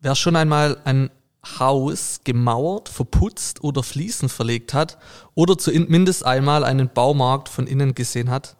Wer 0.00 0.14
schon 0.14 0.36
einmal 0.36 0.80
ein 0.84 1.10
Haus 1.58 2.20
gemauert, 2.24 2.88
verputzt 2.88 3.64
oder 3.64 3.82
Fliesen 3.82 4.28
verlegt 4.28 4.74
hat 4.74 4.98
oder 5.34 5.56
zumindest 5.58 6.24
einmal 6.24 6.64
einen 6.64 6.88
Baumarkt 6.88 7.48
von 7.48 7.66
innen 7.66 7.94
gesehen 7.94 8.30
hat, 8.30 8.56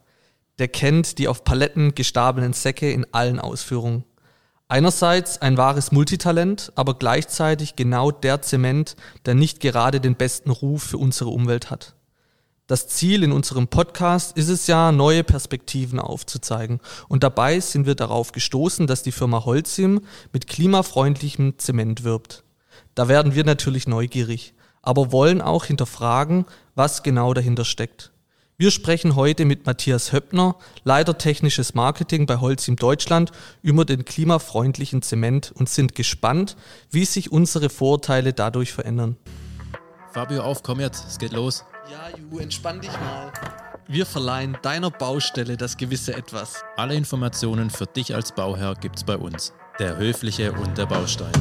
der 0.59 0.69
kennt 0.69 1.19
die 1.19 1.29
auf 1.29 1.45
Paletten 1.45 1.95
gestapelten 1.95 2.53
Säcke 2.53 2.91
in 2.91 3.07
allen 3.13 3.39
Ausführungen. 3.39 4.05
Einerseits 4.67 5.41
ein 5.41 5.57
wahres 5.57 5.93
Multitalent, 5.93 6.73
aber 6.75 6.95
gleichzeitig 6.95 7.77
genau 7.77 8.11
der 8.11 8.43
Zement, 8.43 8.97
der 9.25 9.35
nicht 9.35 9.61
gerade 9.61 10.01
den 10.01 10.17
besten 10.17 10.51
Ruf 10.51 10.83
für 10.83 10.99
unsere 10.99 11.31
Umwelt 11.31 11.71
hat. 11.71 11.95
Das 12.69 12.87
Ziel 12.87 13.23
in 13.23 13.33
unserem 13.33 13.69
Podcast 13.69 14.37
ist 14.37 14.51
es 14.51 14.67
ja, 14.67 14.93
neue 14.93 15.25
Perspektiven 15.25 15.99
aufzuzeigen. 15.99 16.81
Und 17.09 17.23
dabei 17.23 17.61
sind 17.61 17.87
wir 17.87 17.95
darauf 17.95 18.33
gestoßen, 18.33 18.87
dass 18.87 19.03
die 19.03 19.11
Firma 19.11 19.47
Holcim 19.47 20.03
mit 20.35 20.47
klimafreundlichem 20.49 21.55
Zement 21.57 22.05
wirbt. 22.05 22.45
Da 22.95 23.09
werden 23.09 23.35
wir 23.35 23.45
natürlich 23.45 23.89
neugierig, 23.89 24.53
aber 24.83 25.13
wollen 25.13 25.41
auch 25.41 25.65
hinterfragen, 25.65 26.45
was 26.75 27.03
genau 27.03 27.33
dahinter 27.33 27.65
steckt. 27.65 28.13
Wir 28.59 28.71
sprechen 28.71 29.17
heute 29.17 29.47
mit 29.47 29.65
Matthias 29.65 30.13
Höppner, 30.13 30.57
Leiter 30.85 31.17
technisches 31.17 31.73
Marketing 31.73 32.27
bei 32.27 32.37
Holcim 32.37 32.77
Deutschland, 32.77 33.33
über 33.63 33.87
den 33.87 34.05
klimafreundlichen 34.05 35.01
Zement 35.01 35.53
und 35.55 35.71
sind 35.71 35.95
gespannt, 35.95 36.55
wie 36.91 37.07
sich 37.07 37.33
unsere 37.33 37.71
Vorurteile 37.71 38.35
dadurch 38.35 38.75
verändern. 38.75 39.17
Fabio, 40.11 40.43
auf, 40.43 40.63
komm 40.63 40.81
jetzt, 40.81 41.07
es 41.07 41.19
geht 41.19 41.33
los. 41.33 41.65
Ja, 41.91 42.09
Ju, 42.17 42.39
entspann 42.39 42.81
dich 42.81 42.91
mal. 42.93 43.31
Wir 43.87 44.07
verleihen 44.07 44.57
deiner 44.63 44.91
Baustelle 44.91 45.59
das 45.59 45.77
gewisse 45.77 46.15
Etwas. 46.15 46.63
Alle 46.77 46.95
Informationen 46.95 47.69
für 47.69 47.85
dich 47.85 48.15
als 48.15 48.33
Bauherr 48.33 48.75
gibt's 48.75 49.05
bei 49.05 49.17
uns. 49.17 49.53
Der 49.79 49.99
Höfliche 49.99 50.53
und 50.53 50.79
der 50.79 50.87
Baustein. 50.87 51.33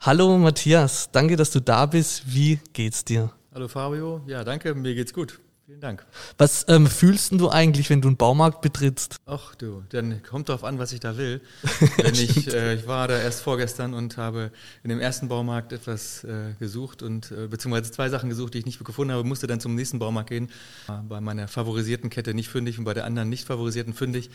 Hallo 0.00 0.36
Matthias, 0.38 1.10
danke, 1.12 1.36
dass 1.36 1.50
du 1.50 1.60
da 1.60 1.84
bist. 1.84 2.22
Wie 2.26 2.58
geht's 2.72 3.04
dir? 3.04 3.30
Hallo 3.54 3.68
Fabio, 3.68 4.22
ja 4.26 4.44
danke, 4.44 4.74
mir 4.74 4.94
geht's 4.94 5.12
gut. 5.12 5.40
Vielen 5.66 5.80
Dank. 5.80 6.04
Was 6.36 6.66
ähm, 6.68 6.86
fühlst 6.86 7.32
du 7.32 7.48
eigentlich, 7.48 7.88
wenn 7.88 8.02
du 8.02 8.08
einen 8.08 8.18
Baumarkt 8.18 8.60
betrittst? 8.60 9.16
Ach 9.24 9.54
du, 9.54 9.82
dann 9.88 10.22
kommt 10.22 10.50
drauf 10.50 10.62
an, 10.62 10.78
was 10.78 10.92
ich 10.92 11.00
da 11.00 11.16
will. 11.16 11.40
wenn 11.96 12.14
ich, 12.14 12.52
äh, 12.52 12.74
ich 12.74 12.86
war 12.86 13.08
da 13.08 13.18
erst 13.18 13.40
vorgestern 13.40 13.94
und 13.94 14.18
habe 14.18 14.50
in 14.82 14.90
dem 14.90 15.00
ersten 15.00 15.28
Baumarkt 15.28 15.72
etwas 15.72 16.22
äh, 16.24 16.52
gesucht 16.58 17.02
und 17.02 17.30
äh, 17.30 17.46
beziehungsweise 17.46 17.90
zwei 17.90 18.10
Sachen 18.10 18.28
gesucht, 18.28 18.52
die 18.52 18.58
ich 18.58 18.66
nicht 18.66 18.84
gefunden 18.84 19.14
habe, 19.14 19.24
musste 19.24 19.46
dann 19.46 19.58
zum 19.58 19.74
nächsten 19.74 19.98
Baumarkt 19.98 20.28
gehen. 20.28 20.50
Bei 21.08 21.22
meiner 21.22 21.48
favorisierten 21.48 22.10
Kette 22.10 22.34
nicht 22.34 22.50
fündig 22.50 22.78
und 22.78 22.84
bei 22.84 22.92
der 22.92 23.06
anderen 23.06 23.30
nicht 23.30 23.46
favorisierten 23.46 23.94
fündig. 23.94 24.28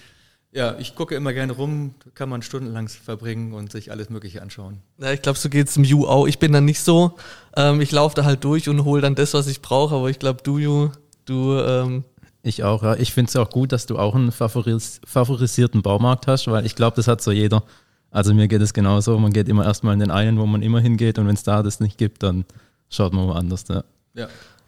Ja, 0.52 0.80
ich 0.80 0.96
gucke 0.96 1.14
immer 1.14 1.32
gerne 1.32 1.54
rum, 1.54 1.94
kann 2.16 2.28
man 2.30 2.42
stundenlang 2.42 2.88
verbringen 2.88 3.54
und 3.54 3.72
sich 3.72 3.92
alles 3.92 4.10
Mögliche 4.10 4.42
anschauen. 4.42 4.80
Ja, 4.98 5.12
ich 5.12 5.22
glaube, 5.22 5.38
so 5.38 5.48
geht 5.48 5.68
es 5.68 5.78
im 5.78 5.84
Ju 5.84 6.08
auch. 6.08 6.26
Ich 6.26 6.40
bin 6.40 6.52
dann 6.52 6.66
nicht 6.66 6.80
so. 6.80 7.18
Ähm, 7.56 7.82
ich 7.82 7.92
laufe 7.92 8.16
da 8.16 8.24
halt 8.24 8.44
durch 8.44 8.68
und 8.68 8.84
hole 8.84 9.00
dann 9.00 9.14
das, 9.14 9.36
was 9.36 9.46
ich 9.46 9.62
brauche, 9.62 9.94
aber 9.94 10.10
ich 10.10 10.18
glaube, 10.18 10.42
du, 10.42 10.58
Ju, 10.58 10.90
du. 11.30 11.58
Ähm 11.60 12.04
ich 12.42 12.64
auch, 12.64 12.84
ja. 12.84 12.96
Ich 12.96 13.14
finde 13.14 13.30
es 13.30 13.36
auch 13.36 13.50
gut, 13.50 13.72
dass 13.72 13.86
du 13.86 13.98
auch 13.98 14.16
einen 14.16 14.32
favoris 14.32 15.02
favorisierten 15.06 15.82
Baumarkt 15.82 16.28
hast, 16.28 16.48
weil 16.48 16.66
ich 16.66 16.76
glaube, 16.76 16.96
das 16.96 17.08
hat 17.08 17.22
so 17.22 17.32
jeder. 17.32 17.64
Also 18.12 18.34
mir 18.34 18.48
geht 18.48 18.62
es 18.62 18.74
genauso. 18.74 19.18
Man 19.20 19.34
geht 19.34 19.50
immer 19.50 19.66
erstmal 19.66 19.94
in 19.94 20.00
den 20.00 20.12
einen, 20.12 20.40
wo 20.40 20.46
man 20.46 20.62
immer 20.62 20.80
hingeht 20.80 21.20
und 21.20 21.28
wenn 21.28 21.36
es 21.36 21.44
da 21.44 21.62
das 21.62 21.80
nicht 21.80 21.98
gibt, 21.98 22.24
dann 22.24 22.46
schaut 22.90 23.14
man 23.14 23.28
woanders. 23.28 23.66
Ja. 23.68 23.84
ja. 24.16 24.28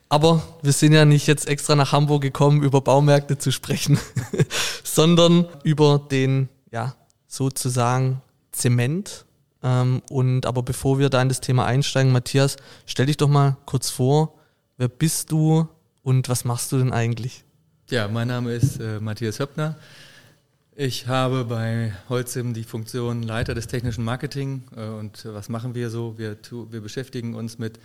Aber 0.09 0.43
wir 0.61 0.73
sind 0.73 0.91
ja 0.91 1.05
nicht 1.05 1.25
jetzt 1.27 1.47
extra 1.47 1.75
nach 1.75 1.93
Hamburg 1.93 2.21
gekommen, 2.21 2.61
über 2.61 2.81
Baumärkte 2.81 3.37
zu 3.37 3.51
sprechen, 3.51 3.97
sondern 4.83 5.45
über 5.63 6.05
den, 6.11 6.49
ja, 6.71 6.95
sozusagen 7.27 8.21
Zement. 8.51 9.25
Ähm, 9.63 10.01
und 10.09 10.45
aber 10.45 10.63
bevor 10.63 10.99
wir 10.99 11.09
da 11.09 11.21
in 11.21 11.29
das 11.29 11.39
Thema 11.39 11.65
einsteigen, 11.65 12.11
Matthias, 12.11 12.57
stell 12.85 13.05
dich 13.05 13.17
doch 13.17 13.29
mal 13.29 13.55
kurz 13.65 13.89
vor, 13.89 14.33
wer 14.77 14.89
bist 14.89 15.31
du 15.31 15.67
und 16.03 16.29
was 16.29 16.45
machst 16.45 16.71
du 16.71 16.77
denn 16.77 16.91
eigentlich? 16.91 17.43
Ja, 17.89 18.07
mein 18.07 18.27
Name 18.27 18.53
ist 18.53 18.79
äh, 18.79 18.99
Matthias 18.99 19.39
Höppner. 19.39 19.75
Ich 20.75 21.07
habe 21.07 21.43
bei 21.43 21.91
Holzim 22.07 22.53
die 22.53 22.63
Funktion 22.63 23.23
Leiter 23.23 23.53
des 23.53 23.67
technischen 23.67 24.05
Marketing. 24.05 24.63
Äh, 24.75 24.85
und 24.85 25.25
was 25.25 25.49
machen 25.49 25.75
wir 25.75 25.89
so? 25.89 26.17
Wir, 26.17 26.37
wir 26.69 26.81
beschäftigen 26.81 27.35
uns 27.35 27.59
mit 27.59 27.79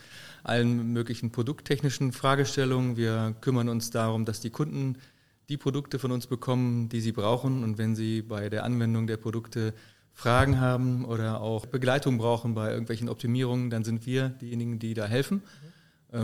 allen 0.44 0.92
möglichen 0.92 1.32
produkttechnischen 1.32 2.12
Fragestellungen. 2.12 2.96
Wir 2.96 3.34
kümmern 3.40 3.68
uns 3.68 3.90
darum, 3.90 4.24
dass 4.24 4.40
die 4.40 4.50
Kunden 4.50 4.96
die 5.48 5.56
Produkte 5.56 5.98
von 5.98 6.12
uns 6.12 6.26
bekommen, 6.26 6.88
die 6.88 7.00
sie 7.00 7.12
brauchen. 7.12 7.64
Und 7.64 7.76
wenn 7.76 7.96
sie 7.96 8.22
bei 8.22 8.48
der 8.48 8.64
Anwendung 8.64 9.06
der 9.06 9.16
Produkte 9.16 9.74
Fragen 10.14 10.60
haben 10.60 11.04
oder 11.04 11.40
auch 11.40 11.66
Begleitung 11.66 12.18
brauchen 12.18 12.54
bei 12.54 12.70
irgendwelchen 12.70 13.08
Optimierungen, 13.08 13.68
dann 13.68 13.84
sind 13.84 14.06
wir 14.06 14.30
diejenigen, 14.30 14.78
die 14.78 14.94
da 14.94 15.06
helfen. 15.06 15.42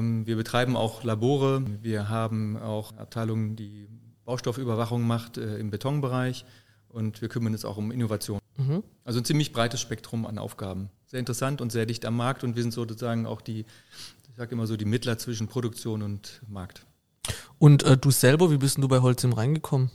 Mhm. 0.01 0.27
Wir 0.27 0.37
betreiben 0.37 0.77
auch 0.77 1.05
Labore. 1.05 1.65
Wir 1.81 2.09
haben 2.09 2.57
auch 2.57 2.97
Abteilungen, 2.97 3.57
die 3.57 3.89
Baustoffüberwachung 4.25 5.07
macht 5.07 5.37
äh, 5.37 5.59
im 5.59 5.71
Betonbereich 5.71 6.45
und 6.89 7.21
wir 7.21 7.29
kümmern 7.29 7.53
uns 7.53 7.65
auch 7.65 7.77
um 7.77 7.91
Innovation. 7.91 8.39
Mhm. 8.57 8.83
Also 9.05 9.21
ein 9.21 9.25
ziemlich 9.25 9.53
breites 9.53 9.81
Spektrum 9.81 10.27
an 10.27 10.39
Aufgaben. 10.39 10.91
Sehr 11.07 11.21
interessant 11.21 11.61
und 11.61 11.73
sehr 11.73 11.87
dicht 11.87 12.05
am 12.07 12.17
Markt 12.17 12.45
und 12.45 12.57
wir 12.57 12.63
sind 12.63 12.73
sozusagen 12.73 13.27
auch 13.27 13.41
die, 13.41 13.61
ich 14.29 14.37
sage 14.37 14.53
immer 14.53 14.67
so, 14.67 14.77
die 14.77 14.85
Mittler 14.85 15.19
zwischen 15.19 15.49
Produktion 15.49 16.03
und 16.03 16.43
Markt. 16.49 16.87
Und 17.59 17.83
äh, 17.85 17.97
du 17.97 18.11
selber, 18.11 18.51
wie 18.51 18.59
bist 18.59 18.79
du 18.79 18.89
bei 18.89 19.01
Holzim 19.01 19.33
reingekommen? 19.33 19.91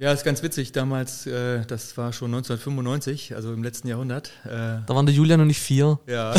Ja, 0.00 0.12
ist 0.12 0.22
ganz 0.22 0.44
witzig. 0.44 0.70
Damals, 0.70 1.26
äh, 1.26 1.66
das 1.66 1.96
war 1.96 2.12
schon 2.12 2.32
1995, 2.32 3.34
also 3.34 3.52
im 3.52 3.64
letzten 3.64 3.88
Jahrhundert. 3.88 4.30
Äh, 4.44 4.48
da 4.48 4.84
waren 4.90 5.06
der 5.06 5.14
Julian 5.14 5.40
noch 5.40 5.46
nicht 5.46 5.60
vier. 5.60 5.98
Ja. 6.06 6.36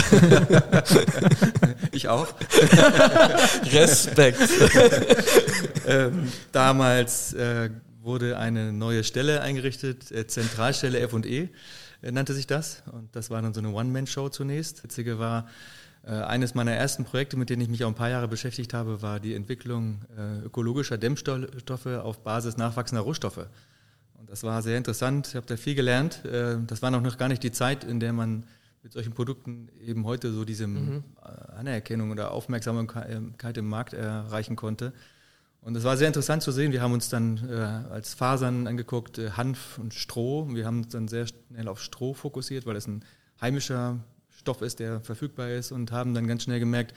ich 1.91 2.07
auch. 2.07 2.27
Respekt. 3.73 4.39
ähm, 5.87 6.31
damals 6.53 7.33
äh, 7.33 7.69
wurde 8.01 8.37
eine 8.37 8.71
neue 8.71 9.03
Stelle 9.03 9.41
eingerichtet, 9.41 10.09
äh, 10.09 10.25
Zentralstelle 10.25 11.01
F&E 11.01 11.49
äh, 12.01 12.11
nannte 12.13 12.33
sich 12.33 12.47
das. 12.47 12.83
Und 12.93 13.13
das 13.13 13.29
war 13.29 13.41
dann 13.41 13.53
so 13.53 13.59
eine 13.59 13.71
One-Man-Show 13.71 14.29
zunächst. 14.29 14.85
Witzige 14.85 15.19
war, 15.19 15.49
eines 16.03 16.55
meiner 16.55 16.71
ersten 16.71 17.03
Projekte, 17.03 17.37
mit 17.37 17.49
denen 17.49 17.61
ich 17.61 17.69
mich 17.69 17.83
auch 17.83 17.89
ein 17.89 17.95
paar 17.95 18.09
Jahre 18.09 18.27
beschäftigt 18.27 18.73
habe, 18.73 19.01
war 19.01 19.19
die 19.19 19.35
Entwicklung 19.35 20.01
ökologischer 20.43 20.97
Dämmstoffe 20.97 21.85
auf 21.85 22.23
Basis 22.23 22.57
nachwachsender 22.57 23.01
Rohstoffe. 23.01 23.47
Und 24.17 24.29
das 24.29 24.43
war 24.43 24.61
sehr 24.61 24.77
interessant. 24.77 25.27
Ich 25.27 25.35
habe 25.35 25.45
da 25.45 25.57
viel 25.57 25.75
gelernt. 25.75 26.21
Das 26.67 26.81
war 26.81 26.89
noch 26.89 27.17
gar 27.17 27.27
nicht 27.27 27.43
die 27.43 27.51
Zeit, 27.51 27.83
in 27.83 27.99
der 27.99 28.13
man 28.13 28.45
mit 28.81 28.93
solchen 28.93 29.13
Produkten 29.13 29.69
eben 29.85 30.05
heute 30.05 30.31
so 30.31 30.45
diese 30.45 30.67
mhm. 30.67 31.03
Anerkennung 31.55 32.11
oder 32.11 32.31
Aufmerksamkeit 32.31 33.57
im 33.57 33.67
Markt 33.67 33.93
erreichen 33.93 34.55
konnte. 34.55 34.93
Und 35.61 35.75
es 35.75 35.83
war 35.83 35.97
sehr 35.97 36.07
interessant 36.07 36.41
zu 36.41 36.51
sehen. 36.51 36.71
Wir 36.71 36.81
haben 36.81 36.93
uns 36.93 37.09
dann 37.09 37.49
äh, 37.49 37.91
als 37.91 38.13
Fasern 38.13 38.65
angeguckt, 38.67 39.17
äh, 39.17 39.31
Hanf 39.31 39.77
und 39.77 39.93
Stroh. 39.93 40.47
Wir 40.53 40.65
haben 40.65 40.83
uns 40.83 40.89
dann 40.89 41.07
sehr 41.07 41.27
schnell 41.27 41.67
auf 41.67 41.81
Stroh 41.81 42.13
fokussiert, 42.13 42.65
weil 42.65 42.77
es 42.77 42.87
ein 42.87 43.03
heimischer 43.41 43.99
Stoff 44.39 44.61
ist, 44.61 44.79
der 44.79 45.01
verfügbar 45.01 45.49
ist 45.49 45.71
und 45.71 45.91
haben 45.91 46.13
dann 46.13 46.27
ganz 46.27 46.43
schnell 46.43 46.59
gemerkt, 46.59 46.93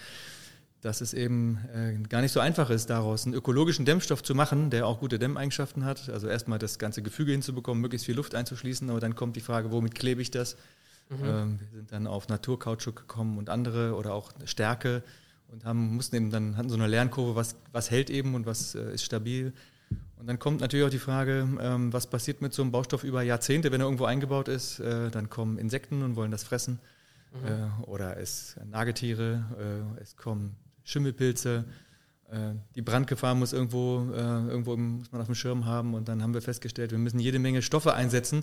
dass 0.80 1.00
es 1.00 1.14
eben 1.14 1.58
äh, 1.74 1.96
gar 2.08 2.22
nicht 2.22 2.32
so 2.32 2.40
einfach 2.40 2.68
ist, 2.70 2.90
daraus 2.90 3.24
einen 3.24 3.34
ökologischen 3.34 3.84
Dämmstoff 3.84 4.22
zu 4.22 4.34
machen, 4.34 4.70
der 4.70 4.86
auch 4.86 4.98
gute 4.98 5.18
Dämmeigenschaften 5.18 5.84
hat. 5.84 6.08
Also 6.08 6.26
erstmal 6.28 6.58
das 6.58 6.78
ganze 6.78 7.02
Gefüge 7.02 7.32
hinzubekommen, 7.32 7.80
möglichst 7.80 8.06
viel 8.06 8.16
Luft 8.16 8.34
einzuschließen, 8.34 8.90
aber 8.90 8.98
dann 8.98 9.14
kommt 9.14 9.36
die 9.36 9.40
Frage, 9.40 9.70
womit 9.70 9.94
klebe 9.94 10.20
ich 10.20 10.30
das? 10.30 10.56
Mhm. 11.08 11.24
Ähm, 11.24 11.58
wir 11.60 11.78
sind 11.78 11.92
dann 11.92 12.06
auf 12.06 12.28
Naturkautschuk 12.28 12.96
gekommen 12.96 13.38
und 13.38 13.48
andere 13.48 13.94
oder 13.94 14.12
auch 14.14 14.32
Stärke 14.44 15.04
und 15.52 15.64
haben, 15.64 15.94
mussten 15.94 16.16
eben 16.16 16.30
dann, 16.30 16.56
hatten 16.56 16.68
so 16.68 16.74
eine 16.74 16.88
Lernkurve, 16.88 17.36
was, 17.36 17.56
was 17.70 17.90
hält 17.90 18.10
eben 18.10 18.34
und 18.34 18.46
was 18.46 18.74
äh, 18.74 18.94
ist 18.94 19.04
stabil. 19.04 19.52
Und 20.16 20.26
dann 20.26 20.38
kommt 20.38 20.60
natürlich 20.60 20.86
auch 20.86 20.90
die 20.90 20.98
Frage, 20.98 21.48
ähm, 21.60 21.92
was 21.92 22.06
passiert 22.06 22.42
mit 22.42 22.54
so 22.54 22.62
einem 22.62 22.72
Baustoff 22.72 23.04
über 23.04 23.22
Jahrzehnte, 23.22 23.70
wenn 23.72 23.80
er 23.80 23.86
irgendwo 23.86 24.04
eingebaut 24.04 24.48
ist. 24.48 24.80
Äh, 24.80 25.10
dann 25.10 25.30
kommen 25.30 25.58
Insekten 25.58 26.02
und 26.02 26.16
wollen 26.16 26.30
das 26.30 26.44
fressen. 26.44 26.80
Mhm. 27.32 27.46
Äh, 27.46 27.86
oder 27.86 28.16
es 28.18 28.56
Nagetiere, 28.64 29.44
äh, 29.98 30.02
es 30.02 30.16
kommen 30.16 30.56
Schimmelpilze. 30.84 31.64
Äh, 32.30 32.54
die 32.74 32.82
Brandgefahr 32.82 33.34
muss 33.34 33.52
irgendwo, 33.52 34.10
irgendwo 34.12 34.76
muss 34.76 35.12
man 35.12 35.20
auf 35.20 35.26
dem 35.26 35.34
Schirm 35.34 35.66
haben. 35.66 35.94
Und 35.94 36.08
dann 36.08 36.22
haben 36.22 36.34
wir 36.34 36.42
festgestellt, 36.42 36.90
wir 36.90 36.98
müssen 36.98 37.18
jede 37.18 37.38
Menge 37.38 37.62
Stoffe 37.62 37.94
einsetzen, 37.94 38.42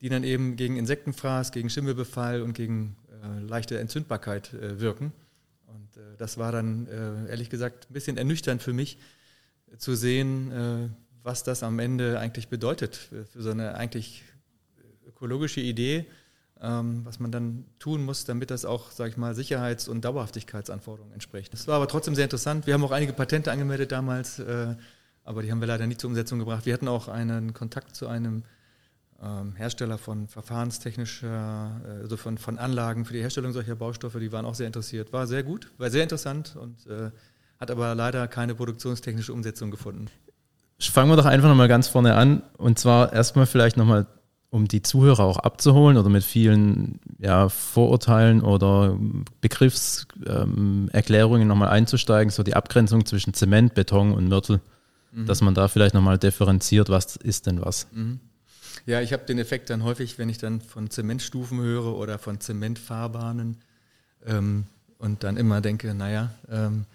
die 0.00 0.08
dann 0.08 0.24
eben 0.24 0.56
gegen 0.56 0.76
Insektenfraß, 0.76 1.52
gegen 1.52 1.70
Schimmelbefall 1.70 2.42
und 2.42 2.54
gegen 2.54 2.96
leichte 3.40 3.78
Entzündbarkeit 3.78 4.50
wirken. 4.52 5.12
Und 5.66 5.88
das 6.18 6.38
war 6.38 6.52
dann 6.52 6.86
ehrlich 7.28 7.50
gesagt 7.50 7.88
ein 7.90 7.94
bisschen 7.94 8.16
ernüchternd 8.16 8.62
für 8.62 8.72
mich 8.72 8.98
zu 9.78 9.94
sehen, 9.94 10.94
was 11.22 11.42
das 11.42 11.62
am 11.62 11.78
Ende 11.78 12.18
eigentlich 12.18 12.48
bedeutet 12.48 12.96
für, 12.96 13.26
so 13.34 13.50
eine 13.50 13.74
eigentlich 13.74 14.22
ökologische 15.06 15.60
Idee, 15.60 16.06
was 16.58 17.20
man 17.20 17.30
dann 17.30 17.66
tun 17.78 18.02
muss, 18.02 18.24
damit 18.24 18.50
das 18.50 18.64
auch, 18.64 18.90
sage 18.90 19.10
ich 19.10 19.16
mal, 19.18 19.34
Sicherheits- 19.34 19.88
und 19.88 20.02
Dauerhaftigkeitsanforderungen 20.04 21.12
entspricht. 21.12 21.52
Das 21.52 21.68
war 21.68 21.76
aber 21.76 21.86
trotzdem 21.86 22.14
sehr 22.14 22.24
interessant. 22.24 22.66
Wir 22.66 22.72
haben 22.72 22.82
auch 22.82 22.92
einige 22.92 23.12
Patente 23.12 23.52
angemeldet 23.52 23.92
damals, 23.92 24.38
äh, 24.38 24.74
aber 25.22 25.42
die 25.42 25.50
haben 25.50 25.60
wir 25.60 25.66
leider 25.66 25.86
nicht 25.86 26.00
zur 26.00 26.08
Umsetzung 26.08 26.38
gebracht. 26.38 26.64
Wir 26.64 26.72
hatten 26.72 26.88
auch 26.88 27.08
einen 27.08 27.52
Kontakt 27.52 27.94
zu 27.94 28.08
einem 28.08 28.44
ähm, 29.22 29.54
Hersteller 29.56 29.98
von 29.98 30.28
verfahrenstechnischer, 30.28 31.80
äh, 31.84 32.02
also 32.02 32.16
von, 32.16 32.38
von 32.38 32.58
Anlagen 32.58 33.04
für 33.04 33.12
die 33.12 33.20
Herstellung 33.20 33.52
solcher 33.52 33.74
Baustoffe, 33.74 34.18
die 34.18 34.32
waren 34.32 34.44
auch 34.44 34.54
sehr 34.54 34.66
interessiert. 34.66 35.12
War 35.12 35.26
sehr 35.26 35.42
gut, 35.42 35.70
war 35.78 35.90
sehr 35.90 36.02
interessant 36.02 36.56
und 36.56 36.86
äh, 36.86 37.10
hat 37.58 37.70
aber 37.70 37.94
leider 37.94 38.28
keine 38.28 38.54
produktionstechnische 38.54 39.32
Umsetzung 39.32 39.70
gefunden. 39.70 40.06
Fangen 40.78 41.10
wir 41.10 41.16
doch 41.16 41.24
einfach 41.24 41.48
nochmal 41.48 41.68
ganz 41.68 41.88
vorne 41.88 42.14
an 42.14 42.42
und 42.58 42.78
zwar 42.78 43.12
erstmal 43.12 43.46
vielleicht 43.46 43.78
nochmal, 43.78 44.06
um 44.56 44.66
die 44.66 44.82
Zuhörer 44.82 45.24
auch 45.24 45.36
abzuholen 45.36 45.98
oder 45.98 46.08
mit 46.08 46.24
vielen 46.24 46.98
ja, 47.18 47.50
Vorurteilen 47.50 48.40
oder 48.40 48.98
Begriffserklärungen 49.42 51.42
ähm, 51.42 51.48
nochmal 51.48 51.68
einzusteigen, 51.68 52.30
so 52.30 52.42
die 52.42 52.54
Abgrenzung 52.54 53.04
zwischen 53.04 53.34
Zement, 53.34 53.74
Beton 53.74 54.12
und 54.12 54.28
Mörtel, 54.28 54.60
mhm. 55.12 55.26
dass 55.26 55.42
man 55.42 55.54
da 55.54 55.68
vielleicht 55.68 55.94
nochmal 55.94 56.16
differenziert, 56.16 56.88
was 56.88 57.16
ist 57.16 57.46
denn 57.46 57.62
was. 57.62 57.86
Mhm. 57.92 58.20
Ja, 58.86 59.02
ich 59.02 59.12
habe 59.12 59.26
den 59.26 59.38
Effekt 59.38 59.68
dann 59.68 59.84
häufig, 59.84 60.18
wenn 60.18 60.30
ich 60.30 60.38
dann 60.38 60.62
von 60.62 60.88
Zementstufen 60.88 61.60
höre 61.60 61.94
oder 61.94 62.18
von 62.18 62.40
Zementfahrbahnen 62.40 63.58
ähm, 64.24 64.64
und 64.98 65.22
dann 65.22 65.36
immer 65.36 65.60
denke, 65.60 65.94
naja, 65.94 66.30
ähm, 66.50 66.86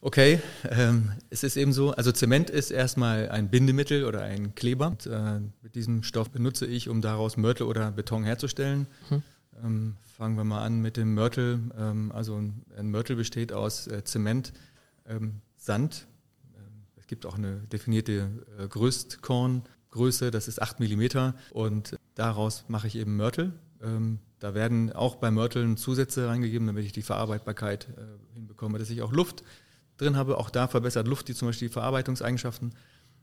okay, 0.00 0.40
ähm, 0.70 1.12
es 1.30 1.42
ist 1.42 1.56
eben 1.56 1.72
so, 1.72 1.92
also 1.92 2.12
Zement 2.12 2.50
ist 2.50 2.70
erstmal 2.70 3.28
ein 3.30 3.50
Bindemittel 3.50 4.04
oder 4.04 4.22
ein 4.22 4.54
Kleber. 4.54 4.88
Und, 4.88 5.06
äh, 5.06 5.40
mit 5.62 5.74
diesem 5.74 6.02
Stoff 6.02 6.30
benutze 6.30 6.66
ich, 6.66 6.88
um 6.88 7.00
daraus 7.00 7.36
Mörtel 7.36 7.66
oder 7.66 7.90
Beton 7.90 8.24
herzustellen. 8.24 8.86
Mhm. 9.10 9.22
Ähm, 9.64 9.96
fangen 10.16 10.36
wir 10.36 10.44
mal 10.44 10.62
an 10.62 10.80
mit 10.80 10.96
dem 10.96 11.14
Mörtel. 11.14 11.60
Ähm, 11.78 12.12
also 12.12 12.36
ein 12.36 12.90
Mörtel 12.90 13.16
besteht 13.16 13.52
aus 13.52 13.86
äh, 13.86 14.04
Zement, 14.04 14.52
ähm, 15.06 15.40
Sand. 15.56 16.06
es 16.96 17.06
gibt 17.06 17.26
auch 17.26 17.36
eine 17.36 17.56
definierte 17.72 18.30
äh, 18.58 18.68
Größtkorn 18.68 19.62
Größe, 19.90 20.30
das 20.30 20.48
ist 20.48 20.60
8 20.60 20.80
mm 20.80 21.32
und 21.50 21.96
daraus 22.14 22.64
mache 22.68 22.86
ich 22.86 22.96
eben 22.96 23.16
Mörtel. 23.16 23.52
Ähm, 23.82 24.18
da 24.38 24.54
werden 24.54 24.92
auch 24.92 25.16
bei 25.16 25.30
Mörteln 25.30 25.76
Zusätze 25.76 26.28
reingegeben, 26.28 26.66
damit 26.66 26.84
ich 26.84 26.92
die 26.92 27.02
Verarbeitbarkeit 27.02 27.88
äh, 27.96 28.34
hinbekomme, 28.34 28.78
dass 28.78 28.90
ich 28.90 29.02
auch 29.02 29.12
Luft 29.12 29.42
drin 29.98 30.16
habe. 30.16 30.38
Auch 30.38 30.50
da 30.50 30.66
verbessert 30.66 31.06
Luft 31.06 31.28
die 31.28 31.34
zum 31.34 31.48
Beispiel 31.48 31.68
die 31.68 31.72
Verarbeitungseigenschaften. 31.72 32.72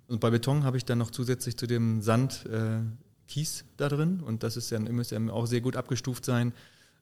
Und 0.07 0.19
bei 0.19 0.29
Beton 0.29 0.63
habe 0.63 0.77
ich 0.77 0.85
dann 0.85 0.99
noch 0.99 1.09
zusätzlich 1.09 1.57
zu 1.57 1.65
dem 1.65 2.01
Sand 2.01 2.45
äh, 2.45 2.81
Kies 3.27 3.65
da 3.77 3.89
drin 3.89 4.19
und 4.19 4.43
das 4.43 4.55
ist 4.55 4.71
dann 4.71 4.83
müsste 4.83 5.19
auch 5.33 5.47
sehr 5.47 5.61
gut 5.61 5.75
abgestuft 5.75 6.25
sein, 6.25 6.53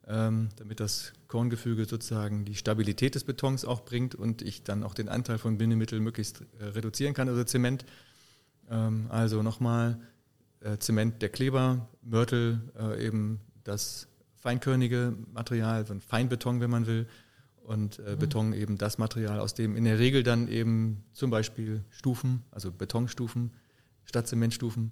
ähm, 0.08 0.50
damit 0.56 0.80
das 0.80 1.14
Korngefüge 1.28 1.86
sozusagen 1.86 2.46
die 2.46 2.56
Stabilität 2.56 3.16
des 3.16 3.24
Betons 3.24 3.66
auch 3.66 3.82
bringt 3.82 4.16
und 4.16 4.42
ich 4.42 4.64
dann 4.64 4.84
auch 4.84 4.94
den 4.94 5.10
Anteil 5.10 5.38
von 5.38 5.58
Bindemittel 5.58 6.00
möglichst 6.00 6.44
äh, 6.60 6.66
reduzieren 6.66 7.14
kann, 7.14 7.28
also 7.28 7.44
Zement. 7.44 7.86
Ähm, 8.70 9.08
also 9.10 9.44
nochmal 9.44 10.00
äh, 10.62 10.78
Zement 10.78 11.22
der 11.22 11.30
Kleber, 11.30 11.90
Mörtel 12.02 12.62
äh, 12.80 13.06
eben 13.06 13.42
das 13.64 14.08
feinkörnige 14.36 15.16
Material, 15.34 15.76
also 15.76 15.96
Feinbeton, 16.00 16.60
wenn 16.60 16.70
man 16.70 16.86
will, 16.86 17.08
und 17.64 18.00
äh, 18.00 18.12
mhm. 18.12 18.20
Beton 18.20 18.54
eben 18.54 18.78
das 18.78 18.98
Material, 18.98 19.40
aus 19.40 19.54
dem 19.54 19.76
in 19.76 19.86
der 19.86 20.00
Regel 20.00 20.24
dann 20.24 20.48
eben 20.48 21.04
zum 21.14 21.30
Beispiel 21.30 21.84
Stufen, 21.90 22.44
also 22.52 22.72
Betonstufen 22.72 23.52
statt 24.06 24.28
Zementstufen 24.28 24.92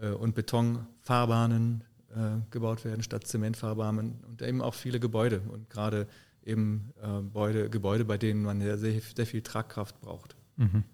äh, 0.00 0.10
und 0.10 0.34
Betonfahrbahnen 0.34 1.84
äh, 2.14 2.40
gebaut 2.50 2.84
werden 2.84 3.02
statt 3.02 3.26
Zementfahrbahnen 3.26 4.18
und 4.28 4.42
eben 4.42 4.60
auch 4.60 4.74
viele 4.74 5.00
Gebäude 5.00 5.40
und 5.48 5.70
gerade 5.70 6.06
eben 6.44 6.92
äh, 7.02 7.22
Gebäude, 7.22 7.70
Gebäude, 7.70 8.04
bei 8.04 8.18
denen 8.18 8.42
man 8.42 8.60
sehr, 8.60 8.78
sehr 8.78 9.26
viel 9.26 9.42
Tragkraft 9.42 10.00
braucht. 10.00 10.36
Mhm. 10.56 10.84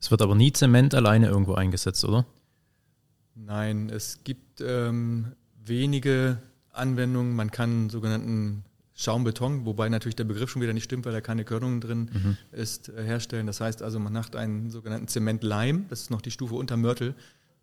Es 0.00 0.10
wird 0.10 0.22
aber 0.22 0.34
nie 0.34 0.52
Zement 0.52 0.94
alleine 0.94 1.28
irgendwo 1.28 1.54
eingesetzt, 1.54 2.04
oder? 2.04 2.26
Nein, 3.34 3.88
es 3.88 4.24
gibt 4.24 4.60
ähm, 4.60 5.32
wenige 5.64 6.38
Anwendungen. 6.72 7.34
Man 7.34 7.50
kann 7.50 7.88
sogenannten 7.88 8.64
Schaumbeton, 8.94 9.64
wobei 9.64 9.88
natürlich 9.88 10.16
der 10.16 10.24
Begriff 10.24 10.50
schon 10.50 10.62
wieder 10.62 10.74
nicht 10.74 10.84
stimmt, 10.84 11.06
weil 11.06 11.12
da 11.12 11.20
keine 11.20 11.44
Körnung 11.44 11.80
drin 11.80 12.10
mhm. 12.12 12.36
ist, 12.52 12.88
äh, 12.90 13.02
herstellen. 13.02 13.46
Das 13.46 13.60
heißt 13.60 13.82
also, 13.82 13.98
man 13.98 14.12
macht 14.12 14.36
einen 14.36 14.70
sogenannten 14.70 15.08
Zementleim, 15.08 15.86
das 15.88 16.02
ist 16.02 16.10
noch 16.10 16.20
die 16.20 16.30
Stufe 16.30 16.54
unter 16.54 16.76
Mörtel, 16.76 17.14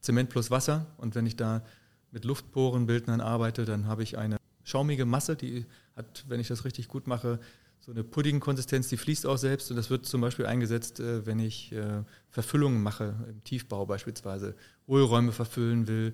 Zement 0.01 0.29
plus 0.29 0.49
Wasser. 0.49 0.87
Und 0.97 1.15
wenn 1.15 1.25
ich 1.25 1.35
da 1.35 1.63
mit 2.11 2.25
Luftporenbildnern 2.25 3.21
arbeite, 3.21 3.65
dann 3.65 3.87
habe 3.87 4.03
ich 4.03 4.17
eine 4.17 4.37
schaumige 4.63 5.05
Masse, 5.05 5.35
die 5.35 5.65
hat, 5.95 6.25
wenn 6.27 6.39
ich 6.39 6.47
das 6.47 6.65
richtig 6.65 6.87
gut 6.87 7.05
mache, 7.05 7.39
so 7.79 7.91
eine 7.91 8.03
Puddingkonsistenz, 8.03 8.89
die 8.89 8.97
fließt 8.97 9.25
auch 9.25 9.37
selbst 9.37 9.71
und 9.71 9.77
das 9.77 9.89
wird 9.89 10.05
zum 10.05 10.21
Beispiel 10.21 10.45
eingesetzt, 10.45 10.99
äh, 10.99 11.25
wenn 11.25 11.39
ich 11.39 11.71
äh, 11.71 12.03
Verfüllungen 12.29 12.81
mache, 12.81 13.15
im 13.29 13.43
Tiefbau 13.43 13.85
beispielsweise, 13.85 14.55
Hohlräume 14.87 15.31
verfüllen 15.31 15.87
will, 15.87 16.13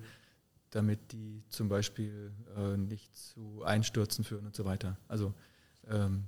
damit 0.76 1.12
die 1.12 1.42
zum 1.48 1.68
Beispiel 1.68 2.32
äh, 2.56 2.76
nicht 2.76 3.16
zu 3.16 3.62
Einstürzen 3.64 4.24
führen 4.24 4.46
und 4.46 4.54
so 4.54 4.64
weiter. 4.64 4.98
Also 5.08 5.34
ähm, 5.88 6.24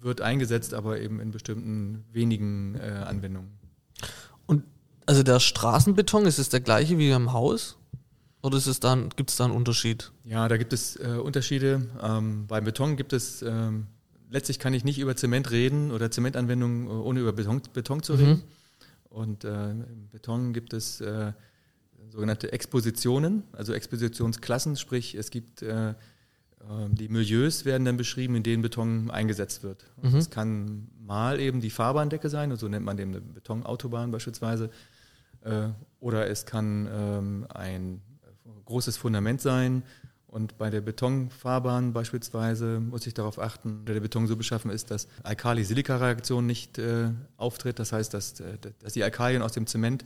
wird 0.00 0.20
eingesetzt, 0.20 0.74
aber 0.74 1.00
eben 1.00 1.20
in 1.20 1.30
bestimmten 1.30 2.04
wenigen 2.12 2.78
Anwendungen. 2.78 3.58
Und 4.46 4.62
also 5.06 5.22
der 5.22 5.40
Straßenbeton, 5.40 6.26
ist 6.26 6.38
es 6.38 6.50
der 6.50 6.60
gleiche 6.60 6.98
wie 6.98 7.10
im 7.10 7.32
Haus? 7.32 7.78
Oder 8.42 8.58
ist 8.58 8.66
es 8.66 8.78
dann, 8.78 9.08
gibt 9.08 9.30
es 9.30 9.36
da 9.36 9.46
einen 9.46 9.54
Unterschied? 9.54 10.12
Ja, 10.24 10.46
da 10.48 10.58
gibt 10.58 10.72
es 10.72 10.96
äh, 10.96 11.18
Unterschiede. 11.20 11.88
Ähm, 12.02 12.46
beim 12.46 12.64
Beton 12.64 12.96
gibt 12.96 13.14
es 13.14 13.42
ähm, 13.42 13.86
letztlich 14.30 14.58
kann 14.58 14.74
ich 14.74 14.84
nicht 14.84 14.98
über 14.98 15.16
Zement 15.16 15.50
reden 15.50 15.90
oder 15.90 16.10
Zementanwendungen, 16.10 16.86
äh, 16.86 16.90
ohne 16.90 17.20
über 17.20 17.32
Beton, 17.32 17.62
Beton 17.72 18.02
zu 18.02 18.14
reden. 18.14 18.30
Mhm. 18.30 18.42
Und 19.08 19.44
äh, 19.44 19.70
im 19.70 20.08
Beton 20.10 20.52
gibt 20.52 20.72
es 20.72 21.00
äh, 21.00 21.32
sogenannte 22.16 22.50
Expositionen, 22.50 23.42
also 23.52 23.74
Expositionsklassen, 23.74 24.76
sprich 24.76 25.14
es 25.14 25.30
gibt 25.30 25.60
äh, 25.60 25.92
ähm, 26.70 26.94
die 26.94 27.08
Milieus 27.08 27.66
werden 27.66 27.84
dann 27.84 27.98
beschrieben, 27.98 28.34
in 28.36 28.42
denen 28.42 28.62
Beton 28.62 29.10
eingesetzt 29.10 29.62
wird. 29.62 29.84
Mhm. 30.02 30.12
Das 30.12 30.30
kann 30.30 30.88
mal 30.98 31.38
eben 31.38 31.60
die 31.60 31.68
Fahrbahndecke 31.68 32.30
sein, 32.30 32.50
und 32.50 32.58
so 32.58 32.68
nennt 32.68 32.86
man 32.86 32.96
dem 32.96 33.10
eine 33.10 33.20
Betonautobahn 33.20 34.10
beispielsweise, 34.10 34.70
äh, 35.42 35.68
oder 36.00 36.28
es 36.30 36.46
kann 36.46 36.88
ähm, 36.90 37.46
ein 37.50 38.00
großes 38.64 38.96
Fundament 38.96 39.42
sein 39.42 39.82
und 40.26 40.56
bei 40.56 40.70
der 40.70 40.80
Betonfahrbahn 40.80 41.92
beispielsweise 41.92 42.80
muss 42.80 43.06
ich 43.06 43.12
darauf 43.12 43.38
achten, 43.38 43.84
dass 43.84 43.92
der 43.92 44.00
Beton 44.00 44.26
so 44.26 44.36
beschaffen 44.36 44.70
ist, 44.70 44.90
dass 44.90 45.06
Alkali-Silika-Reaktion 45.22 46.46
nicht 46.46 46.78
äh, 46.78 47.10
auftritt. 47.36 47.78
Das 47.78 47.92
heißt, 47.92 48.12
dass, 48.12 48.40
äh, 48.40 48.56
dass 48.80 48.94
die 48.94 49.04
Alkalien 49.04 49.42
aus 49.42 49.52
dem 49.52 49.66
Zement 49.66 50.04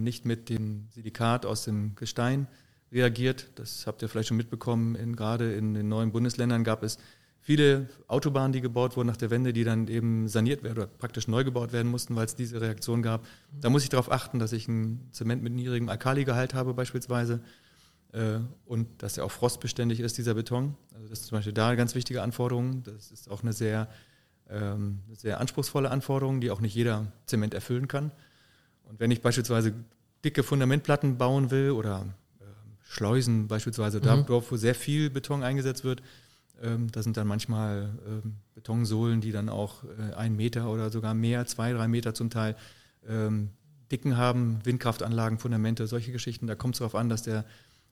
nicht 0.00 0.24
mit 0.24 0.48
dem 0.48 0.88
Silikat 0.90 1.44
aus 1.44 1.64
dem 1.64 1.94
Gestein 1.94 2.46
reagiert. 2.92 3.48
Das 3.56 3.86
habt 3.86 4.02
ihr 4.02 4.08
vielleicht 4.08 4.28
schon 4.28 4.36
mitbekommen. 4.36 4.94
In, 4.94 5.16
gerade 5.16 5.54
in 5.54 5.74
den 5.74 5.88
neuen 5.88 6.12
Bundesländern 6.12 6.62
gab 6.62 6.82
es 6.82 6.98
viele 7.40 7.88
Autobahnen, 8.06 8.52
die 8.52 8.60
gebaut 8.60 8.96
wurden 8.96 9.08
nach 9.08 9.16
der 9.16 9.30
Wende, 9.30 9.52
die 9.52 9.64
dann 9.64 9.88
eben 9.88 10.28
saniert 10.28 10.62
werden 10.62 10.78
oder 10.78 10.86
praktisch 10.86 11.26
neu 11.26 11.42
gebaut 11.42 11.72
werden 11.72 11.90
mussten, 11.90 12.14
weil 12.14 12.24
es 12.24 12.36
diese 12.36 12.60
Reaktion 12.60 13.02
gab. 13.02 13.26
Da 13.60 13.68
muss 13.68 13.82
ich 13.82 13.88
darauf 13.88 14.10
achten, 14.10 14.38
dass 14.38 14.52
ich 14.52 14.68
ein 14.68 15.08
Zement 15.10 15.42
mit 15.42 15.52
niedrigem 15.52 15.88
Alkaligehalt 15.88 16.54
habe 16.54 16.72
beispielsweise 16.74 17.40
äh, 18.12 18.38
und 18.64 19.02
dass 19.02 19.18
er 19.18 19.24
auch 19.24 19.32
frostbeständig 19.32 20.00
ist, 20.00 20.16
dieser 20.18 20.34
Beton. 20.34 20.76
Also 20.94 21.08
das 21.08 21.20
ist 21.20 21.26
zum 21.26 21.38
Beispiel 21.38 21.52
da 21.52 21.68
eine 21.68 21.76
ganz 21.76 21.94
wichtige 21.94 22.22
Anforderung. 22.22 22.84
Das 22.84 23.10
ist 23.10 23.28
auch 23.28 23.42
eine 23.42 23.52
sehr, 23.52 23.88
ähm, 24.48 25.00
sehr 25.12 25.40
anspruchsvolle 25.40 25.90
Anforderung, 25.90 26.40
die 26.40 26.50
auch 26.50 26.60
nicht 26.60 26.74
jeder 26.74 27.10
Zement 27.26 27.54
erfüllen 27.54 27.88
kann. 27.88 28.12
Und 28.92 29.00
wenn 29.00 29.10
ich 29.10 29.22
beispielsweise 29.22 29.72
dicke 30.22 30.42
Fundamentplatten 30.42 31.16
bauen 31.16 31.50
will 31.50 31.70
oder 31.70 32.06
äh, 32.40 32.44
Schleusen 32.84 33.48
beispielsweise, 33.48 33.98
mhm. 33.98 34.02
da 34.02 34.28
wo 34.28 34.56
sehr 34.56 34.74
viel 34.74 35.08
Beton 35.08 35.42
eingesetzt 35.42 35.82
wird, 35.82 36.02
ähm, 36.62 36.92
da 36.92 37.02
sind 37.02 37.16
dann 37.16 37.26
manchmal 37.26 37.90
ähm, 38.06 38.34
Betonsohlen, 38.54 39.22
die 39.22 39.32
dann 39.32 39.48
auch 39.48 39.82
äh, 39.84 40.14
ein 40.14 40.36
Meter 40.36 40.70
oder 40.70 40.90
sogar 40.90 41.14
mehr, 41.14 41.46
zwei, 41.46 41.72
drei 41.72 41.88
Meter 41.88 42.12
zum 42.12 42.28
Teil 42.28 42.54
ähm, 43.08 43.48
Dicken 43.90 44.18
haben, 44.18 44.60
Windkraftanlagen, 44.64 45.38
Fundamente, 45.38 45.86
solche 45.86 46.12
Geschichten. 46.12 46.46
Da 46.46 46.54
kommt 46.54 46.74
es 46.74 46.80
darauf 46.80 46.94
an, 46.94 47.08
dass 47.08 47.22
der 47.22 47.46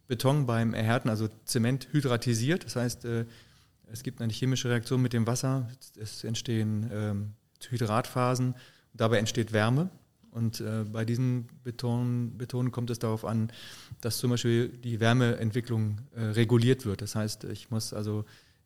Beton 0.06 0.46
beim 0.46 0.74
Erhärten, 0.74 1.08
also 1.08 1.28
Zement 1.46 1.88
hydratisiert. 1.92 2.64
Das 2.64 2.76
heißt, 2.76 3.06
äh, 3.06 3.24
es 3.90 4.02
gibt 4.02 4.20
eine 4.20 4.32
chemische 4.32 4.68
Reaktion 4.68 5.00
mit 5.00 5.14
dem 5.14 5.26
Wasser. 5.26 5.68
Es 5.98 6.24
entstehen 6.24 6.90
ähm, 6.92 7.32
Hydratphasen. 7.68 8.54
Dabei 8.92 9.18
entsteht 9.18 9.52
Wärme. 9.52 9.90
Und 10.30 10.60
äh, 10.60 10.84
bei 10.84 11.04
diesen 11.04 11.48
Beton, 11.64 12.38
Betonen 12.38 12.70
kommt 12.70 12.90
es 12.90 12.98
darauf 12.98 13.24
an, 13.24 13.50
dass 14.00 14.18
zum 14.18 14.30
Beispiel 14.30 14.68
die 14.68 15.00
Wärmeentwicklung 15.00 15.98
äh, 16.14 16.22
reguliert 16.22 16.86
wird. 16.86 17.02
Das 17.02 17.14
heißt, 17.14 17.44
ich 17.44 17.70
muss 17.70 17.92
also 17.92 18.24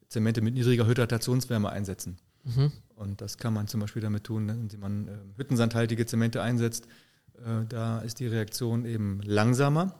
Zemente 0.08 0.42
mit 0.42 0.54
niedriger 0.54 0.86
Hydratationswärme 0.86 1.70
einsetzen. 1.70 2.18
Mhm. 2.44 2.72
Und 2.96 3.20
das 3.20 3.38
kann 3.38 3.54
man 3.54 3.66
zum 3.66 3.80
Beispiel 3.80 4.02
damit 4.02 4.24
tun, 4.24 4.48
wenn 4.48 4.80
man 4.80 5.08
äh, 5.08 5.12
hüttensandhaltige 5.36 6.04
Zemente 6.04 6.42
einsetzt. 6.42 6.86
Äh, 7.38 7.64
da 7.68 8.00
ist 8.00 8.20
die 8.20 8.26
Reaktion 8.26 8.84
eben 8.84 9.20
langsamer 9.22 9.94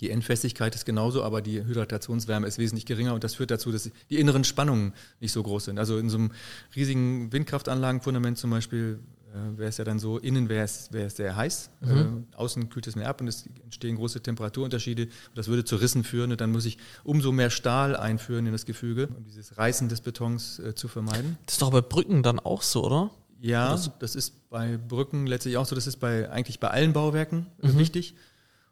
die 0.00 0.10
Endfestigkeit 0.10 0.74
ist 0.74 0.84
genauso, 0.84 1.22
aber 1.22 1.40
die 1.40 1.64
Hydratationswärme 1.64 2.46
ist 2.46 2.58
wesentlich 2.58 2.86
geringer 2.86 3.14
und 3.14 3.24
das 3.24 3.34
führt 3.34 3.50
dazu, 3.50 3.72
dass 3.72 3.90
die 4.10 4.18
inneren 4.18 4.44
Spannungen 4.44 4.92
nicht 5.20 5.32
so 5.32 5.42
groß 5.42 5.66
sind. 5.66 5.78
Also 5.78 5.98
in 5.98 6.10
so 6.10 6.18
einem 6.18 6.32
riesigen 6.76 7.32
Windkraftanlagenfundament 7.32 8.38
zum 8.38 8.50
Beispiel 8.50 9.00
äh, 9.34 9.58
wäre 9.58 9.68
es 9.68 9.78
ja 9.78 9.84
dann 9.84 9.98
so, 9.98 10.18
innen 10.18 10.48
wäre 10.48 10.64
es, 10.64 10.92
wäre 10.92 11.06
es 11.06 11.16
sehr 11.16 11.34
heiß, 11.34 11.70
mhm. 11.80 12.26
äh, 12.32 12.36
außen 12.36 12.68
kühlt 12.68 12.86
es 12.86 12.94
mehr 12.94 13.08
ab 13.08 13.20
und 13.20 13.26
es 13.26 13.46
entstehen 13.64 13.96
große 13.96 14.22
Temperaturunterschiede. 14.22 15.08
Das 15.34 15.48
würde 15.48 15.64
zu 15.64 15.76
Rissen 15.76 16.04
führen 16.04 16.30
und 16.30 16.40
dann 16.40 16.52
muss 16.52 16.64
ich 16.64 16.78
umso 17.02 17.32
mehr 17.32 17.50
Stahl 17.50 17.96
einführen 17.96 18.46
in 18.46 18.52
das 18.52 18.64
Gefüge, 18.64 19.08
um 19.08 19.24
dieses 19.24 19.58
Reißen 19.58 19.88
des 19.88 20.02
Betons 20.02 20.60
äh, 20.60 20.74
zu 20.74 20.86
vermeiden. 20.86 21.36
Das 21.46 21.54
ist 21.54 21.62
doch 21.62 21.72
bei 21.72 21.80
Brücken 21.80 22.22
dann 22.22 22.38
auch 22.38 22.62
so, 22.62 22.84
oder? 22.84 23.10
Ja, 23.40 23.78
das 23.98 24.14
ist 24.14 24.48
bei 24.48 24.78
Brücken 24.78 25.26
letztlich 25.26 25.56
auch 25.56 25.66
so, 25.66 25.74
das 25.74 25.86
ist 25.86 25.96
bei, 25.96 26.30
eigentlich 26.30 26.60
bei 26.60 26.70
allen 26.70 26.92
Bauwerken 26.92 27.46
mhm. 27.60 27.76
wichtig. 27.76 28.14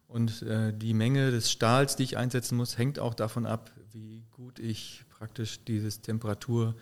Und 0.06 0.42
äh, 0.42 0.72
die 0.72 0.94
Menge 0.94 1.30
des 1.30 1.50
Stahls, 1.50 1.96
die 1.96 2.04
ich 2.04 2.16
einsetzen 2.18 2.56
muss, 2.56 2.78
hängt 2.78 2.98
auch 2.98 3.14
davon 3.14 3.46
ab, 3.46 3.72
wie 3.92 4.22
gut 4.30 4.58
ich 4.58 5.04
praktisch 5.10 5.64
dieses 5.64 6.02
Temperatur 6.02 6.74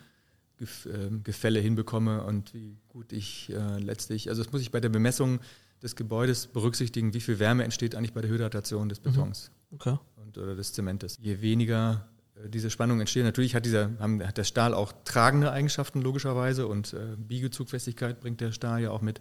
Gefälle 1.23 1.59
hinbekomme 1.59 2.23
und 2.23 2.53
wie 2.53 2.77
gut 2.89 3.11
ich 3.13 3.51
äh, 3.51 3.79
letztlich, 3.79 4.29
also 4.29 4.43
das 4.43 4.51
muss 4.51 4.61
ich 4.61 4.71
bei 4.71 4.79
der 4.79 4.89
Bemessung 4.89 5.39
des 5.81 5.95
Gebäudes 5.95 6.47
berücksichtigen, 6.47 7.13
wie 7.13 7.21
viel 7.21 7.39
Wärme 7.39 7.63
entsteht 7.63 7.95
eigentlich 7.95 8.13
bei 8.13 8.21
der 8.21 8.29
Hydratation 8.29 8.89
des 8.89 8.99
mhm. 8.99 9.03
Betons 9.03 9.51
okay. 9.71 9.97
und, 10.15 10.37
oder 10.37 10.55
des 10.55 10.73
Zementes. 10.73 11.17
Je 11.19 11.41
weniger 11.41 12.07
äh, 12.35 12.49
diese 12.49 12.69
Spannung 12.69 12.99
entsteht, 12.99 13.23
natürlich 13.23 13.55
hat, 13.55 13.65
dieser, 13.65 13.91
haben, 13.99 14.25
hat 14.25 14.37
der 14.37 14.43
Stahl 14.43 14.73
auch 14.73 14.93
tragende 15.03 15.51
Eigenschaften 15.51 16.01
logischerweise 16.01 16.67
und 16.67 16.93
äh, 16.93 17.15
Biegezugfestigkeit 17.17 18.19
bringt 18.19 18.41
der 18.41 18.51
Stahl 18.51 18.81
ja 18.81 18.91
auch 18.91 19.01
mit, 19.01 19.19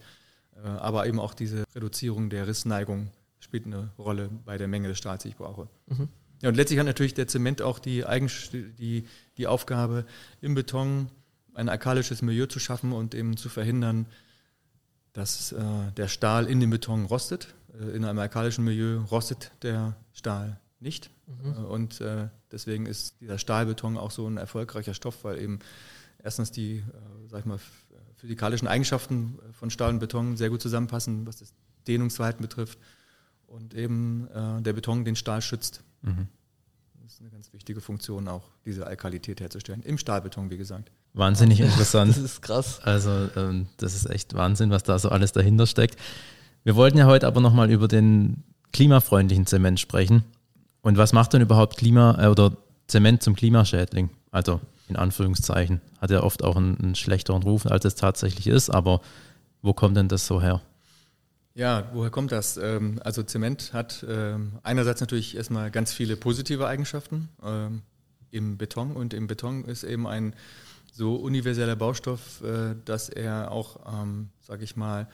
äh, 0.56 0.68
aber 0.68 1.06
eben 1.06 1.18
auch 1.18 1.34
diese 1.34 1.64
Reduzierung 1.74 2.30
der 2.30 2.46
Rissneigung 2.46 3.10
spielt 3.38 3.66
eine 3.66 3.90
Rolle 3.98 4.30
bei 4.44 4.58
der 4.58 4.68
Menge 4.68 4.88
des 4.88 4.98
Stahls, 4.98 5.22
die 5.22 5.30
ich 5.30 5.36
brauche. 5.36 5.68
Mhm. 5.86 6.08
Ja, 6.42 6.48
und 6.48 6.54
letztlich 6.54 6.78
hat 6.78 6.86
natürlich 6.86 7.14
der 7.14 7.28
Zement 7.28 7.60
auch 7.60 7.78
die, 7.78 8.06
Eigens 8.06 8.50
die, 8.50 9.04
die 9.36 9.46
Aufgabe, 9.46 10.06
im 10.40 10.54
Beton 10.54 11.10
ein 11.54 11.68
alkalisches 11.68 12.22
Milieu 12.22 12.46
zu 12.46 12.58
schaffen 12.58 12.92
und 12.92 13.14
eben 13.14 13.36
zu 13.36 13.48
verhindern, 13.48 14.06
dass 15.12 15.52
äh, 15.52 15.62
der 15.96 16.08
Stahl 16.08 16.46
in 16.46 16.60
dem 16.60 16.70
Beton 16.70 17.04
rostet. 17.04 17.54
Äh, 17.78 17.96
in 17.96 18.04
einem 18.04 18.18
alkalischen 18.18 18.64
Milieu 18.64 19.00
rostet 19.10 19.52
der 19.62 19.96
Stahl 20.12 20.60
nicht. 20.78 21.10
Mhm. 21.26 21.52
Äh, 21.52 21.66
und 21.66 22.00
äh, 22.00 22.28
deswegen 22.50 22.86
ist 22.86 23.20
dieser 23.20 23.38
Stahlbeton 23.38 23.96
auch 23.96 24.10
so 24.10 24.26
ein 24.26 24.36
erfolgreicher 24.36 24.94
Stoff, 24.94 25.24
weil 25.24 25.40
eben 25.40 25.58
erstens 26.22 26.52
die, 26.52 26.78
äh, 26.78 26.82
sag 27.28 27.40
ich 27.40 27.46
mal, 27.46 27.58
physikalischen 28.16 28.68
Eigenschaften 28.68 29.38
von 29.52 29.70
Stahl 29.70 29.90
und 29.90 29.98
Beton 29.98 30.36
sehr 30.36 30.50
gut 30.50 30.60
zusammenpassen, 30.60 31.26
was 31.26 31.38
das 31.38 31.54
Dehnungsverhalten 31.88 32.42
betrifft. 32.42 32.78
Und 33.46 33.74
eben 33.74 34.28
äh, 34.28 34.60
der 34.62 34.74
Beton 34.74 35.04
den 35.04 35.16
Stahl 35.16 35.42
schützt. 35.42 35.82
Mhm. 36.02 36.28
Das 37.02 37.14
ist 37.14 37.20
eine 37.22 37.30
ganz 37.30 37.52
wichtige 37.52 37.80
Funktion 37.80 38.28
auch, 38.28 38.50
diese 38.64 38.86
Alkalität 38.86 39.40
herzustellen. 39.40 39.82
Im 39.82 39.98
Stahlbeton, 39.98 40.50
wie 40.50 40.58
gesagt. 40.58 40.92
Wahnsinnig 41.12 41.60
interessant. 41.60 42.10
Das 42.10 42.22
ist 42.22 42.42
krass. 42.42 42.80
Also 42.82 43.28
ähm, 43.36 43.66
das 43.76 43.94
ist 43.94 44.08
echt 44.08 44.34
Wahnsinn, 44.34 44.70
was 44.70 44.82
da 44.82 44.98
so 44.98 45.08
alles 45.08 45.32
dahinter 45.32 45.66
steckt. 45.66 45.96
Wir 46.64 46.76
wollten 46.76 46.98
ja 46.98 47.06
heute 47.06 47.26
aber 47.26 47.40
nochmal 47.40 47.70
über 47.70 47.88
den 47.88 48.42
klimafreundlichen 48.72 49.46
Zement 49.46 49.80
sprechen. 49.80 50.24
Und 50.82 50.96
was 50.96 51.12
macht 51.12 51.32
denn 51.32 51.42
überhaupt 51.42 51.76
Klima 51.76 52.22
äh, 52.22 52.28
oder 52.28 52.56
Zement 52.86 53.22
zum 53.22 53.34
Klimaschädling? 53.34 54.10
Also 54.30 54.60
in 54.90 54.96
Anführungszeichen. 54.96 55.80
Hat 56.00 56.10
ja 56.10 56.22
oft 56.22 56.44
auch 56.44 56.56
einen, 56.56 56.78
einen 56.78 56.94
schlechteren 56.94 57.42
Ruf, 57.42 57.66
als 57.66 57.84
es 57.84 57.94
tatsächlich 57.94 58.46
ist. 58.46 58.70
Aber 58.70 59.00
wo 59.62 59.72
kommt 59.72 59.96
denn 59.96 60.08
das 60.08 60.26
so 60.26 60.42
her? 60.42 60.60
Ja, 61.54 61.90
woher 61.92 62.10
kommt 62.10 62.32
das? 62.32 62.56
Ähm, 62.56 63.00
also 63.02 63.22
Zement 63.22 63.72
hat 63.72 64.04
ähm, 64.08 64.52
einerseits 64.62 65.00
natürlich 65.00 65.36
erstmal 65.36 65.70
ganz 65.70 65.92
viele 65.92 66.16
positive 66.16 66.66
Eigenschaften 66.66 67.28
ähm, 67.42 67.82
im 68.30 68.56
Beton 68.56 68.92
und 68.92 69.14
im 69.14 69.26
Beton 69.26 69.64
ist 69.64 69.82
eben 69.82 70.06
ein 70.06 70.34
so 70.92 71.16
universeller 71.16 71.76
Baustoff, 71.76 72.42
äh, 72.42 72.74
dass 72.84 73.08
er 73.08 73.50
auch, 73.50 74.02
ähm, 74.02 74.30
sage 74.40 74.64
ich 74.64 74.76
mal, 74.76 75.08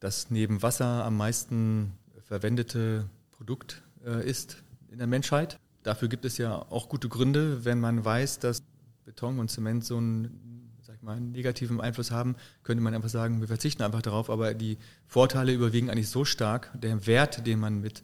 das 0.00 0.30
neben 0.30 0.62
Wasser 0.62 1.04
am 1.04 1.16
meisten 1.16 1.92
verwendete 2.24 3.08
Produkt 3.30 3.82
äh, 4.04 4.28
ist 4.28 4.62
in 4.90 4.98
der 4.98 5.06
Menschheit. 5.06 5.58
Dafür 5.82 6.08
gibt 6.08 6.24
es 6.24 6.38
ja 6.38 6.54
auch 6.54 6.88
gute 6.88 7.08
Gründe, 7.08 7.64
wenn 7.64 7.80
man 7.80 8.04
weiß, 8.04 8.38
dass 8.38 8.62
Beton 9.04 9.38
und 9.38 9.50
Zement 9.50 9.84
so 9.84 9.96
einen, 9.96 10.78
sag 10.82 10.96
ich 10.96 11.02
mal, 11.02 11.20
negativen 11.20 11.80
Einfluss 11.80 12.10
haben, 12.10 12.36
könnte 12.62 12.82
man 12.82 12.94
einfach 12.94 13.08
sagen, 13.08 13.40
wir 13.40 13.48
verzichten 13.48 13.82
einfach 13.82 14.02
darauf, 14.02 14.30
aber 14.30 14.54
die 14.54 14.78
Vorteile 15.06 15.52
überwiegen 15.52 15.90
eigentlich 15.90 16.08
so 16.08 16.24
stark, 16.24 16.70
der 16.74 17.06
Wert, 17.06 17.46
den 17.46 17.58
man 17.58 17.80
mit 17.80 18.02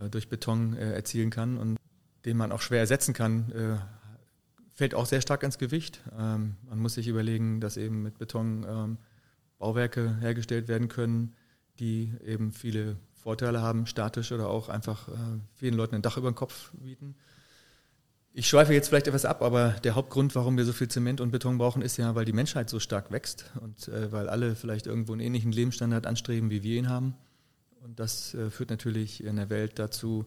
äh, 0.00 0.08
durch 0.08 0.28
Beton 0.28 0.76
erzielen 0.76 1.30
kann 1.30 1.58
und 1.58 1.76
den 2.24 2.36
man 2.36 2.52
auch 2.52 2.60
schwer 2.60 2.80
ersetzen 2.80 3.14
kann, 3.14 3.50
fällt 4.72 4.94
auch 4.94 5.06
sehr 5.06 5.20
stark 5.20 5.42
ins 5.42 5.58
Gewicht. 5.58 6.00
Ähm, 6.18 6.56
man 6.68 6.78
muss 6.78 6.94
sich 6.94 7.08
überlegen, 7.08 7.60
dass 7.60 7.76
eben 7.76 8.02
mit 8.02 8.18
Beton 8.18 8.66
ähm, 8.68 8.98
Bauwerke 9.58 10.16
hergestellt 10.20 10.68
werden 10.68 10.88
können, 10.88 11.34
die 11.78 12.12
eben 12.24 12.52
viele 12.52 12.96
Vorteile 13.14 13.62
haben, 13.62 13.86
statisch 13.86 14.32
oder 14.32 14.48
auch 14.48 14.68
einfach 14.68 15.08
äh, 15.08 15.12
vielen 15.54 15.74
Leuten 15.74 15.94
ein 15.94 16.02
Dach 16.02 16.16
über 16.16 16.30
den 16.30 16.34
Kopf 16.34 16.72
bieten. 16.72 17.14
Ich 18.34 18.48
schweife 18.48 18.72
jetzt 18.72 18.88
vielleicht 18.88 19.06
etwas 19.06 19.26
ab, 19.26 19.42
aber 19.42 19.76
der 19.84 19.94
Hauptgrund, 19.94 20.34
warum 20.34 20.56
wir 20.56 20.64
so 20.64 20.72
viel 20.72 20.88
Zement 20.88 21.20
und 21.20 21.30
Beton 21.30 21.58
brauchen, 21.58 21.82
ist 21.82 21.98
ja, 21.98 22.14
weil 22.14 22.24
die 22.24 22.32
Menschheit 22.32 22.70
so 22.70 22.80
stark 22.80 23.12
wächst 23.12 23.50
und 23.60 23.88
äh, 23.88 24.10
weil 24.10 24.28
alle 24.28 24.54
vielleicht 24.56 24.86
irgendwo 24.86 25.12
einen 25.12 25.20
ähnlichen 25.20 25.52
Lebensstandard 25.52 26.06
anstreben, 26.06 26.50
wie 26.50 26.62
wir 26.62 26.78
ihn 26.78 26.88
haben. 26.88 27.14
Und 27.82 28.00
das 28.00 28.34
äh, 28.34 28.50
führt 28.50 28.70
natürlich 28.70 29.22
in 29.22 29.36
der 29.36 29.50
Welt 29.50 29.78
dazu, 29.78 30.26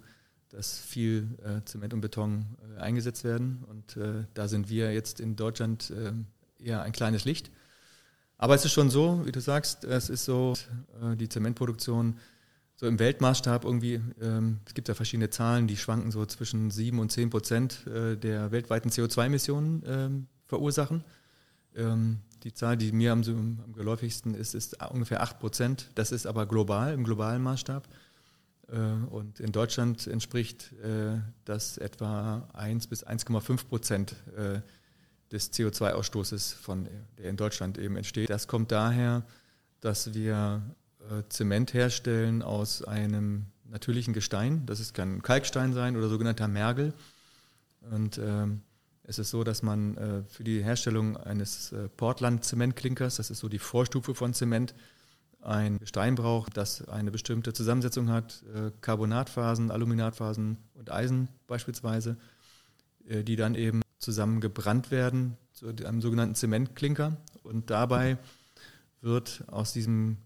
dass 0.50 0.80
viel 0.80 1.28
äh, 1.44 1.64
Zement 1.66 1.94
und 1.94 2.02
Beton 2.02 2.46
äh, 2.78 2.82
eingesetzt 2.82 3.24
werden. 3.24 3.64
Und 3.68 3.98
äh, 3.98 4.26
da 4.34 4.48
sind 4.48 4.70
wir 4.70 4.94
jetzt 4.94 5.20
in 5.20 5.36
Deutschland 5.36 5.92
äh, 5.92 6.12
eher 6.64 6.84
ein 6.84 6.92
kleines 6.92 7.26
Licht. 7.26 7.52
Aber 8.38 8.56
es 8.56 8.66
ist 8.66 8.74
schon 8.74 8.90
so, 8.90 9.26
wie 9.26 9.32
du 9.32 9.40
sagst, 9.40 9.84
es 9.86 10.10
ist 10.10 10.26
so, 10.26 10.54
äh, 11.02 11.16
die 11.16 11.30
Zementproduktion 11.30 12.18
so 12.78 12.88
im 12.88 13.00
Weltmaßstab 13.00 13.64
irgendwie, 13.64 14.02
ähm, 14.22 14.60
es 14.66 14.74
gibt 14.74 14.90
ja 14.90 14.94
verschiedene 14.94 15.30
Zahlen, 15.30 15.68
die 15.68 15.78
schwanken 15.78 16.12
so 16.12 16.26
zwischen 16.26 16.72
7 16.72 17.00
und 17.00 17.12
10 17.12 17.30
Prozent 17.30 17.88
äh, 17.88 18.18
der 18.18 18.52
weltweiten 18.52 18.90
CO2-Emissionen 18.90 19.84
ähm, 19.86 20.28
verursachen. 20.46 21.04
Ähm, 21.76 22.20
die 22.44 22.54
Zahl, 22.54 22.78
die 22.78 22.92
mir 22.92 23.14
am, 23.14 23.24
am 23.24 23.74
geläufigsten 23.74 24.36
ist, 24.36 24.54
ist 24.54 24.78
ungefähr 24.92 25.24
8 25.24 25.40
Prozent. 25.40 25.90
Das 25.96 26.12
ist 26.12 26.28
aber 26.28 26.46
global, 26.46 26.94
im 26.94 27.04
globalen 27.04 27.42
Maßstab. 27.42 27.88
Äh, 28.72 28.78
und 29.10 29.40
in 29.40 29.52
Deutschland 29.52 30.08
entspricht 30.08 30.74
äh, 30.74 31.20
das 31.46 31.78
etwa 31.78 32.48
1 32.54 32.88
bis 32.88 33.06
1,5 33.06 33.68
Prozent 33.68 34.16
äh, 34.36 34.62
des 35.32 35.52
CO2-Ausstoßes, 35.54 36.54
von, 36.54 36.88
der 37.18 37.30
in 37.30 37.38
Deutschland 37.38 37.78
eben 37.78 37.98
entsteht. 37.98 38.30
Das 38.30 38.48
kommt 38.48 38.72
daher, 38.72 39.24
dass 39.82 40.14
wir 40.14 40.62
Zement 41.30 41.74
herstellen 41.74 42.42
aus 42.42 42.84
einem 42.84 43.48
natürlichen 43.66 44.14
Gestein. 44.14 44.66
Das 44.66 44.94
kann 44.94 45.22
Kalkstein 45.22 45.74
sein 45.74 45.98
oder 45.98 46.10
sogenannter 46.10 46.48
Mergel. 46.48 46.94
Und 47.92 48.18
ähm, 48.18 48.62
es 49.04 49.20
ist 49.20 49.30
so, 49.30 49.44
dass 49.44 49.62
man 49.62 50.26
für 50.30 50.44
die 50.44 50.64
Herstellung 50.64 51.18
eines 51.18 51.76
Portland-Zementklinkers, 51.98 53.18
das 53.18 53.30
ist 53.30 53.40
so 53.40 53.50
die 53.50 53.60
Vorstufe 53.60 54.16
von 54.16 54.34
Zement, 54.34 54.74
ein 55.46 55.78
Gestein 55.80 56.16
braucht, 56.16 56.58
das 56.58 56.88
eine 56.88 57.12
bestimmte 57.12 57.54
Zusammensetzung 57.54 58.10
hat, 58.10 58.44
äh, 58.54 58.72
Carbonatphasen, 58.82 59.72
Aluminatphasen 59.72 60.58
und 60.74 60.92
Eisen 60.92 61.30
beispielsweise, 61.48 62.18
äh, 63.08 63.24
die 63.24 63.36
dann 63.36 63.56
eben 63.56 63.82
zusammen 64.00 64.42
gebrannt 64.42 64.92
werden 64.92 65.38
zu 65.54 65.68
einem 65.68 66.02
sogenannten 66.02 66.36
Zementklinker. 66.36 67.18
Und 67.44 67.70
dabei 67.70 68.18
wird 69.02 69.44
aus 69.48 69.72
diesem 69.74 70.18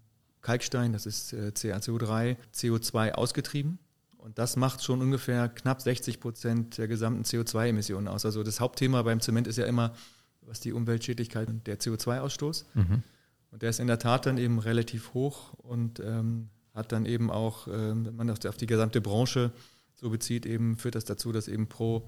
Kalkstein, 0.42 0.94
das 0.94 1.06
ist 1.06 1.34
äh, 1.34 1.52
CaCO3, 1.54 2.38
CO2 2.54 3.12
ausgetrieben. 3.12 3.80
Und 4.18 4.38
das 4.38 4.56
macht 4.56 4.84
schon 4.84 5.02
ungefähr 5.02 5.48
knapp 5.48 5.82
60 5.82 6.20
Prozent 6.20 6.78
der 6.78 6.88
gesamten 6.88 7.24
CO2-Emissionen 7.24 8.08
aus. 8.08 8.26
Also 8.26 8.44
das 8.44 8.60
Hauptthema 8.60 9.02
beim 9.04 9.22
Zement 9.22 9.48
ist 9.48 9.58
ja 9.58 9.66
immer, 9.66 9.94
was 10.42 10.60
die 10.60 10.74
Umweltschädlichkeit 10.74 11.48
und 11.48 11.68
der 11.68 11.80
CO2-Ausstoß. 11.80 12.66
Mhm. 12.74 13.04
Und 13.52 13.62
der 13.62 13.72
ist 13.72 13.80
in 13.80 13.88
der 13.88 14.00
Tat 14.00 14.26
dann 14.26 14.38
eben 14.38 14.60
relativ 14.60 15.14
hoch 15.14 15.54
und 15.56 16.00
ähm, 16.00 16.50
hat 16.74 16.92
dann 16.92 17.06
eben 17.06 17.32
auch, 17.32 17.68
ähm, 17.68 18.06
wenn 18.06 18.16
man 18.16 18.28
das 18.28 18.46
auf 18.46 18.58
die 18.58 18.68
gesamte 18.68 19.02
Branche 19.02 19.52
so 19.96 20.10
bezieht, 20.10 20.46
eben 20.46 20.78
führt 20.78 20.96
das 20.96 21.06
dazu, 21.06 21.32
dass 21.32 21.48
eben 21.48 21.68
pro 21.68 22.08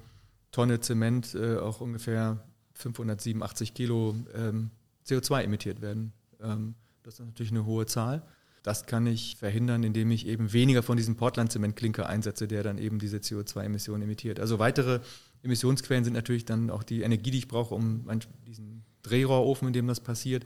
Tonne 0.52 0.80
Zement 0.80 1.34
äh, 1.36 1.58
auch 1.58 1.82
ungefähr 1.82 2.44
587 2.74 3.74
Kilo 3.74 4.16
ähm, 4.34 4.72
CO2 5.08 5.44
emittiert 5.44 5.82
werden. 5.82 6.14
Ähm, 6.42 6.76
das 7.04 7.16
ist 7.16 7.26
natürlich 7.26 7.52
eine 7.52 7.66
hohe 7.66 7.86
Zahl. 7.86 8.22
Das 8.64 8.86
kann 8.86 9.08
ich 9.08 9.38
verhindern, 9.38 9.84
indem 9.84 10.12
ich 10.12 10.28
eben 10.28 10.54
weniger 10.54 10.84
von 10.84 10.96
diesem 10.96 11.16
Portland-Zement-Klinker 11.16 12.08
einsetze, 12.08 12.48
der 12.48 12.62
dann 12.62 12.78
eben 12.78 13.00
diese 13.00 13.18
CO2-Emissionen 13.18 14.04
emittiert. 14.04 14.40
Also 14.40 14.60
weitere 14.60 15.00
Emissionsquellen 15.42 16.04
sind 16.04 16.14
natürlich 16.14 16.46
dann 16.46 16.70
auch 16.70 16.84
die 16.84 17.02
Energie, 17.02 17.32
die 17.32 17.40
ich 17.40 17.48
brauche, 17.48 17.74
um 17.74 18.08
diesen 18.46 18.84
Drehrohrofen, 19.02 19.68
in 19.68 19.74
dem 19.74 19.88
das 19.88 20.00
passiert, 20.00 20.46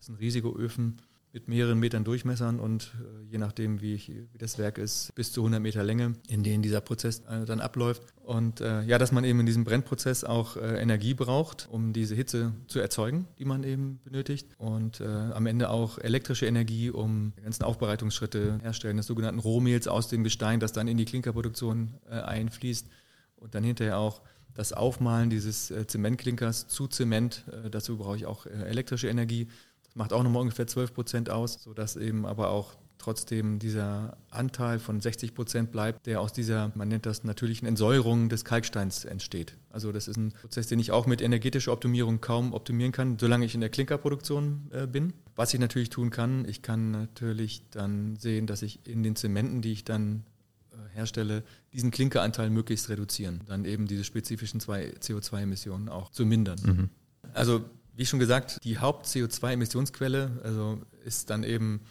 das 0.00 0.06
sind 0.06 0.18
riesige 0.18 0.48
Öfen. 0.48 0.96
mit 1.32 1.46
mehreren 1.46 1.78
Metern 1.78 2.02
Durchmessern 2.02 2.58
und 2.58 2.92
äh, 2.98 3.30
je 3.30 3.38
nachdem, 3.38 3.80
wie, 3.80 3.94
ich, 3.94 4.08
wie, 4.08 4.38
das 4.38 4.58
Werk 4.58 4.78
ist, 4.78 5.14
bis 5.14 5.30
zu 5.30 5.42
100 5.42 5.62
Meter 5.62 5.84
Länge, 5.84 6.14
in 6.26 6.42
denen 6.42 6.60
dieser 6.60 6.80
Prozess 6.80 7.20
äh, 7.28 7.44
dann 7.44 7.60
abläuft. 7.60 8.02
Und 8.24 8.60
äh, 8.60 8.82
ja, 8.82 8.98
dass 8.98 9.12
man 9.12 9.22
eben 9.22 9.38
in 9.38 9.46
diesem 9.46 9.62
Brennprozess 9.62 10.24
auch 10.24 10.56
äh, 10.56 10.80
Energie 10.80 11.14
braucht, 11.14 11.68
um 11.70 11.92
diese 11.92 12.16
Hitze 12.16 12.52
zu 12.66 12.80
erzeugen, 12.80 13.28
die 13.38 13.44
man 13.44 13.62
eben 13.62 14.00
benötigt. 14.02 14.48
Und 14.58 15.00
äh, 15.00 15.04
am 15.04 15.46
Ende 15.46 15.70
auch 15.70 15.98
elektrische 15.98 16.46
Energie, 16.46 16.90
um 16.90 17.32
die 17.36 17.42
ganzen 17.42 17.62
Aufbereitungsschritte 17.62 18.58
herstellen, 18.60 18.96
des 18.96 19.06
sogenannten 19.06 19.38
Rohmehls 19.38 19.86
aus 19.86 20.08
dem 20.08 20.24
Gestein, 20.24 20.58
das 20.58 20.72
dann 20.72 20.88
in 20.88 20.96
die 20.96 21.04
Klinkerproduktion 21.04 21.94
äh, 22.08 22.14
einfließt. 22.14 22.88
Und 23.36 23.54
dann 23.54 23.62
hinterher 23.62 23.98
auch 23.98 24.22
das 24.52 24.72
Aufmalen 24.72 25.30
dieses 25.30 25.72
Zementklinkers 25.86 26.66
zu 26.66 26.88
Zement. 26.88 27.44
dazu 27.70 27.96
brauche 27.96 28.16
ich 28.16 28.26
auch 28.26 28.46
elektrische 28.46 29.08
Energie. 29.08 29.46
Das 29.90 29.96
macht 29.96 30.12
auch 30.12 30.22
nochmal 30.22 30.42
ungefähr 30.42 30.68
12 30.68 30.94
Prozent 30.94 31.30
aus, 31.30 31.62
sodass 31.62 31.96
eben 31.96 32.24
aber 32.24 32.50
auch 32.50 32.76
trotzdem 33.00 33.58
dieser 33.58 34.16
Anteil 34.30 34.78
von 34.78 35.00
60 35.00 35.34
Prozent 35.34 35.72
bleibt, 35.72 36.06
der 36.06 36.20
aus 36.20 36.32
dieser, 36.32 36.70
man 36.76 36.86
nennt 36.86 37.06
das 37.06 37.24
natürlichen 37.24 37.66
Entsäuerung 37.66 38.28
des 38.28 38.44
Kalksteins 38.44 39.04
entsteht. 39.04 39.56
Also 39.70 39.90
das 39.90 40.06
ist 40.06 40.16
ein 40.16 40.32
Prozess, 40.32 40.68
den 40.68 40.78
ich 40.78 40.92
auch 40.92 41.06
mit 41.06 41.20
energetischer 41.20 41.72
Optimierung 41.72 42.20
kaum 42.20 42.52
optimieren 42.52 42.92
kann, 42.92 43.18
solange 43.18 43.46
ich 43.46 43.54
in 43.54 43.60
der 43.60 43.70
Klinkerproduktion 43.70 44.70
äh, 44.70 44.86
bin. 44.86 45.12
Was 45.34 45.52
ich 45.54 45.60
natürlich 45.60 45.90
tun 45.90 46.10
kann, 46.10 46.46
ich 46.48 46.62
kann 46.62 46.92
natürlich 46.92 47.64
dann 47.70 48.16
sehen, 48.16 48.46
dass 48.46 48.62
ich 48.62 48.86
in 48.86 49.02
den 49.02 49.16
Zementen, 49.16 49.62
die 49.62 49.72
ich 49.72 49.84
dann 49.84 50.24
äh, 50.70 50.94
herstelle, 50.94 51.42
diesen 51.72 51.90
Klinkeranteil 51.90 52.50
möglichst 52.50 52.90
reduzieren, 52.90 53.40
dann 53.46 53.64
eben 53.64 53.86
diese 53.86 54.04
spezifischen 54.04 54.60
CO2-Emissionen 54.60 55.88
auch 55.88 56.10
zu 56.10 56.26
mindern. 56.26 56.60
Mhm. 56.62 56.88
Also 57.32 57.64
wie 58.00 58.06
schon 58.06 58.18
gesagt, 58.18 58.64
die 58.64 58.78
Haupt-CO2-Emissionsquelle 58.78 60.40
also 60.42 60.80
ist 61.04 61.28
dann 61.28 61.44
eben 61.44 61.82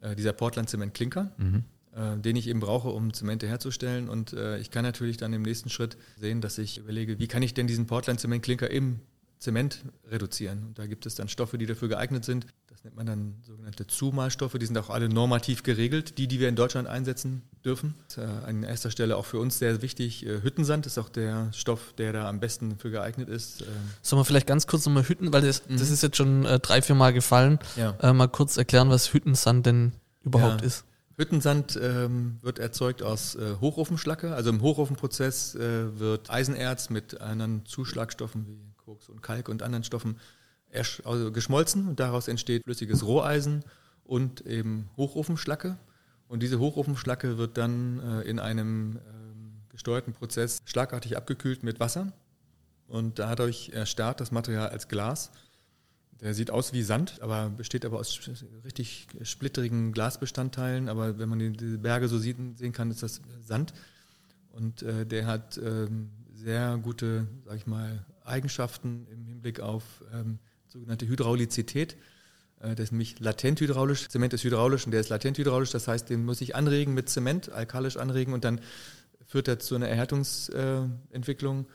äh, 0.00 0.16
dieser 0.16 0.32
Portland-Zement-Klinker, 0.32 1.30
mhm. 1.36 1.64
äh, 1.94 2.16
den 2.16 2.36
ich 2.36 2.48
eben 2.48 2.60
brauche, 2.60 2.88
um 2.88 3.12
Zemente 3.12 3.46
herzustellen. 3.46 4.08
Und 4.08 4.32
äh, 4.32 4.56
ich 4.60 4.70
kann 4.70 4.82
natürlich 4.82 5.18
dann 5.18 5.34
im 5.34 5.42
nächsten 5.42 5.68
Schritt 5.68 5.98
sehen, 6.16 6.40
dass 6.40 6.56
ich 6.56 6.78
überlege, 6.78 7.18
wie 7.18 7.28
kann 7.28 7.42
ich 7.42 7.52
denn 7.52 7.66
diesen 7.66 7.86
Portland-Zement-Klinker 7.86 8.70
im 8.70 9.00
Zement 9.40 9.84
reduzieren. 10.10 10.68
Und 10.68 10.78
da 10.78 10.86
gibt 10.86 11.04
es 11.04 11.16
dann 11.16 11.28
Stoffe, 11.28 11.58
die 11.58 11.66
dafür 11.66 11.88
geeignet 11.88 12.24
sind. 12.24 12.46
Das 12.78 12.84
nennt 12.84 12.96
man 12.96 13.06
dann 13.06 13.34
sogenannte 13.42 13.88
Zumalstoffe. 13.88 14.52
Die 14.52 14.64
sind 14.64 14.78
auch 14.78 14.88
alle 14.88 15.08
normativ 15.08 15.64
geregelt, 15.64 16.16
die, 16.16 16.28
die 16.28 16.38
wir 16.38 16.48
in 16.48 16.54
Deutschland 16.54 16.86
einsetzen 16.86 17.42
dürfen. 17.64 17.96
Äh, 18.16 18.20
an 18.20 18.62
erster 18.62 18.92
Stelle 18.92 19.16
auch 19.16 19.24
für 19.24 19.40
uns 19.40 19.58
sehr 19.58 19.82
wichtig. 19.82 20.24
Äh, 20.24 20.42
Hüttensand 20.42 20.86
ist 20.86 20.96
auch 20.96 21.08
der 21.08 21.52
Stoff, 21.52 21.92
der 21.98 22.12
da 22.12 22.28
am 22.28 22.38
besten 22.38 22.78
für 22.78 22.92
geeignet 22.92 23.28
ist. 23.28 23.62
Ähm, 23.62 23.66
Sollen 24.00 24.20
wir 24.20 24.24
vielleicht 24.24 24.46
ganz 24.46 24.68
kurz 24.68 24.86
nochmal 24.86 25.08
Hütten, 25.08 25.32
weil 25.32 25.42
das, 25.42 25.68
mhm. 25.68 25.76
das 25.76 25.90
ist 25.90 26.04
jetzt 26.04 26.16
schon 26.16 26.44
äh, 26.44 26.60
drei, 26.60 26.80
vier 26.80 26.94
Mal 26.94 27.12
gefallen, 27.12 27.58
ja. 27.74 27.96
äh, 28.00 28.12
mal 28.12 28.28
kurz 28.28 28.56
erklären, 28.56 28.90
was 28.90 29.12
Hüttensand 29.12 29.66
denn 29.66 29.94
überhaupt 30.22 30.60
ja. 30.60 30.66
ist. 30.68 30.84
Hüttensand 31.16 31.76
ähm, 31.82 32.38
wird 32.42 32.60
erzeugt 32.60 33.02
aus 33.02 33.34
äh, 33.34 33.56
Hochofenschlacke. 33.60 34.36
Also 34.36 34.50
im 34.50 34.60
Hochofenprozess 34.60 35.56
äh, 35.56 35.98
wird 35.98 36.30
Eisenerz 36.30 36.90
mit 36.90 37.20
anderen 37.20 37.66
Zuschlagstoffen 37.66 38.46
wie 38.46 38.72
Koks 38.76 39.08
und 39.08 39.20
Kalk 39.20 39.48
und 39.48 39.64
anderen 39.64 39.82
Stoffen 39.82 40.20
also 41.04 41.32
geschmolzen 41.32 41.88
und 41.88 42.00
daraus 42.00 42.28
entsteht 42.28 42.64
flüssiges 42.64 43.04
Roheisen 43.04 43.64
und 44.04 44.42
eben 44.46 44.90
Hochofenschlacke. 44.96 45.78
Und 46.28 46.42
diese 46.42 46.58
Hochofenschlacke 46.58 47.38
wird 47.38 47.56
dann 47.56 48.00
äh, 48.00 48.22
in 48.22 48.38
einem 48.38 48.96
ähm, 48.96 49.52
gesteuerten 49.70 50.12
Prozess 50.12 50.58
schlagartig 50.66 51.16
abgekühlt 51.16 51.62
mit 51.62 51.80
Wasser 51.80 52.12
und 52.86 53.18
dadurch 53.18 53.70
erstarrt 53.70 54.20
das 54.20 54.32
Material 54.32 54.68
als 54.68 54.88
Glas. 54.88 55.30
Der 56.20 56.34
sieht 56.34 56.50
aus 56.50 56.72
wie 56.72 56.82
Sand, 56.82 57.22
aber 57.22 57.48
besteht 57.50 57.84
aber 57.84 57.98
aus 57.98 58.18
richtig 58.64 59.06
splitterigen 59.22 59.92
Glasbestandteilen. 59.92 60.88
Aber 60.88 61.18
wenn 61.18 61.28
man 61.28 61.38
die 61.38 61.76
Berge 61.76 62.08
so 62.08 62.18
sehen 62.18 62.72
kann, 62.72 62.90
ist 62.90 63.02
das 63.02 63.20
Sand. 63.40 63.72
Und 64.50 64.82
äh, 64.82 65.06
der 65.06 65.26
hat 65.26 65.58
ähm, 65.58 66.10
sehr 66.34 66.76
gute, 66.78 67.28
sag 67.44 67.56
ich 67.56 67.66
mal, 67.66 68.04
Eigenschaften 68.24 69.06
im 69.12 69.26
Hinblick 69.26 69.60
auf 69.60 70.02
ähm, 70.12 70.40
sogenannte 70.68 71.08
Hydraulizität. 71.08 71.96
Äh, 72.60 72.74
das 72.74 72.84
ist 72.84 72.92
nämlich 72.92 73.18
latent 73.20 73.60
hydraulisch. 73.60 74.08
Zement 74.08 74.32
ist 74.32 74.44
hydraulisch 74.44 74.86
und 74.86 74.92
der 74.92 75.00
ist 75.00 75.08
latent 75.08 75.38
hydraulisch. 75.38 75.70
Das 75.70 75.88
heißt, 75.88 76.08
den 76.08 76.24
muss 76.24 76.40
ich 76.40 76.54
anregen 76.54 76.94
mit 76.94 77.08
Zement, 77.08 77.50
alkalisch 77.50 77.96
anregen 77.96 78.32
und 78.32 78.44
dann 78.44 78.60
führt 79.26 79.48
er 79.48 79.58
zu 79.58 79.74
einer 79.74 79.88
Erhärtungsentwicklung. 79.88 81.66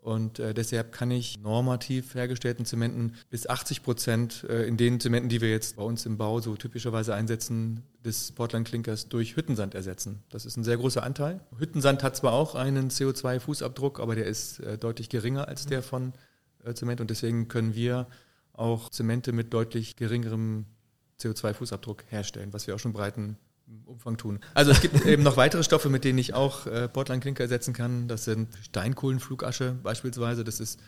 Und 0.00 0.38
äh, 0.38 0.54
deshalb 0.54 0.92
kann 0.92 1.10
ich 1.10 1.40
normativ 1.40 2.14
hergestellten 2.14 2.64
Zementen 2.64 3.16
bis 3.28 3.48
80 3.48 3.82
Prozent 3.82 4.46
äh, 4.48 4.62
in 4.64 4.76
den 4.76 5.00
Zementen, 5.00 5.28
die 5.28 5.40
wir 5.40 5.50
jetzt 5.50 5.74
bei 5.76 5.82
uns 5.82 6.06
im 6.06 6.16
Bau 6.16 6.40
so 6.40 6.54
typischerweise 6.54 7.12
einsetzen, 7.12 7.82
des 8.04 8.30
Portland-Klinkers 8.30 9.08
durch 9.08 9.34
Hüttensand 9.34 9.74
ersetzen. 9.74 10.22
Das 10.30 10.46
ist 10.46 10.56
ein 10.56 10.62
sehr 10.62 10.76
großer 10.76 11.02
Anteil. 11.02 11.40
Hüttensand 11.58 12.04
hat 12.04 12.14
zwar 12.14 12.34
auch 12.34 12.54
einen 12.54 12.90
CO2-Fußabdruck, 12.90 14.00
aber 14.00 14.14
der 14.14 14.26
ist 14.26 14.62
deutlich 14.78 15.08
geringer 15.08 15.48
als 15.48 15.66
der 15.66 15.82
von 15.82 16.12
Zement. 16.72 17.00
Und 17.00 17.10
deswegen 17.10 17.48
können 17.48 17.74
wir 17.74 18.06
auch 18.58 18.90
Zemente 18.90 19.32
mit 19.32 19.52
deutlich 19.52 19.96
geringerem 19.96 20.66
CO2-Fußabdruck 21.20 22.04
herstellen, 22.08 22.52
was 22.52 22.66
wir 22.66 22.74
auch 22.74 22.78
schon 22.78 22.92
breiten 22.92 23.36
Umfang 23.84 24.16
tun. 24.16 24.40
Also 24.54 24.70
es 24.70 24.80
gibt 24.80 25.04
eben 25.06 25.22
noch 25.22 25.36
weitere 25.36 25.64
Stoffe, 25.64 25.88
mit 25.88 26.04
denen 26.04 26.18
ich 26.18 26.34
auch 26.34 26.66
äh, 26.66 26.88
Portland-Klinker 26.88 27.44
ersetzen 27.44 27.74
kann. 27.74 28.08
Das 28.08 28.24
sind 28.24 28.48
Steinkohlenflugasche 28.62 29.76
beispielsweise. 29.82 30.44
Das 30.44 30.60
ist, 30.60 30.78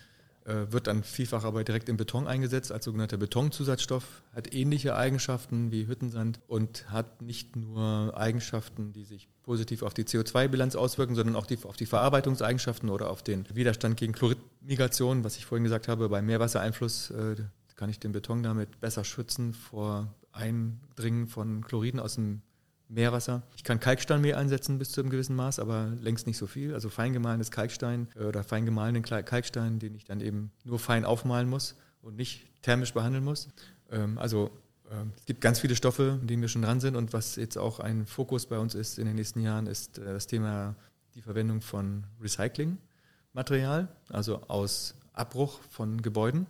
äh, 0.45 0.71
wird 0.71 0.87
dann 0.87 1.03
vielfach 1.03 1.45
aber 1.45 1.65
direkt 1.65 1.89
im 1.89 1.97
Beton 1.97 2.29
eingesetzt 2.29 2.71
als 2.71 2.85
sogenannter 2.85 3.17
Betonzusatzstoff. 3.17 4.23
Hat 4.33 4.55
ähnliche 4.55 4.95
Eigenschaften 4.95 5.73
wie 5.73 5.89
Hüttensand 5.89 6.39
und 6.47 6.91
hat 6.91 7.21
nicht 7.21 7.57
nur 7.57 8.17
Eigenschaften, 8.17 8.93
die 8.93 9.05
sich 9.05 9.29
positiv 9.43 9.83
auf 9.83 9.95
die 9.95 10.05
CO2-Bilanz 10.05 10.77
auswirken, 10.77 11.17
sondern 11.17 11.35
auch 11.35 11.47
die, 11.47 11.59
auf 11.65 11.77
die 11.77 11.87
Verarbeitungseigenschaften 11.87 12.91
oder 12.91 13.11
auf 13.11 13.23
den 13.23 13.45
Widerstand 13.53 13.97
gegen 13.97 14.13
Chloridmigration, 14.13 15.25
was 15.25 15.37
ich 15.37 15.47
vorhin 15.47 15.65
gesagt 15.65 15.89
habe, 15.89 16.09
bei 16.09 16.23
Meerwassereinfluss 16.23 17.11
äh, 17.11 17.37
kann 17.79 17.89
ich 17.89 18.01
den 18.01 18.13
Beton 18.13 18.43
damit 18.43 18.81
besser 18.81 19.05
schützen 19.05 19.55
vor 19.55 20.13
Eindringen 20.33 21.29
von 21.29 21.65
Chloriden 21.65 22.01
aus 22.01 22.17
dem 22.17 22.43
Meerwasser. 22.89 23.43
Ich 23.57 23.65
kann 23.65 23.81
Kalksteinmehl 23.81 24.35
einsetzen 24.35 24.79
bis 24.79 24.91
zu 24.91 25.01
einem 25.01 25.11
gewissen 25.11 25.37
Maß, 25.37 25.61
aber 25.61 25.93
längst 26.01 26.27
nicht 26.27 26.39
so 26.39 26.47
viel. 26.47 26.75
Also 26.75 26.89
fein 26.89 27.13
gemahlenes 27.13 27.51
Kalkstein 27.51 28.09
äh, 28.17 28.25
oder 28.25 28.43
fein 28.43 28.65
gemahlenen 28.65 29.03
Kalkstein, 29.03 29.79
den 29.79 29.95
ich 29.95 30.05
dann 30.05 30.21
eben 30.21 30.51
nur 30.65 30.79
fein 30.79 31.05
aufmalen 31.05 31.49
muss 31.49 31.77
und 32.03 32.17
nicht 32.17 32.47
thermisch 32.63 32.95
behandeln 32.95 33.25
muss. 33.25 33.49
Ähm, 33.91 34.19
also 34.19 34.51
ähm, 34.91 35.13
es 35.17 35.27
gibt 35.27 35.41
ganz 35.41 35.61
viele 35.61 35.77
Stoffe, 35.77 36.19
in 36.21 36.27
denen 36.27 36.43
wir 36.43 36.49
schon 36.49 36.63
dran 36.63 36.81
sind 36.81 36.97
und 36.97 37.13
was 37.13 37.37
jetzt 37.37 37.59
auch 37.59 37.79
ein 37.79 38.07
Fokus 38.07 38.47
bei 38.47 38.59
uns 38.59 38.75
ist 38.75 38.99
in 38.99 39.07
den 39.07 39.15
nächsten 39.15 39.41
Jahren, 39.41 39.67
ist 39.67 39.99
äh, 39.99 40.05
das 40.05 40.27
Thema 40.27 40.75
die 41.15 41.23
Verwendung 41.23 41.61
von 41.61 42.05
Recyclingmaterial, 42.21 43.89
also 44.09 44.43
aus 44.49 44.95
Abbruch 45.13 45.61
von 45.71 46.03
Gebäuden. 46.03 46.47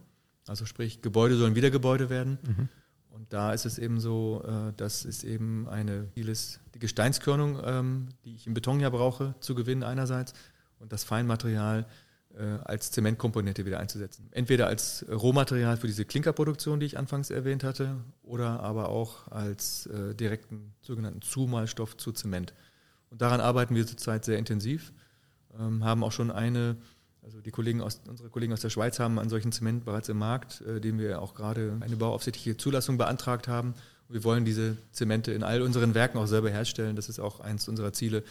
Also 0.49 0.65
sprich, 0.67 1.03
Gebäude 1.03 1.37
sollen 1.37 1.55
wieder 1.55 1.71
Gebäude 1.71 2.11
werden. 2.11 2.39
Mhm. 2.47 2.69
Und 3.11 3.33
da 3.33 3.53
ist 3.53 3.67
es 3.67 3.79
eben 3.79 4.01
so, 4.01 4.45
äh, 4.47 4.73
dass 4.77 5.05
es 5.05 5.25
eben 5.25 5.69
eine 5.69 6.07
vieles, 6.15 6.61
die 6.75 6.79
Gesteinskörnung, 6.79 7.61
ähm, 7.65 8.09
die 8.25 8.35
ich 8.35 8.47
im 8.47 8.55
Beton 8.55 8.81
ja 8.81 8.91
brauche, 8.91 9.35
zu 9.41 9.55
gewinnen 9.55 9.83
einerseits 9.83 10.35
und 10.79 10.93
das 10.93 11.05
Feinmaterial 11.05 11.87
äh, 12.37 12.45
als 12.65 12.93
Zementkomponente 12.93 13.67
wieder 13.67 13.81
einzusetzen. 13.81 14.29
Entweder 14.31 14.69
als 14.69 15.05
Rohmaterial 15.11 15.77
für 15.77 15.89
diese 15.89 16.05
Klinkerproduktion, 16.05 16.79
die 16.79 16.87
ich 16.87 16.99
anfangs 16.99 17.31
erwähnt 17.31 17.65
hatte, 17.65 17.97
oder 18.23 18.61
aber 18.61 18.89
auch 18.89 19.27
als 19.33 19.87
äh, 19.87 20.15
direkten 20.15 20.75
sogenannten 20.81 21.23
Zumalstoff 21.23 21.97
zu 21.97 22.13
Zement. 22.13 22.55
Und 23.11 23.23
daran 23.23 23.41
arbeiten 23.41 23.75
wir 23.75 23.87
zurzeit 23.87 24.25
sehr 24.25 24.39
intensiv, 24.39 24.93
ähm, 25.59 25.83
haben 25.85 26.05
auch 26.05 26.13
schon 26.13 26.31
eine 26.31 26.77
also 27.29 27.41
die 27.43 27.51
Kollegen 27.51 27.83
aus, 27.83 28.01
unsere 28.09 28.31
Kollegen 28.31 28.55
aus 28.55 28.62
der 28.62 28.71
Schweiz 28.71 28.99
haben 28.99 29.19
einen 29.19 29.29
solchen 29.29 29.53
Zement 29.53 29.85
bereits 29.85 30.09
im 30.09 30.17
Markt, 30.17 30.62
äh, 30.62 30.81
dem 30.81 30.99
wir 30.99 31.21
auch 31.21 31.35
gerade 31.35 31.77
eine 31.81 31.97
bauaufsichtliche 31.97 32.57
Zulassung 32.57 32.97
beantragt 32.97 33.49
haben. 33.49 33.75
Wir 34.09 34.25
wollen 34.25 34.47
diese 34.47 34.79
Zemente 34.93 35.33
in 35.33 35.43
all 35.43 35.61
unseren 35.61 35.95
Werken 35.95 36.17
auch 36.17 36.27
selber 36.27 36.49
herstellen. 36.49 36.97
Das 36.97 37.11
ist 37.11 37.21
auch 37.21 37.41
eins 37.41 37.69
unserer 37.69 37.93
Ziele, 37.93 38.25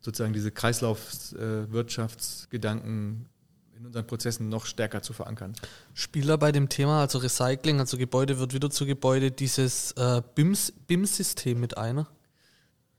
sozusagen 0.00 0.34
diese 0.34 0.50
Kreislaufwirtschaftsgedanken 0.50 3.24
äh, 3.24 3.28
in 3.78 3.86
unseren 3.86 4.06
Prozessen 4.06 4.50
noch 4.50 4.66
stärker 4.66 5.00
zu 5.00 5.14
verankern. 5.14 5.54
Spieler 5.94 6.36
bei 6.36 6.52
dem 6.52 6.68
Thema, 6.68 7.00
also 7.00 7.16
Recycling, 7.16 7.80
also 7.80 7.96
Gebäude 7.96 8.38
wird 8.38 8.52
wieder 8.52 8.68
zu 8.68 8.84
Gebäude, 8.84 9.30
dieses 9.30 9.92
äh, 9.92 10.20
BIM-System 10.34 11.58
mit 11.58 11.78
einer? 11.78 12.06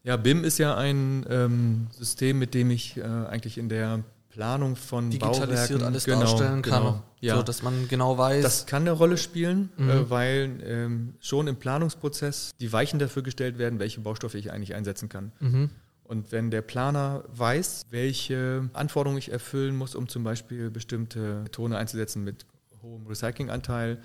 Ja, 0.02 0.18
BIM 0.18 0.44
ist 0.44 0.58
ja 0.58 0.76
ein 0.76 1.28
ähm, 1.30 1.90
System, 1.92 2.40
mit 2.40 2.56
dem 2.56 2.72
ich 2.72 2.98
äh, 2.98 3.04
eigentlich 3.04 3.60
in 3.60 3.70
der 3.70 4.04
Planung 4.38 4.76
von 4.76 5.10
digitalisiert 5.10 5.50
Bauwerken, 5.50 5.84
alles 5.84 6.06
genau, 6.06 6.20
darstellen 6.20 6.62
kann, 6.62 6.84
genau, 6.84 7.04
ja. 7.22 7.38
so 7.38 7.42
dass 7.42 7.64
man 7.64 7.88
genau 7.88 8.20
weiß. 8.20 8.44
Das 8.44 8.68
kann 8.68 8.84
eine 8.84 8.92
Rolle 8.92 9.18
spielen, 9.18 9.72
mhm. 9.78 9.90
äh, 9.90 10.10
weil 10.12 10.60
ähm, 10.64 11.16
schon 11.20 11.48
im 11.48 11.56
Planungsprozess 11.56 12.52
die 12.60 12.72
Weichen 12.72 13.00
dafür 13.00 13.24
gestellt 13.24 13.58
werden, 13.58 13.80
welche 13.80 14.00
Baustoffe 14.00 14.36
ich 14.36 14.52
eigentlich 14.52 14.76
einsetzen 14.76 15.10
kann. 15.10 15.32
Mhm. 15.40 15.72
Und 16.04 16.32
wenn 16.32 16.52
der 16.52 16.62
Planer 16.62 17.24
weiß, 17.30 17.88
welche 17.90 18.70
Anforderungen 18.74 19.18
ich 19.18 19.32
erfüllen 19.32 19.76
muss, 19.76 19.96
um 19.96 20.08
zum 20.08 20.24
Beispiel 20.24 20.70
bestimmte 20.70 21.46
Tone 21.52 21.76
einzusetzen 21.76 22.24
mit 22.24 22.46
hohem 22.84 23.08
Recyclinganteil 23.08 23.98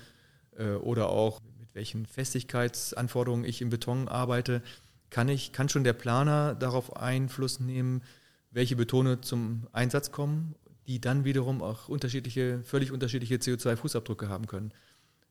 äh, 0.57 0.71
oder 0.71 1.09
auch 1.09 1.41
mit 1.59 1.75
welchen 1.75 2.07
Festigkeitsanforderungen 2.07 3.45
ich 3.45 3.61
im 3.61 3.69
Beton 3.69 4.07
arbeite, 4.07 4.63
kann 5.11 5.29
ich, 5.29 5.51
kann 5.51 5.69
schon 5.69 5.83
der 5.83 5.93
Planer 5.93 6.55
darauf 6.55 6.97
Einfluss 6.97 7.59
nehmen, 7.59 8.01
welche 8.53 8.75
Betone 8.75 9.21
zum 9.21 9.67
Einsatz 9.73 10.11
kommen, 10.11 10.55
die 10.87 11.01
dann 11.01 11.25
wiederum 11.25 11.61
auch 11.61 11.89
unterschiedliche, 11.89 12.61
völlig 12.63 12.91
unterschiedliche 12.91 13.35
CO2-Fußabdrücke 13.35 14.27
haben 14.27 14.47
können. 14.47 14.73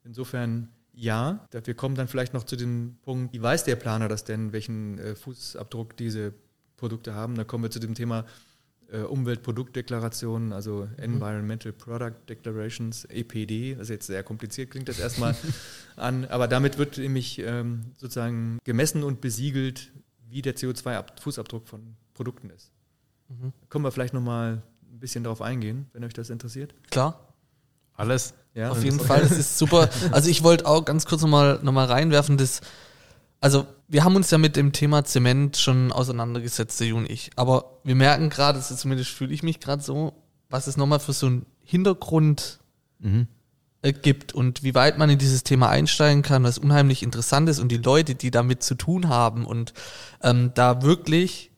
Insofern 0.04 0.68
ja, 0.94 1.48
wir 1.50 1.74
kommen 1.74 1.94
dann 1.94 2.08
vielleicht 2.08 2.34
noch 2.34 2.44
zu 2.44 2.56
dem 2.56 2.98
Punkt, 3.02 3.32
wie 3.32 3.40
weiß 3.40 3.64
der 3.64 3.76
Planer 3.76 4.08
das 4.08 4.24
denn, 4.24 4.52
welchen 4.52 4.98
äh, 4.98 5.14
Fußabdruck 5.14 5.96
diese 5.96 6.34
Produkte 6.76 7.14
haben? 7.14 7.34
Da 7.34 7.44
kommen 7.44 7.64
wir 7.64 7.70
zu 7.70 7.80
dem 7.80 7.94
Thema 7.94 8.26
äh, 8.90 9.00
Umweltproduktdeklarationen, 9.00 10.52
also 10.52 10.86
mhm. 10.96 11.02
Environmental 11.02 11.72
Product 11.72 12.16
Declarations, 12.28 13.06
EPD, 13.06 13.72
ist 13.72 13.88
jetzt 13.88 14.06
sehr 14.06 14.22
kompliziert, 14.22 14.70
klingt 14.70 14.88
das 14.88 14.98
erstmal 14.98 15.34
an, 15.96 16.26
aber 16.26 16.46
damit 16.46 16.76
wird 16.76 16.98
nämlich 16.98 17.38
ähm, 17.38 17.92
sozusagen 17.96 18.58
gemessen 18.64 19.02
und 19.02 19.20
besiegelt, 19.20 19.92
wie 20.28 20.42
der 20.42 20.56
CO2-Fußabdruck 20.56 21.66
von 21.66 21.96
Produkten 22.12 22.50
ist. 22.50 22.70
Mhm. 23.40 23.52
Können 23.68 23.84
wir 23.84 23.92
vielleicht 23.92 24.14
nochmal 24.14 24.62
ein 24.90 24.98
bisschen 24.98 25.24
darauf 25.24 25.42
eingehen, 25.42 25.86
wenn 25.92 26.04
euch 26.04 26.14
das 26.14 26.30
interessiert? 26.30 26.74
Klar. 26.90 27.28
Alles. 27.94 28.34
Ja, 28.54 28.70
auf 28.70 28.84
jeden 28.84 29.00
Fall, 29.00 29.20
das 29.20 29.32
ist 29.32 29.58
super. 29.58 29.88
Also 30.10 30.28
ich 30.28 30.42
wollte 30.42 30.66
auch 30.66 30.84
ganz 30.84 31.06
kurz 31.06 31.22
nochmal 31.22 31.60
noch 31.62 31.72
mal 31.72 31.86
reinwerfen, 31.86 32.36
das, 32.36 32.60
also 33.40 33.66
wir 33.88 34.04
haben 34.04 34.16
uns 34.16 34.30
ja 34.30 34.38
mit 34.38 34.56
dem 34.56 34.72
Thema 34.72 35.04
Zement 35.04 35.56
schon 35.56 35.90
auseinandergesetzt, 35.90 36.80
der 36.80 36.94
und 36.94 37.10
ich. 37.10 37.30
Aber 37.36 37.78
wir 37.84 37.94
merken 37.94 38.28
gerade, 38.28 38.58
also 38.58 38.74
zumindest 38.74 39.10
fühle 39.10 39.32
ich 39.32 39.42
mich 39.42 39.60
gerade 39.60 39.82
so, 39.82 40.12
was 40.50 40.66
es 40.66 40.76
nochmal 40.76 41.00
für 41.00 41.12
so 41.12 41.26
einen 41.26 41.46
Hintergrund 41.62 42.60
mhm. 42.98 43.28
Äh, 43.82 43.92
gibt 43.92 44.32
und 44.32 44.62
wie 44.62 44.76
weit 44.76 44.96
man 44.96 45.10
in 45.10 45.18
dieses 45.18 45.42
Thema 45.42 45.68
einsteigen 45.68 46.22
kann, 46.22 46.44
was 46.44 46.56
unheimlich 46.56 47.02
interessant 47.02 47.48
ist 47.48 47.58
und 47.58 47.68
die 47.68 47.78
Leute, 47.78 48.14
die 48.14 48.30
damit 48.30 48.62
zu 48.62 48.76
tun 48.76 49.08
haben 49.08 49.44
und 49.44 49.74
ähm, 50.22 50.52
da 50.54 50.82
wirklich 50.82 51.51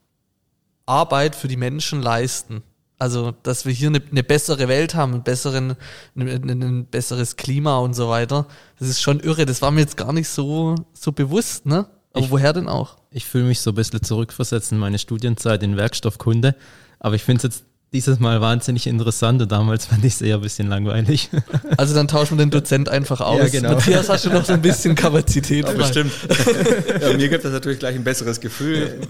Arbeit 0.86 1.34
für 1.34 1.48
die 1.48 1.56
Menschen 1.56 2.02
leisten. 2.02 2.62
Also, 2.98 3.32
dass 3.42 3.66
wir 3.66 3.72
hier 3.72 3.88
eine, 3.88 4.02
eine 4.10 4.22
bessere 4.22 4.68
Welt 4.68 4.94
haben, 4.94 5.14
einen 5.14 5.22
besseren, 5.24 5.76
ein, 6.16 6.28
ein, 6.28 6.86
besseres 6.86 7.36
Klima 7.36 7.78
und 7.78 7.94
so 7.94 8.08
weiter. 8.08 8.46
Das 8.78 8.88
ist 8.88 9.02
schon 9.02 9.20
irre. 9.20 9.46
Das 9.46 9.62
war 9.62 9.70
mir 9.70 9.80
jetzt 9.80 9.96
gar 9.96 10.12
nicht 10.12 10.28
so, 10.28 10.74
so 10.92 11.12
bewusst, 11.12 11.66
ne? 11.66 11.86
Aber 12.12 12.24
ich, 12.24 12.30
woher 12.30 12.52
denn 12.52 12.68
auch? 12.68 12.96
Ich 13.10 13.24
fühle 13.24 13.44
mich 13.44 13.60
so 13.60 13.72
ein 13.72 13.74
bisschen 13.74 14.02
zurückversetzt 14.02 14.70
in 14.70 14.78
meine 14.78 14.98
Studienzeit 14.98 15.62
in 15.64 15.76
Werkstoffkunde. 15.76 16.54
Aber 17.00 17.16
ich 17.16 17.24
finde 17.24 17.38
es 17.38 17.42
jetzt 17.42 17.64
dieses 17.94 18.18
Mal 18.18 18.40
wahnsinnig 18.40 18.88
interessant 18.88 19.40
und 19.40 19.52
damals 19.52 19.86
fand 19.86 20.04
ich 20.04 20.14
es 20.14 20.20
eher 20.20 20.36
ein 20.36 20.40
bisschen 20.42 20.68
langweilig. 20.68 21.30
Also 21.76 21.94
dann 21.94 22.08
tauschen 22.08 22.38
wir 22.38 22.44
den 22.44 22.50
Dozent 22.50 22.88
einfach 22.88 23.20
aus. 23.20 23.38
Ja, 23.38 23.48
genau. 23.48 23.74
Matthias, 23.74 24.08
hast 24.08 24.26
du 24.26 24.30
noch 24.30 24.44
so 24.44 24.52
ein 24.52 24.62
bisschen 24.62 24.94
Kapazität? 24.94 25.66
Ja, 25.66 25.72
bestimmt. 25.72 26.12
Ja, 27.00 27.12
mir 27.16 27.28
gibt 27.28 27.44
das 27.44 27.52
natürlich 27.52 27.78
gleich 27.78 27.94
ein 27.94 28.04
besseres 28.04 28.40
Gefühl, 28.40 29.00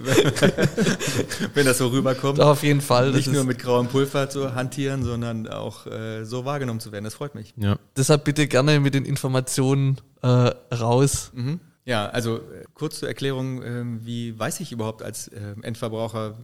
wenn 1.55 1.67
das 1.67 1.79
so 1.79 1.89
rüberkommt. 1.89 2.41
Auf 2.41 2.63
jeden 2.63 2.81
Fall. 2.81 3.13
Nicht 3.13 3.33
nur 3.33 3.45
mit 3.45 3.59
grauem 3.59 3.89
Pulver 3.89 4.29
zu 4.29 4.55
hantieren, 4.55 5.05
sondern 5.05 5.49
auch 5.49 5.87
äh, 5.87 6.25
so 6.25 6.45
wahrgenommen 6.45 6.81
zu 6.81 6.93
werden. 6.93 7.05
Das 7.05 7.15
freut 7.15 7.35
mich. 7.35 7.55
Ja. 7.57 7.77
Deshalb 7.97 8.25
bitte 8.25 8.47
gerne 8.47 8.81
mit 8.81 8.95
den 8.95 9.05
Informationen 9.05 9.99
äh, 10.23 10.27
raus. 10.27 11.31
Mhm. 11.35 11.61
Ja, 11.87 12.07
also 12.07 12.37
äh, 12.37 12.65
kurz 12.75 13.01
zur 13.01 13.09
Erklärung, 13.09 13.63
äh, 13.63 13.85
wie 14.05 14.39
weiß 14.39 14.61
ich 14.61 14.73
überhaupt 14.73 15.03
als 15.03 15.29
äh, 15.29 15.55
Endverbraucher, 15.63 16.35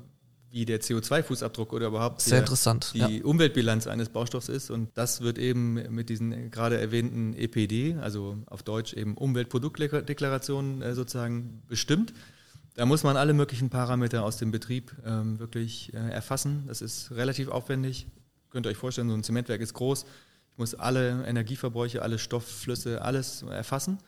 wie 0.50 0.64
der 0.64 0.80
CO2-Fußabdruck 0.80 1.72
oder 1.72 1.86
überhaupt 1.86 2.20
Sehr 2.20 2.44
die 3.08 3.18
ja. 3.18 3.24
Umweltbilanz 3.24 3.86
eines 3.86 4.08
Baustoffs 4.08 4.48
ist. 4.48 4.70
Und 4.70 4.90
das 4.94 5.20
wird 5.20 5.38
eben 5.38 5.74
mit 5.94 6.08
diesen 6.08 6.50
gerade 6.50 6.80
erwähnten 6.80 7.34
EPD, 7.34 7.96
also 8.00 8.36
auf 8.46 8.62
Deutsch 8.64 8.92
eben 8.94 9.16
Umweltproduktdeklarationen 9.16 10.82
äh, 10.82 10.94
sozusagen 10.94 11.62
bestimmt. 11.68 12.12
Da 12.74 12.84
muss 12.84 13.04
man 13.04 13.16
alle 13.16 13.32
möglichen 13.32 13.70
Parameter 13.70 14.24
aus 14.24 14.38
dem 14.38 14.50
Betrieb 14.50 14.92
ähm, 15.04 15.38
wirklich 15.38 15.94
äh, 15.94 15.98
erfassen. 15.98 16.64
Das 16.66 16.82
ist 16.82 17.12
relativ 17.12 17.48
aufwendig. 17.48 18.06
Könnt 18.50 18.66
ihr 18.66 18.70
euch 18.70 18.76
vorstellen, 18.76 19.08
so 19.08 19.14
ein 19.14 19.22
Zementwerk 19.22 19.60
ist 19.60 19.74
groß. 19.74 20.04
Ich 20.50 20.58
muss 20.58 20.74
alle 20.74 21.24
Energieverbräuche, 21.26 22.02
alle 22.02 22.18
Stoffflüsse, 22.18 23.02
alles 23.02 23.42
erfassen, 23.42 23.98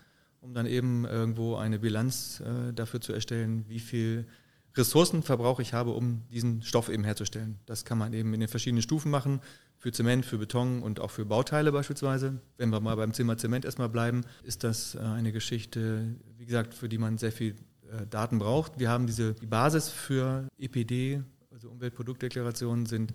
um 0.40 0.54
dann 0.54 0.66
eben 0.66 1.04
irgendwo 1.04 1.54
eine 1.54 1.78
Bilanz 1.78 2.40
äh, 2.40 2.72
dafür 2.72 3.00
zu 3.00 3.12
erstellen, 3.12 3.64
wie 3.68 3.78
viel 3.78 4.26
Ressourcenverbrauch 4.74 5.60
ich 5.60 5.74
habe, 5.74 5.90
um 5.90 6.22
diesen 6.30 6.62
Stoff 6.62 6.88
eben 6.88 7.04
herzustellen. 7.04 7.58
Das 7.66 7.84
kann 7.84 7.98
man 7.98 8.12
eben 8.12 8.32
in 8.34 8.40
den 8.40 8.48
verschiedenen 8.48 8.82
Stufen 8.82 9.10
machen, 9.10 9.40
für 9.78 9.90
Zement, 9.90 10.24
für 10.24 10.38
Beton 10.38 10.80
und 10.80 11.00
auch 11.00 11.10
für 11.10 11.24
Bauteile 11.24 11.72
beispielsweise. 11.72 12.40
Wenn 12.56 12.70
wir 12.70 12.80
mal 12.80 12.94
beim 12.94 13.12
Thema 13.12 13.36
Zement 13.36 13.64
erstmal 13.64 13.88
bleiben, 13.88 14.22
ist 14.44 14.62
das 14.62 14.94
äh, 14.94 15.00
eine 15.00 15.32
Geschichte, 15.32 16.14
wie 16.38 16.46
gesagt, 16.46 16.72
für 16.72 16.88
die 16.88 16.98
man 16.98 17.18
sehr 17.18 17.32
viel 17.32 17.56
äh, 17.90 18.06
Daten 18.08 18.38
braucht. 18.38 18.78
Wir 18.78 18.88
haben 18.88 19.06
diese 19.06 19.34
die 19.34 19.46
Basis 19.46 19.88
für 19.88 20.46
EPD, 20.56 21.22
also 21.50 21.68
Umweltproduktdeklarationen, 21.68 22.86
sind 22.86 23.12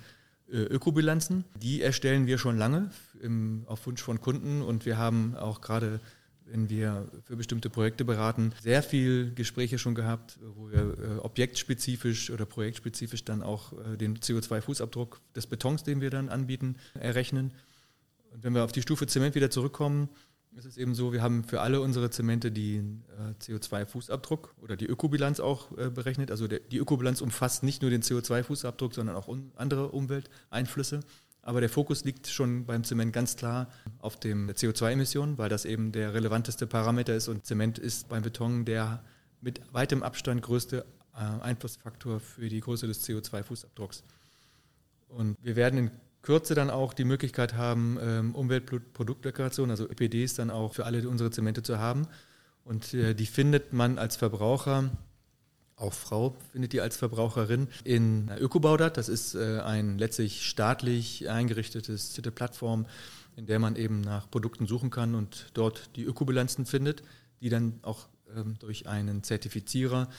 äh, 0.51 0.57
Ökobilanzen. 0.57 1.45
Die 1.55 1.81
erstellen 1.81 2.27
wir 2.27 2.37
schon 2.37 2.57
lange 2.57 2.91
im, 3.21 3.63
auf 3.67 3.87
Wunsch 3.87 4.01
von 4.01 4.19
Kunden 4.19 4.61
und 4.61 4.85
wir 4.85 4.97
haben 4.97 5.35
auch 5.35 5.61
gerade 5.61 6.01
wenn 6.49 6.69
wir 6.69 7.07
für 7.25 7.35
bestimmte 7.35 7.69
Projekte 7.69 8.05
beraten, 8.05 8.53
sehr 8.61 8.83
viel 8.83 9.33
Gespräche 9.33 9.77
schon 9.77 9.95
gehabt, 9.95 10.39
wo 10.55 10.69
wir 10.69 10.79
äh, 10.79 11.19
objektspezifisch 11.19 12.29
oder 12.31 12.45
projektspezifisch 12.45 13.23
dann 13.23 13.43
auch 13.43 13.73
äh, 13.73 13.97
den 13.97 14.17
CO2-Fußabdruck 14.17 15.17
des 15.35 15.47
Betons, 15.47 15.83
den 15.83 16.01
wir 16.01 16.09
dann 16.09 16.29
anbieten, 16.29 16.75
errechnen. 16.93 17.53
Und 18.33 18.43
wenn 18.43 18.53
wir 18.53 18.63
auf 18.63 18.71
die 18.71 18.81
Stufe 18.81 19.07
Zement 19.07 19.35
wieder 19.35 19.49
zurückkommen, 19.49 20.09
ist 20.55 20.65
es 20.65 20.77
eben 20.77 20.95
so, 20.95 21.13
wir 21.13 21.21
haben 21.21 21.43
für 21.43 21.61
alle 21.61 21.81
unsere 21.81 22.09
Zemente 22.09 22.51
den 22.51 23.03
äh, 23.17 23.43
CO2-Fußabdruck 23.43 24.49
oder 24.61 24.75
die 24.75 24.87
Ökobilanz 24.87 25.39
auch 25.39 25.67
berechnet. 25.69 26.31
Also 26.31 26.47
die 26.47 26.77
Ökobilanz 26.77 27.21
umfasst 27.21 27.61
nicht 27.61 27.83
nur 27.83 27.91
den 27.91 28.01
CO2-Fußabdruck, 28.01 28.93
sondern 28.93 29.15
auch 29.15 29.29
andere 29.55 29.89
Umwelteinflüsse. 29.89 31.01
Aber 31.47 31.61
der 31.61 31.69
Fokus 31.69 32.03
liegt 32.03 32.27
schon 32.27 32.65
beim 32.65 32.83
Zement 32.83 33.13
ganz 33.13 33.37
klar 33.37 33.69
auf 33.99 34.19
dem 34.19 34.49
CO2-Emissionen, 34.49 35.37
weil 35.37 35.47
das 35.47 35.63
eben 35.63 35.93
der 35.93 36.13
relevanteste 36.13 36.67
Parameter 36.67 37.15
ist 37.15 37.29
und 37.29 37.45
Zement 37.45 37.79
ist 37.79 38.09
beim 38.09 38.21
Beton 38.21 38.65
der 38.65 39.01
mit 39.39 39.61
weitem 39.71 40.03
Abstand 40.03 40.41
größte 40.41 40.85
äh, 41.15 41.19
Einflussfaktor 41.19 42.19
für 42.19 42.49
die 42.49 42.59
Größe 42.59 42.85
des 42.85 43.07
CO2-Fußabdrucks. 43.07 44.03
Und 45.07 45.37
wir 45.41 45.55
werden 45.55 45.79
in 45.79 45.91
Kürze 46.21 46.53
dann 46.53 46.69
auch 46.69 46.93
die 46.93 47.05
Möglichkeit 47.05 47.53
haben, 47.53 47.97
ähm, 48.01 48.35
Umweltproduktdeklarationen, 48.35 49.71
also 49.71 49.87
EPDs, 49.87 50.33
dann 50.33 50.49
auch 50.49 50.73
für 50.73 50.85
alle 50.85 51.07
unsere 51.07 51.31
Zemente 51.31 51.63
zu 51.63 51.79
haben. 51.79 52.09
Und 52.65 52.93
äh, 52.93 53.13
die 53.13 53.25
findet 53.25 53.71
man 53.71 53.99
als 53.99 54.17
Verbraucher 54.17 54.89
auch 55.77 55.93
Frau 55.93 56.35
findet 56.51 56.73
die 56.73 56.81
als 56.81 56.97
Verbraucherin 56.97 57.67
in 57.83 58.29
Ökobaudat. 58.39 58.97
Das 58.97 59.09
ist 59.09 59.35
äh, 59.35 59.59
ein 59.59 59.97
letztlich 59.97 60.45
staatlich 60.45 61.29
eingerichtetes 61.29 62.19
Plattform, 62.35 62.85
in 63.35 63.45
der 63.45 63.59
man 63.59 63.75
eben 63.75 64.01
nach 64.01 64.29
Produkten 64.29 64.65
suchen 64.65 64.89
kann 64.89 65.15
und 65.15 65.47
dort 65.53 65.89
die 65.95 66.03
Ökobilanzen 66.03 66.65
findet, 66.65 67.03
die 67.41 67.49
dann 67.49 67.79
auch 67.83 68.07
ähm, 68.35 68.55
durch 68.59 68.87
einen 68.87 69.23
Zertifizierer, 69.23 70.09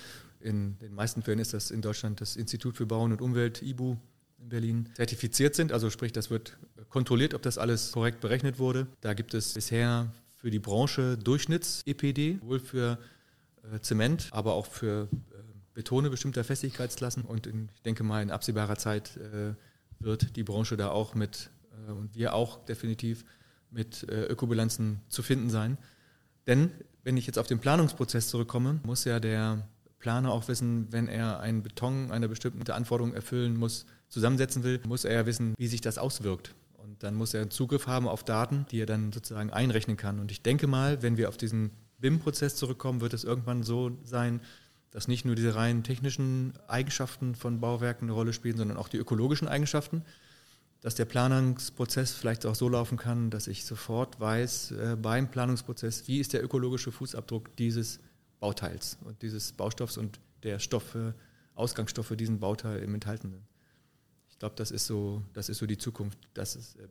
in 0.41 0.79
den 0.79 0.95
meisten 0.95 1.23
Fällen 1.23 1.41
ist 1.41 1.53
das 1.53 1.71
in 1.71 1.83
Deutschland 1.83 2.21
das 2.21 2.37
Institut 2.37 2.77
für 2.77 2.87
Bauen 2.87 3.13
und 3.13 3.21
Umwelt, 3.21 3.63
IBU, 3.63 3.97
in 4.41 4.49
Berlin 4.49 4.89
zertifiziert 4.95 5.57
sind. 5.57 5.73
Also 5.73 5.91
sprich, 5.91 6.13
das 6.13 6.31
wird 6.31 6.57
kontrolliert, 6.89 7.35
ob 7.35 7.43
das 7.43 7.59
alles 7.59 7.93
korrekt 7.93 8.21
berechnet 8.21 8.59
wurde. 8.59 8.87
Da 9.01 9.15
gibt 9.15 9.35
es 9.35 9.55
bisher 9.55 10.13
für 10.37 10.51
die 10.51 10.61
Branche 10.61 11.19
Durchschnitts-EPD, 11.19 12.39
wohl 12.43 12.61
für 12.61 12.99
äh, 13.73 13.81
Zement, 13.81 14.29
aber 14.31 14.55
auch 14.55 14.67
für 14.67 15.09
Betone 15.79 16.11
bestimmter 16.11 16.43
Festigkeitsklassen 16.43 17.23
und 17.23 17.47
in, 17.47 17.69
ich 17.73 17.83
denke 17.83 18.03
mal 18.03 18.21
in 18.21 18.33
absehbarer 18.33 18.77
Zeit 18.79 19.17
äh, 19.17 19.55
wird 20.01 20.35
die 20.35 20.43
Branche 20.43 20.77
da 20.77 20.91
auch 20.91 21.15
mit 21.15 21.51
äh, 21.87 21.93
und 21.93 22.17
wir 22.17 22.35
auch 22.35 22.65
definitiv 22.65 23.25
mit 23.71 24.03
äh, 24.09 24.25
Ökobilanzen 24.25 25.01
zu 25.09 25.23
finden 25.23 25.51
sein. 25.51 25.79
Denn 26.49 26.73
wenn 27.05 27.17
ich 27.17 27.29
jetzt 27.29 27.39
auf 27.39 27.47
den 27.47 27.61
Planungsprozess 27.61 28.27
zurückkomme, 28.27 28.81
muss 28.83 29.05
ja 29.05 29.21
der 29.21 29.69
Planer 30.01 30.33
auch 30.33 30.49
wissen, 30.49 30.89
wenn 30.91 31.07
er 31.07 31.39
einen 31.39 31.63
Beton 31.63 32.11
einer 32.11 32.27
bestimmten 32.27 32.69
Anforderung 32.69 33.15
erfüllen 33.15 33.57
muss, 33.57 33.87
zusammensetzen 34.09 34.65
will, 34.65 34.81
muss 34.85 35.05
er 35.05 35.15
ja 35.15 35.27
wissen, 35.27 35.55
wie 35.59 35.69
sich 35.69 35.81
das 35.81 35.97
auswirkt. 35.97 36.57
Und 36.79 37.05
dann 37.05 37.15
muss 37.15 37.35
er 37.35 37.51
Zugriff 37.51 37.87
haben 37.87 38.09
auf 38.09 38.25
Daten, 38.25 38.67
die 38.73 38.81
er 38.81 38.87
dann 38.87 39.13
sozusagen 39.13 39.51
einrechnen 39.51 39.97
kann. 39.97 40.19
Und 40.19 40.33
ich 40.33 40.43
denke 40.43 40.67
mal, 40.67 41.03
wenn 41.03 41.17
wir 41.17 41.29
auf 41.29 41.37
diesen 41.37 41.71
BIM-Prozess 41.99 42.57
zurückkommen, 42.57 43.01
wird 43.01 43.15
es 43.15 43.23
irgendwann 43.23 43.63
so 43.63 43.97
sein, 44.03 44.41
dass 44.91 45.09
nicht 45.09 45.25
nur 45.25 45.35
diese 45.35 45.55
rein 45.55 45.83
technischen 45.83 46.55
Eigenschaften 46.67 47.35
von 47.35 47.61
Bauwerken 47.61 48.07
eine 48.07 48.13
Rolle 48.13 48.33
spielen, 48.33 48.57
sondern 48.57 48.77
auch 48.77 48.89
die 48.89 48.97
ökologischen 48.97 49.49
Eigenschaften. 49.49 50.03
Dass 50.81 50.95
der 50.95 51.07
Planungsprozess 51.07 52.13
vielleicht 52.13 52.47
auch 52.47 52.55
so 52.55 52.69
laufen 52.69 52.99
kann, 52.99 53.31
dass 53.31 53.49
ich 53.49 53.65
sofort 53.65 54.21
weiß 54.21 54.71
äh, 54.71 54.97
beim 55.01 55.29
Planungsprozess, 55.29 56.07
wie 56.07 56.21
ist 56.21 56.33
der 56.33 56.43
ökologische 56.43 56.93
Fußabdruck 56.93 57.57
dieses 57.57 57.99
Bauteils 58.39 58.97
und 59.05 59.21
dieses 59.23 59.53
Baustoffs 59.53 59.97
und 59.97 60.21
der 60.45 60.61
Stoffe, 60.61 61.15
Ausgangsstoffe 61.55 62.15
diesen 62.17 62.39
Bauteil 62.39 62.81
im 62.83 62.95
enthalten 62.95 63.31
sind. 63.31 63.43
Ich 64.31 64.39
glaube, 64.39 64.55
das 64.55 64.71
ist 64.71 64.87
so, 64.87 65.25
das 65.33 65.49
ist 65.49 65.59
so 65.59 65.67
die 65.67 65.79
Zukunft. 65.79 66.17
Das 66.33 66.55
ist, 66.55 66.77
äh, 66.77 66.87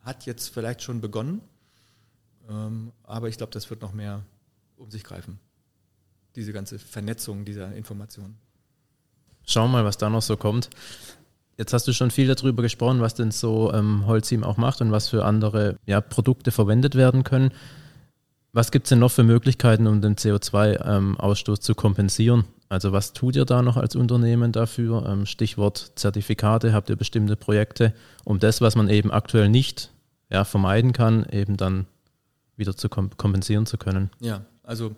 hat 0.00 0.24
jetzt 0.24 0.48
vielleicht 0.48 0.82
schon 0.82 1.02
begonnen. 1.02 1.42
Ähm, 2.48 2.92
aber 3.02 3.28
ich 3.28 3.36
glaube, 3.36 3.52
das 3.52 3.68
wird 3.68 3.82
noch 3.82 3.92
mehr 3.92 4.24
um 4.76 4.90
sich 4.90 5.04
greifen. 5.04 5.38
Diese 6.36 6.52
ganze 6.52 6.78
Vernetzung 6.78 7.44
dieser 7.44 7.74
Informationen. 7.74 8.36
Schauen 9.46 9.70
wir 9.70 9.78
mal, 9.78 9.84
was 9.84 9.98
da 9.98 10.10
noch 10.10 10.22
so 10.22 10.36
kommt. 10.36 10.70
Jetzt 11.56 11.72
hast 11.72 11.86
du 11.86 11.92
schon 11.92 12.10
viel 12.10 12.26
darüber 12.26 12.62
gesprochen, 12.62 13.00
was 13.00 13.14
denn 13.14 13.30
so 13.30 13.72
ähm, 13.72 14.06
Holcim 14.06 14.42
auch 14.42 14.56
macht 14.56 14.80
und 14.80 14.90
was 14.90 15.08
für 15.08 15.24
andere 15.24 15.76
ja, 15.86 16.00
Produkte 16.00 16.50
verwendet 16.50 16.96
werden 16.96 17.22
können. 17.22 17.52
Was 18.52 18.70
gibt 18.70 18.86
es 18.86 18.90
denn 18.90 18.98
noch 19.00 19.10
für 19.10 19.22
Möglichkeiten, 19.22 19.86
um 19.86 20.00
den 20.00 20.16
CO2-Ausstoß 20.16 21.56
ähm, 21.56 21.60
zu 21.60 21.74
kompensieren? 21.74 22.44
Also 22.68 22.92
was 22.92 23.12
tut 23.12 23.36
ihr 23.36 23.44
da 23.44 23.62
noch 23.62 23.76
als 23.76 23.94
Unternehmen 23.94 24.50
dafür? 24.50 25.06
Ähm, 25.06 25.26
Stichwort 25.26 25.92
Zertifikate, 25.96 26.72
habt 26.72 26.88
ihr 26.88 26.96
bestimmte 26.96 27.36
Projekte, 27.36 27.94
um 28.24 28.38
das, 28.38 28.60
was 28.60 28.74
man 28.74 28.88
eben 28.88 29.12
aktuell 29.12 29.48
nicht 29.48 29.90
ja, 30.30 30.44
vermeiden 30.44 30.92
kann, 30.92 31.26
eben 31.30 31.56
dann 31.56 31.86
wieder 32.56 32.76
zu 32.76 32.88
kompensieren 32.88 33.66
zu 33.66 33.76
können? 33.76 34.10
Ja, 34.20 34.44
also 34.62 34.96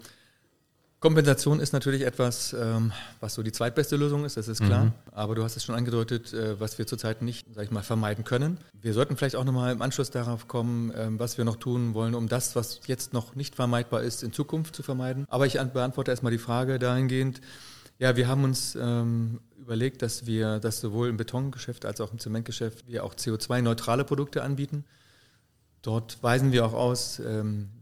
Kompensation 1.07 1.61
ist 1.61 1.73
natürlich 1.73 2.03
etwas, 2.03 2.53
ähm, 2.53 2.91
was 3.21 3.35
so 3.35 3.45
die 3.45 3.53
zweitbeste 3.53 3.95
Lösung 3.95 4.25
ist, 4.25 4.37
das 4.37 4.49
ist 4.49 4.61
klar. 4.61 4.87
Mhm. 4.87 4.93
Aber 5.13 5.37
du 5.37 5.45
hast 5.45 5.57
es 5.57 5.63
schon 5.63 5.77
angedeutet, 5.77 6.33
äh, 6.33 6.59
was 6.59 6.79
wir 6.79 6.87
zurzeit 6.89 7.23
nicht, 7.23 7.47
sag 7.55 7.63
ich 7.63 7.71
mal, 7.71 7.85
vermeiden 7.85 8.25
können. 8.25 8.59
Wir 8.73 8.93
sollten 8.93 9.17
vielleicht 9.17 9.37
auch 9.37 9.45
nochmal 9.45 9.71
im 9.71 9.83
Anschluss 9.83 10.11
darauf 10.11 10.49
kommen, 10.49 10.93
ähm, 10.97 11.21
was 11.21 11.39
wir 11.39 11.45
noch 11.45 11.55
tun 11.55 11.95
wollen, 11.95 12.17
um 12.17 12.27
das, 12.27 12.57
was 12.57 12.81
jetzt 12.89 13.13
noch 13.13 13.37
nicht 13.37 13.55
vermeidbar 13.55 14.03
ist, 14.03 14.25
in 14.25 14.33
Zukunft 14.33 14.75
zu 14.75 14.83
vermeiden. 14.83 15.27
Aber 15.29 15.47
ich 15.47 15.53
beantworte 15.53 16.11
erstmal 16.11 16.33
die 16.33 16.39
Frage 16.39 16.81
dahingehend, 16.81 17.41
ja, 18.01 18.17
wir 18.17 18.27
haben 18.27 18.43
uns 18.43 18.75
ähm, 18.75 19.39
überlegt, 19.61 20.03
dass 20.03 20.27
wir 20.27 20.59
das 20.59 20.81
sowohl 20.81 21.09
im 21.09 21.17
Betongeschäft 21.17 21.85
als 21.85 22.01
auch 22.01 22.11
im 22.11 22.19
Zementgeschäft 22.19 22.89
wir 22.89 23.05
auch 23.05 23.15
CO2-neutrale 23.15 24.03
Produkte 24.03 24.43
anbieten. 24.43 24.85
Dort 25.83 26.21
weisen 26.25 26.51
wir 26.51 26.67
auch 26.67 26.73
aus, 26.73 27.23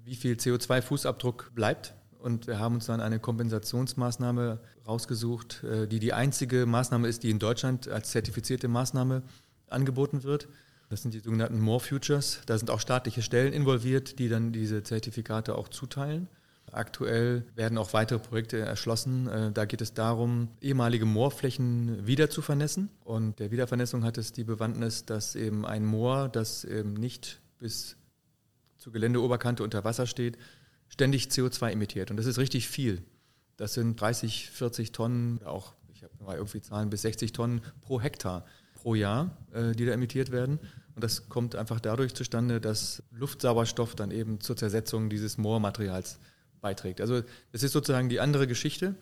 wie 0.05 0.15
viel 0.15 0.35
CO2-Fußabdruck 0.35 1.55
bleibt 1.55 1.95
und 2.25 2.47
wir 2.47 2.59
haben 2.59 2.77
uns 2.77 2.87
dann 2.87 3.03
eine 3.03 3.19
Kompensationsmaßnahme 3.19 4.59
rausgesucht, 4.89 5.63
äh, 5.63 5.87
die 5.87 6.01
die 6.01 6.15
einzige 6.15 6.65
Maßnahme 6.65 7.07
ist, 7.07 7.23
die 7.23 7.31
in 7.31 7.39
Deutschland 7.39 7.87
als 7.87 8.13
zertifizierte 8.13 8.67
Maßnahme 8.67 9.23
angeboten 9.69 10.25
wird. 10.25 10.49
Das 10.89 11.03
sind 11.03 11.13
die 11.13 11.21
sogenannten 11.21 11.61
More 11.61 11.81
Futures. 11.81 12.41
Da 12.47 12.57
sind 12.57 12.71
auch 12.71 12.81
staatliche 12.81 13.21
Stellen 13.21 13.53
involviert, 13.53 14.19
die 14.19 14.31
dann 14.31 14.53
diese 14.53 14.83
Zertifikate 14.83 15.55
auch 15.55 15.69
zuteilen. 15.69 16.29
Aktuell 16.73 17.45
werden 17.57 17.77
auch 17.77 17.93
weitere 17.93 18.19
Projekte 18.19 18.59
erschlossen. 18.59 19.29
Äh, 19.29 19.53
da 19.53 19.67
geht 19.67 19.83
es 19.83 19.93
darum, 19.93 20.49
ehemalige 20.63 21.05
Moorflächen 21.05 22.07
wieder 22.07 22.31
zu 22.31 22.41
vernässen. 22.41 22.89
Und 23.05 23.39
der 23.39 23.51
Wiedervernässung 23.51 24.03
hat 24.03 24.17
es 24.17 24.33
die 24.33 24.45
Bewandtnis, 24.45 25.05
dass 25.05 25.37
eben 25.37 25.67
ein 25.67 25.85
Moor, 25.85 26.31
das 26.31 26.65
eben 26.65 26.95
nicht 26.95 27.43
bis 27.59 27.99
zur 28.79 28.95
Geländeoberkante 28.95 29.63
unter 29.63 29.85
Wasser 29.85 30.07
steht, 30.07 30.39
ständig 30.95 31.27
CO2 31.27 31.73
emittiert. 31.73 32.13
Und 32.13 32.17
das 32.17 32.27
ist 32.27 32.39
richtig 32.39 32.69
viel. 32.69 33.03
Das 33.57 33.75
sind 33.75 34.01
30, 34.01 34.51
40 34.51 34.93
Tonnen, 34.93 35.41
auch 35.45 35.75
ich 35.93 36.05
habe 36.05 36.13
mal 36.25 36.37
irgendwie 36.37 36.61
Zahlen 36.61 36.89
bis 36.89 37.03
60 37.03 37.33
Tonnen 37.33 37.63
pro 37.81 38.01
Hektar 38.01 38.47
pro 38.75 38.95
Jahr, 38.95 39.37
äh, 39.53 39.73
die 39.73 39.87
da 39.87 39.93
emittiert 39.93 40.31
werden. 40.31 40.61
Und 40.95 41.03
das 41.03 41.29
kommt 41.29 41.57
einfach 41.57 41.81
dadurch 41.81 42.15
zustande, 42.15 42.61
dass 42.61 43.03
Luftsauerstoff 43.11 43.97
dann 43.97 44.13
eben 44.13 44.41
zur 44.41 44.57
Zersetzung 44.57 45.11
dieses 45.11 45.37
Moormaterials 45.37 46.21
beiträgt. 46.61 47.01
Also 47.01 47.23
das 47.51 47.65
ist 47.65 47.73
sozusagen 47.73 48.09
die 48.09 48.21
andere 48.21 48.47
Geschichte, 48.47 48.95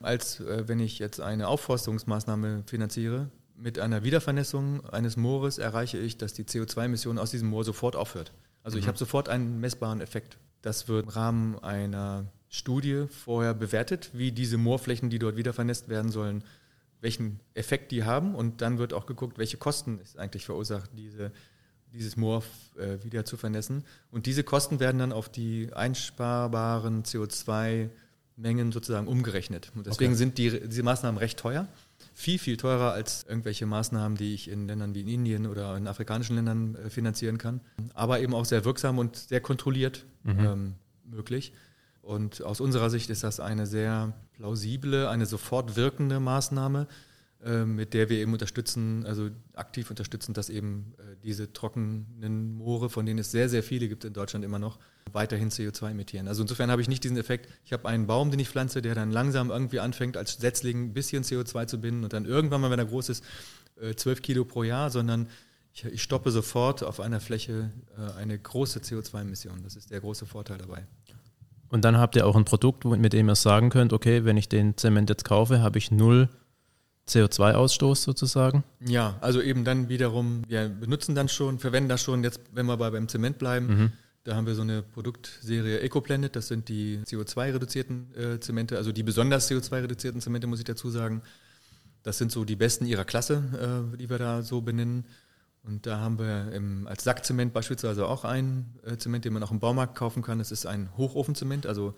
als 0.00 0.40
äh, 0.40 0.68
wenn 0.68 0.80
ich 0.80 0.98
jetzt 0.98 1.20
eine 1.20 1.48
Aufforstungsmaßnahme 1.48 2.64
finanziere. 2.66 3.30
Mit 3.56 3.78
einer 3.78 4.04
Wiedervernässung 4.04 4.84
eines 4.90 5.16
Moores 5.16 5.56
erreiche 5.56 5.96
ich, 5.96 6.18
dass 6.18 6.34
die 6.34 6.44
CO2-Emission 6.44 7.18
aus 7.18 7.30
diesem 7.30 7.48
Moor 7.48 7.64
sofort 7.64 7.96
aufhört. 7.96 8.32
Also 8.62 8.76
mhm. 8.76 8.82
ich 8.82 8.88
habe 8.88 8.98
sofort 8.98 9.30
einen 9.30 9.60
messbaren 9.60 10.02
Effekt. 10.02 10.36
Das 10.62 10.88
wird 10.88 11.04
im 11.04 11.08
Rahmen 11.10 11.58
einer 11.58 12.26
Studie 12.48 13.06
vorher 13.08 13.54
bewertet, 13.54 14.10
wie 14.12 14.32
diese 14.32 14.56
Moorflächen, 14.56 15.10
die 15.10 15.18
dort 15.18 15.36
wieder 15.36 15.52
vernässt 15.52 15.88
werden 15.88 16.10
sollen, 16.10 16.42
welchen 17.00 17.40
Effekt 17.54 17.92
die 17.92 18.04
haben. 18.04 18.34
Und 18.34 18.62
dann 18.62 18.78
wird 18.78 18.92
auch 18.92 19.06
geguckt, 19.06 19.38
welche 19.38 19.56
Kosten 19.56 20.00
es 20.02 20.16
eigentlich 20.16 20.46
verursacht, 20.46 20.90
diese, 20.96 21.30
dieses 21.92 22.16
Moor 22.16 22.42
äh, 22.76 23.02
wieder 23.04 23.24
zu 23.24 23.36
vernässen. 23.36 23.84
Und 24.10 24.26
diese 24.26 24.44
Kosten 24.44 24.80
werden 24.80 24.98
dann 24.98 25.12
auf 25.12 25.28
die 25.28 25.72
einsparbaren 25.74 27.04
CO2-Mengen 27.04 28.72
sozusagen 28.72 29.06
umgerechnet. 29.06 29.70
Und 29.74 29.86
deswegen 29.86 30.12
okay. 30.12 30.18
sind 30.18 30.38
die, 30.38 30.68
diese 30.68 30.82
Maßnahmen 30.82 31.18
recht 31.18 31.38
teuer 31.38 31.68
viel, 32.14 32.38
viel 32.38 32.56
teurer 32.56 32.92
als 32.92 33.24
irgendwelche 33.28 33.66
Maßnahmen, 33.66 34.16
die 34.16 34.34
ich 34.34 34.48
in 34.48 34.66
Ländern 34.66 34.94
wie 34.94 35.02
in 35.02 35.08
Indien 35.08 35.46
oder 35.46 35.76
in 35.76 35.86
afrikanischen 35.86 36.36
Ländern 36.36 36.74
äh, 36.74 36.90
finanzieren 36.90 37.38
kann. 37.38 37.60
Aber 37.94 38.20
eben 38.20 38.34
auch 38.34 38.44
sehr 38.44 38.64
wirksam 38.64 38.98
und 38.98 39.16
sehr 39.16 39.40
kontrolliert 39.40 40.04
mhm. 40.24 40.38
ähm, 40.40 40.74
möglich. 41.04 41.52
Und 42.02 42.42
aus 42.42 42.60
unserer 42.60 42.90
Sicht 42.90 43.10
ist 43.10 43.22
das 43.22 43.38
eine 43.38 43.66
sehr 43.66 44.14
plausible, 44.32 45.08
eine 45.08 45.26
sofort 45.26 45.76
wirkende 45.76 46.20
Maßnahme, 46.20 46.86
mit 47.64 47.94
der 47.94 48.08
wir 48.08 48.18
eben 48.18 48.32
unterstützen, 48.32 49.06
also 49.06 49.30
aktiv 49.54 49.88
unterstützen, 49.90 50.34
dass 50.34 50.50
eben 50.50 50.94
äh, 50.98 51.16
diese 51.22 51.52
trockenen 51.52 52.54
Moore, 52.54 52.90
von 52.90 53.06
denen 53.06 53.20
es 53.20 53.30
sehr, 53.30 53.48
sehr 53.48 53.62
viele 53.62 53.88
gibt 53.88 54.04
in 54.04 54.12
Deutschland 54.12 54.44
immer 54.44 54.58
noch, 54.58 54.78
weiterhin 55.12 55.48
CO2 55.50 55.92
emittieren. 55.92 56.26
Also 56.26 56.42
insofern 56.42 56.70
habe 56.70 56.82
ich 56.82 56.88
nicht 56.88 57.04
diesen 57.04 57.16
Effekt, 57.16 57.48
ich 57.64 57.72
habe 57.72 57.88
einen 57.88 58.08
Baum, 58.08 58.32
den 58.32 58.40
ich 58.40 58.48
pflanze, 58.48 58.82
der 58.82 58.96
dann 58.96 59.12
langsam 59.12 59.50
irgendwie 59.50 59.78
anfängt, 59.78 60.16
als 60.16 60.34
Setzling 60.34 60.86
ein 60.86 60.92
bisschen 60.94 61.22
CO2 61.22 61.66
zu 61.68 61.80
binden 61.80 62.02
und 62.02 62.12
dann 62.12 62.24
irgendwann 62.24 62.60
mal, 62.60 62.72
wenn 62.72 62.78
er 62.80 62.86
groß 62.86 63.08
ist, 63.08 63.24
12 63.96 64.22
Kilo 64.22 64.44
pro 64.44 64.64
Jahr, 64.64 64.90
sondern 64.90 65.28
ich 65.72 66.02
stoppe 66.02 66.32
sofort 66.32 66.82
auf 66.82 66.98
einer 66.98 67.20
Fläche 67.20 67.70
eine 68.16 68.36
große 68.36 68.80
CO2-Emission. 68.80 69.62
Das 69.62 69.76
ist 69.76 69.92
der 69.92 70.00
große 70.00 70.26
Vorteil 70.26 70.58
dabei. 70.58 70.84
Und 71.68 71.84
dann 71.84 71.98
habt 71.98 72.16
ihr 72.16 72.26
auch 72.26 72.34
ein 72.34 72.44
Produkt, 72.44 72.84
mit 72.84 73.12
dem 73.12 73.28
ihr 73.28 73.36
sagen 73.36 73.70
könnt, 73.70 73.92
okay, 73.92 74.24
wenn 74.24 74.36
ich 74.36 74.48
den 74.48 74.76
Zement 74.76 75.08
jetzt 75.08 75.24
kaufe, 75.24 75.60
habe 75.60 75.78
ich 75.78 75.92
null 75.92 76.28
CO2-Ausstoß 77.08 77.96
sozusagen? 77.96 78.64
Ja, 78.80 79.16
also 79.20 79.40
eben 79.40 79.64
dann 79.64 79.88
wiederum, 79.88 80.42
wir 80.48 80.68
benutzen 80.68 81.14
dann 81.14 81.28
schon, 81.28 81.58
verwenden 81.58 81.88
das 81.88 82.02
schon, 82.02 82.22
jetzt 82.22 82.40
wenn 82.52 82.66
wir 82.66 82.76
bei 82.76 82.90
beim 82.90 83.08
Zement 83.08 83.38
bleiben, 83.38 83.66
mhm. 83.66 83.92
da 84.24 84.36
haben 84.36 84.46
wir 84.46 84.54
so 84.54 84.62
eine 84.62 84.82
Produktserie 84.82 85.80
EcoPlanet, 85.80 86.36
das 86.36 86.48
sind 86.48 86.68
die 86.68 86.98
CO2-reduzierten 87.06 88.14
äh, 88.14 88.40
Zemente, 88.40 88.76
also 88.76 88.92
die 88.92 89.02
besonders 89.02 89.50
CO2-reduzierten 89.50 90.20
Zemente, 90.20 90.46
muss 90.46 90.58
ich 90.58 90.64
dazu 90.64 90.90
sagen. 90.90 91.22
Das 92.02 92.16
sind 92.18 92.30
so 92.30 92.44
die 92.44 92.56
besten 92.56 92.86
ihrer 92.86 93.04
Klasse, 93.04 93.90
äh, 93.92 93.96
die 93.96 94.08
wir 94.08 94.18
da 94.18 94.42
so 94.42 94.60
benennen. 94.60 95.04
Und 95.64 95.86
da 95.86 95.98
haben 95.98 96.18
wir 96.18 96.52
im, 96.52 96.86
als 96.86 97.04
Sackzement 97.04 97.52
beispielsweise 97.52 98.06
auch 98.06 98.24
einen 98.24 98.78
äh, 98.84 98.96
Zement, 98.96 99.24
den 99.24 99.32
man 99.32 99.42
auch 99.42 99.50
im 99.50 99.60
Baumarkt 99.60 99.96
kaufen 99.96 100.22
kann. 100.22 100.38
Das 100.38 100.50
ist 100.50 100.64
ein 100.64 100.96
Hochofenzement, 100.96 101.66
also 101.66 101.94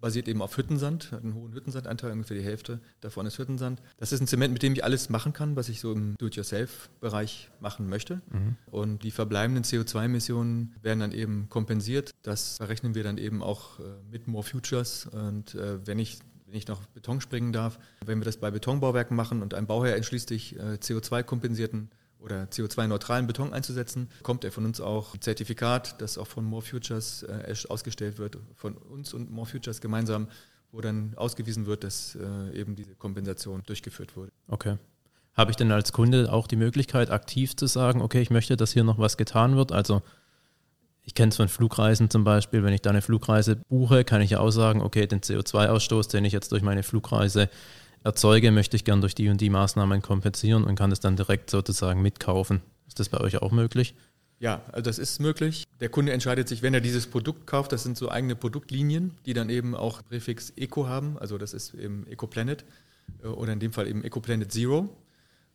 basiert 0.00 0.28
eben 0.28 0.42
auf 0.42 0.56
Hüttensand, 0.56 1.12
hat 1.12 1.22
einen 1.22 1.34
hohen 1.34 1.52
Hüttensandanteil, 1.52 2.12
ungefähr 2.12 2.36
die 2.36 2.42
Hälfte 2.42 2.80
davon 3.00 3.26
ist 3.26 3.38
Hüttensand. 3.38 3.82
Das 3.98 4.12
ist 4.12 4.20
ein 4.20 4.26
Zement, 4.26 4.52
mit 4.52 4.62
dem 4.62 4.72
ich 4.72 4.84
alles 4.84 5.08
machen 5.10 5.32
kann, 5.32 5.56
was 5.56 5.68
ich 5.68 5.80
so 5.80 5.92
im 5.92 6.14
Do-it-yourself-Bereich 6.18 7.50
machen 7.60 7.88
möchte. 7.88 8.20
Mhm. 8.30 8.56
Und 8.70 9.02
die 9.02 9.10
verbleibenden 9.10 9.64
CO2-Emissionen 9.64 10.74
werden 10.82 11.00
dann 11.00 11.12
eben 11.12 11.48
kompensiert. 11.48 12.12
Das 12.22 12.56
verrechnen 12.56 12.94
wir 12.94 13.04
dann 13.04 13.18
eben 13.18 13.42
auch 13.42 13.78
äh, 13.78 13.82
mit 14.10 14.26
More 14.26 14.44
Futures. 14.44 15.06
Und 15.06 15.54
äh, 15.54 15.86
wenn 15.86 15.98
ich 15.98 16.18
wenn 16.50 16.58
ich 16.58 16.66
noch 16.66 16.84
Beton 16.86 17.20
springen 17.20 17.52
darf, 17.52 17.78
wenn 18.04 18.18
wir 18.18 18.24
das 18.24 18.38
bei 18.38 18.50
Betonbauwerken 18.50 19.16
machen 19.16 19.40
und 19.40 19.54
ein 19.54 19.68
Bauherr 19.68 19.94
entschließt 19.94 20.28
sich, 20.28 20.58
äh, 20.58 20.78
CO2-kompensierten 20.80 21.90
oder 22.20 22.44
CO2-neutralen 22.44 23.26
Beton 23.26 23.52
einzusetzen, 23.52 24.08
bekommt 24.18 24.44
er 24.44 24.52
von 24.52 24.64
uns 24.64 24.80
auch 24.80 25.14
ein 25.14 25.20
Zertifikat, 25.20 26.00
das 26.00 26.18
auch 26.18 26.26
von 26.26 26.44
More 26.44 26.62
Futures 26.62 27.22
äh, 27.22 27.54
ausgestellt 27.68 28.18
wird, 28.18 28.38
von 28.54 28.74
uns 28.76 29.14
und 29.14 29.30
More 29.30 29.46
Futures 29.46 29.80
gemeinsam, 29.80 30.28
wo 30.72 30.80
dann 30.80 31.14
ausgewiesen 31.16 31.66
wird, 31.66 31.84
dass 31.84 32.16
äh, 32.16 32.58
eben 32.58 32.76
diese 32.76 32.94
Kompensation 32.94 33.62
durchgeführt 33.66 34.16
wurde. 34.16 34.32
Okay. 34.48 34.76
Habe 35.34 35.50
ich 35.50 35.56
denn 35.56 35.72
als 35.72 35.92
Kunde 35.92 36.32
auch 36.32 36.46
die 36.46 36.56
Möglichkeit, 36.56 37.10
aktiv 37.10 37.56
zu 37.56 37.66
sagen, 37.66 38.02
okay, 38.02 38.20
ich 38.20 38.30
möchte, 38.30 38.56
dass 38.56 38.72
hier 38.72 38.84
noch 38.84 38.98
was 38.98 39.16
getan 39.16 39.56
wird? 39.56 39.72
Also 39.72 40.02
ich 41.02 41.14
kenne 41.14 41.30
es 41.30 41.36
von 41.36 41.48
Flugreisen 41.48 42.10
zum 42.10 42.24
Beispiel, 42.24 42.62
wenn 42.62 42.74
ich 42.74 42.82
da 42.82 42.90
eine 42.90 43.02
Flugreise 43.02 43.56
buche, 43.56 44.04
kann 44.04 44.20
ich 44.20 44.30
ja 44.30 44.40
auch 44.40 44.50
sagen, 44.50 44.82
okay, 44.82 45.06
den 45.06 45.20
CO2-Ausstoß, 45.20 46.10
den 46.10 46.24
ich 46.24 46.32
jetzt 46.32 46.52
durch 46.52 46.62
meine 46.62 46.82
Flugreise 46.82 47.48
erzeuge, 48.04 48.50
möchte 48.50 48.76
ich 48.76 48.84
gern 48.84 49.00
durch 49.00 49.14
die 49.14 49.28
und 49.28 49.40
die 49.40 49.50
Maßnahmen 49.50 50.02
kompensieren 50.02 50.64
und 50.64 50.74
kann 50.74 50.90
das 50.90 51.00
dann 51.00 51.16
direkt 51.16 51.50
sozusagen 51.50 52.02
mitkaufen. 52.02 52.62
Ist 52.88 52.98
das 52.98 53.08
bei 53.08 53.20
euch 53.20 53.40
auch 53.40 53.52
möglich? 53.52 53.94
Ja, 54.40 54.62
also 54.72 54.82
das 54.82 54.98
ist 54.98 55.20
möglich. 55.20 55.64
Der 55.80 55.90
Kunde 55.90 56.12
entscheidet 56.12 56.48
sich, 56.48 56.62
wenn 56.62 56.72
er 56.72 56.80
dieses 56.80 57.06
Produkt 57.06 57.46
kauft, 57.46 57.72
das 57.72 57.82
sind 57.82 57.98
so 57.98 58.10
eigene 58.10 58.34
Produktlinien, 58.34 59.12
die 59.26 59.34
dann 59.34 59.50
eben 59.50 59.74
auch 59.74 60.02
Präfix 60.02 60.50
Eco 60.56 60.88
haben, 60.88 61.18
also 61.18 61.36
das 61.36 61.52
ist 61.52 61.74
eben 61.74 62.06
EcoPlanet 62.06 62.64
äh, 63.22 63.26
oder 63.26 63.52
in 63.52 63.60
dem 63.60 63.72
Fall 63.72 63.86
eben 63.86 64.02
EcoPlanet 64.02 64.50
Zero. 64.50 64.88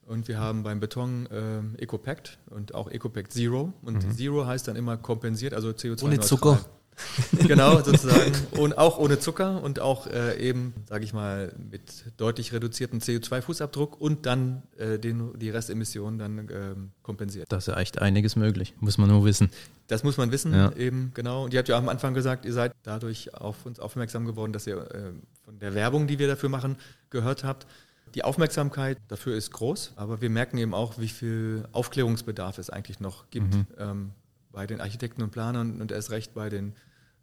Und 0.06 0.28
wir 0.28 0.40
haben 0.40 0.62
beim 0.62 0.80
Beton 0.80 1.26
äh, 1.32 1.82
EcoPact 1.82 2.38
und 2.52 2.76
auch 2.76 2.92
EcoPact 2.92 3.34
Zero. 3.34 3.74
Und 3.82 4.06
mhm. 4.06 4.12
Zero 4.12 4.46
heißt 4.46 4.68
dann 4.68 4.76
immer 4.76 4.98
kompensiert, 4.98 5.56
also 5.56 5.70
CO2 5.70 6.04
Ohne 6.04 6.20
Zucker. 6.20 6.64
genau, 7.48 7.82
sozusagen. 7.82 8.32
Und 8.58 8.78
auch 8.78 8.98
ohne 8.98 9.20
Zucker 9.20 9.62
und 9.64 9.80
auch 9.80 10.08
äh, 10.08 10.38
eben, 10.40 10.74
sage 10.88 11.04
ich 11.04 11.14
mal, 11.14 11.54
mit 11.70 12.06
deutlich 12.18 12.54
reduziertem 12.54 13.00
CO2-Fußabdruck 13.00 13.94
und 13.98 14.26
dann 14.26 14.64
äh, 14.78 14.98
den, 15.00 15.38
die 15.38 15.50
Restemissionen 15.50 16.18
dann 16.20 16.50
ähm, 16.52 16.92
kompensiert. 17.04 17.52
Da 17.52 17.58
ist 17.58 17.68
ja 17.68 17.78
echt 17.78 18.02
einiges 18.02 18.36
möglich, 18.36 18.74
muss 18.80 18.98
man 18.98 19.10
nur 19.10 19.26
wissen. 19.26 19.50
Das 19.88 20.04
muss 20.04 20.18
man 20.18 20.32
wissen, 20.32 20.54
Ja. 20.54 20.72
eben, 20.74 21.12
genau. 21.14 21.44
Und 21.46 21.54
ihr 21.54 21.60
habt 21.60 21.70
ja 21.70 21.78
am 21.78 21.90
Anfang 21.90 22.14
gesagt, 22.14 22.46
ihr 22.46 22.54
seid 22.54 22.72
dadurch 22.84 23.34
auf 23.36 23.66
uns 23.66 23.80
aufmerksam 23.80 24.26
geworden, 24.26 24.52
dass 24.54 24.66
ihr 24.66 24.78
äh, 24.78 25.12
von 25.44 25.60
der 25.60 25.76
Werbung, 25.76 26.08
die 26.08 26.18
wir 26.18 26.28
dafür 26.28 26.50
machen, 26.50 26.78
gehört 27.12 27.44
habt. 27.44 27.68
Die 28.16 28.24
Aufmerksamkeit 28.24 28.98
dafür 29.10 29.36
ist 29.36 29.52
groß, 29.52 29.92
aber 29.98 30.22
wir 30.22 30.30
merken 30.30 30.58
eben 30.58 30.74
auch, 30.74 30.98
wie 30.98 31.10
viel 31.10 31.66
Aufklärungsbedarf 31.74 32.58
es 32.58 32.70
eigentlich 32.70 33.00
noch 33.00 33.30
gibt 33.30 33.54
Mhm. 33.54 33.68
ähm, 33.78 34.12
bei 34.56 34.66
den 34.66 34.82
Architekten 34.82 35.22
und 35.22 35.32
Planern 35.32 35.82
und 35.82 35.92
erst 35.92 36.10
recht 36.10 36.34
bei 36.34 36.50
den 36.50 36.74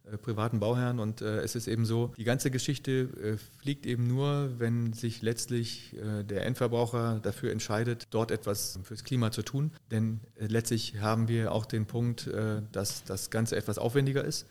äh, 0.05 0.19
privaten 0.19 0.61
Bauherren. 0.61 0.99
Und 0.99 1.23
äh, 1.23 1.41
es 1.41 1.55
ist 1.55 1.67
eben 1.67 1.87
so, 1.87 2.13
die 2.17 2.25
ganze 2.25 2.51
Geschichte 2.51 3.09
äh, 3.23 3.37
fliegt 3.59 3.87
eben 3.87 4.07
nur, 4.07 4.59
wenn 4.59 4.93
sich 4.93 5.23
letztlich 5.23 5.97
äh, 5.97 6.23
der 6.25 6.45
Endverbraucher 6.45 7.21
dafür 7.23 7.51
entscheidet, 7.51 8.09
dort 8.11 8.31
etwas 8.31 8.79
fürs 8.83 9.03
Klima 9.03 9.31
zu 9.33 9.43
tun. 9.43 9.73
Denn 9.91 10.21
äh, 10.37 10.47
letztlich 10.47 11.01
haben 11.01 11.27
wir 11.27 11.53
auch 11.53 11.67
den 11.67 11.87
Punkt, 11.87 12.31
dass 12.73 13.05
das 13.05 13.31
Ganze 13.31 13.57
etwas 13.57 13.79
aufwendiger 13.79 14.25
ist. 14.25 14.47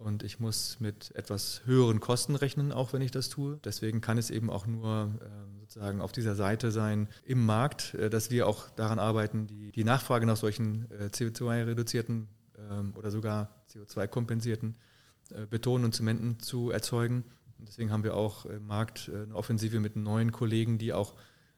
Und 0.00 0.22
ich 0.22 0.40
muss 0.40 0.80
mit 0.80 1.14
etwas 1.14 1.60
höheren 1.66 2.00
Kosten 2.00 2.34
rechnen, 2.34 2.72
auch 2.72 2.94
wenn 2.94 3.02
ich 3.02 3.10
das 3.10 3.28
tue. 3.28 3.60
Deswegen 3.62 4.00
kann 4.00 4.16
es 4.16 4.30
eben 4.30 4.48
auch 4.48 4.66
nur 4.66 5.10
äh, 5.20 5.60
sozusagen 5.60 6.00
auf 6.00 6.10
dieser 6.12 6.34
Seite 6.34 6.70
sein 6.70 7.06
im 7.24 7.44
Markt, 7.44 7.92
äh, 7.94 8.08
dass 8.08 8.30
wir 8.30 8.46
auch 8.46 8.70
daran 8.70 8.98
arbeiten, 8.98 9.46
die, 9.46 9.72
die 9.72 9.84
Nachfrage 9.84 10.24
nach 10.24 10.38
solchen 10.38 10.90
äh, 10.90 11.10
CO2-reduzierten 11.12 12.28
ähm, 12.70 12.94
oder 12.96 13.10
sogar 13.10 13.50
CO2-kompensierten 13.74 14.76
äh, 15.34 15.44
Beton 15.44 15.84
und 15.84 15.94
Zementen 15.94 16.40
zu 16.40 16.70
erzeugen. 16.70 17.24
Und 17.58 17.68
deswegen 17.68 17.92
haben 17.92 18.02
wir 18.02 18.16
auch 18.16 18.46
im 18.46 18.66
Markt 18.66 19.10
eine 19.12 19.34
Offensive 19.34 19.80
mit 19.80 19.96
neuen 19.96 20.32
Kollegen, 20.32 20.78
die 20.78 20.94
auch 20.94 21.14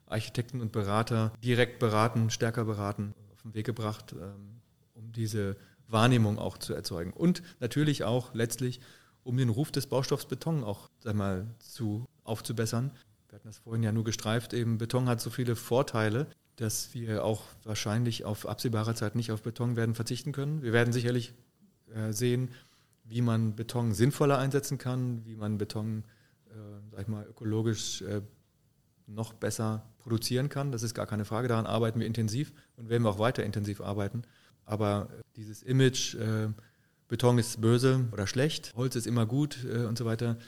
Architekten 0.07 0.61
und 0.61 0.73
Berater 0.73 1.33
direkt 1.45 1.79
beraten, 1.79 2.29
stärker 2.29 2.65
beraten, 2.65 3.15
auf 3.33 3.43
den 3.43 3.55
Weg 3.55 3.67
gebracht, 3.67 4.17
ähm, 4.21 4.61
um 4.95 5.13
diese 5.13 5.57
Wahrnehmung 5.89 6.39
auch 6.39 6.59
zu 6.59 6.75
erzeugen. 6.75 7.13
Und 7.13 7.43
natürlich 7.61 8.05
auch 8.05 8.35
letztlich, 8.35 8.81
um 9.25 9.37
den 9.37 9.49
Ruf 9.49 9.71
des 9.71 9.87
Baustoffs 9.87 10.27
Beton 10.27 10.65
auch 10.65 10.91
sag 11.01 11.15
mal, 11.15 11.47
zu, 11.59 12.07
aufzubessern. 12.25 12.91
Wir 13.29 13.37
hatten 13.37 13.49
das 13.49 13.59
vorhin 13.59 13.83
ja 13.83 13.93
nur 13.93 14.05
gestreift, 14.05 14.53
eben 14.53 14.79
Beton 14.79 15.09
hat 15.09 15.21
so 15.21 15.31
viele 15.31 15.57
Vorteile, 15.57 16.27
dass 16.57 16.93
wir 16.93 17.25
auch 17.25 17.45
wahrscheinlich 17.65 18.25
auf 18.25 18.47
absehbare 18.47 18.95
Zeit 18.95 19.15
nicht 19.15 19.33
auf 19.33 19.43
Beton 19.43 19.77
werden 19.77 19.95
verzichten 19.95 20.33
können. 20.33 20.63
Wir 20.63 20.73
werden 20.73 20.93
sicherlich 20.93 21.33
äh, 21.95 22.13
sehen, 22.13 22.51
wie 23.05 23.23
man 23.23 23.57
Beton 23.57 23.95
sinnvoller 23.95 24.39
einsetzen 24.39 24.79
kann, 24.79 25.25
wie 25.25 25.37
man 25.37 25.59
Beton, 25.59 26.05
äh, 26.51 26.55
sag 26.91 27.01
ich 27.01 27.09
mal, 27.09 27.27
ökologisch 27.27 28.03
äh, 28.03 28.21
noch 29.07 29.33
besser 29.33 29.83
produzieren 29.99 30.49
kann. 30.49 30.73
Das 30.73 30.83
ist 30.83 30.95
gar 30.95 31.07
keine 31.07 31.25
Frage. 31.25 31.49
Daran 31.49 31.67
arbeiten 31.67 32.01
wir 32.01 32.07
intensiv 32.07 32.53
und 32.77 32.89
werden 32.89 33.03
wir 33.03 33.11
auch 33.11 33.19
weiter 33.19 33.45
intensiv 33.45 33.81
arbeiten. 33.81 34.23
Aber 34.65 35.09
äh, 35.11 35.23
dieses 35.37 35.63
Image, 35.63 36.15
äh, 36.15 36.49
Beton 37.09 37.39
ist 37.39 37.61
böse 37.61 38.07
oder 38.13 38.27
schlecht, 38.27 38.73
Holz 38.75 38.97
ist 38.97 39.07
immer 39.07 39.27
gut 39.27 39.65
äh, 39.65 39.85
und 39.85 39.99
so 39.99 40.05
weiter, 40.05 40.39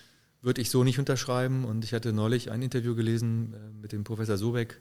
würde 0.40 0.60
ich 0.60 0.70
so 0.70 0.84
nicht 0.84 0.98
unterschreiben. 0.98 1.64
Und 1.64 1.84
ich 1.84 1.92
hatte 1.92 2.12
neulich 2.12 2.50
ein 2.50 2.62
Interview 2.62 2.94
gelesen 2.94 3.54
äh, 3.54 3.80
mit 3.80 3.92
dem 3.92 4.04
Professor 4.04 4.36
Sobeck, 4.36 4.80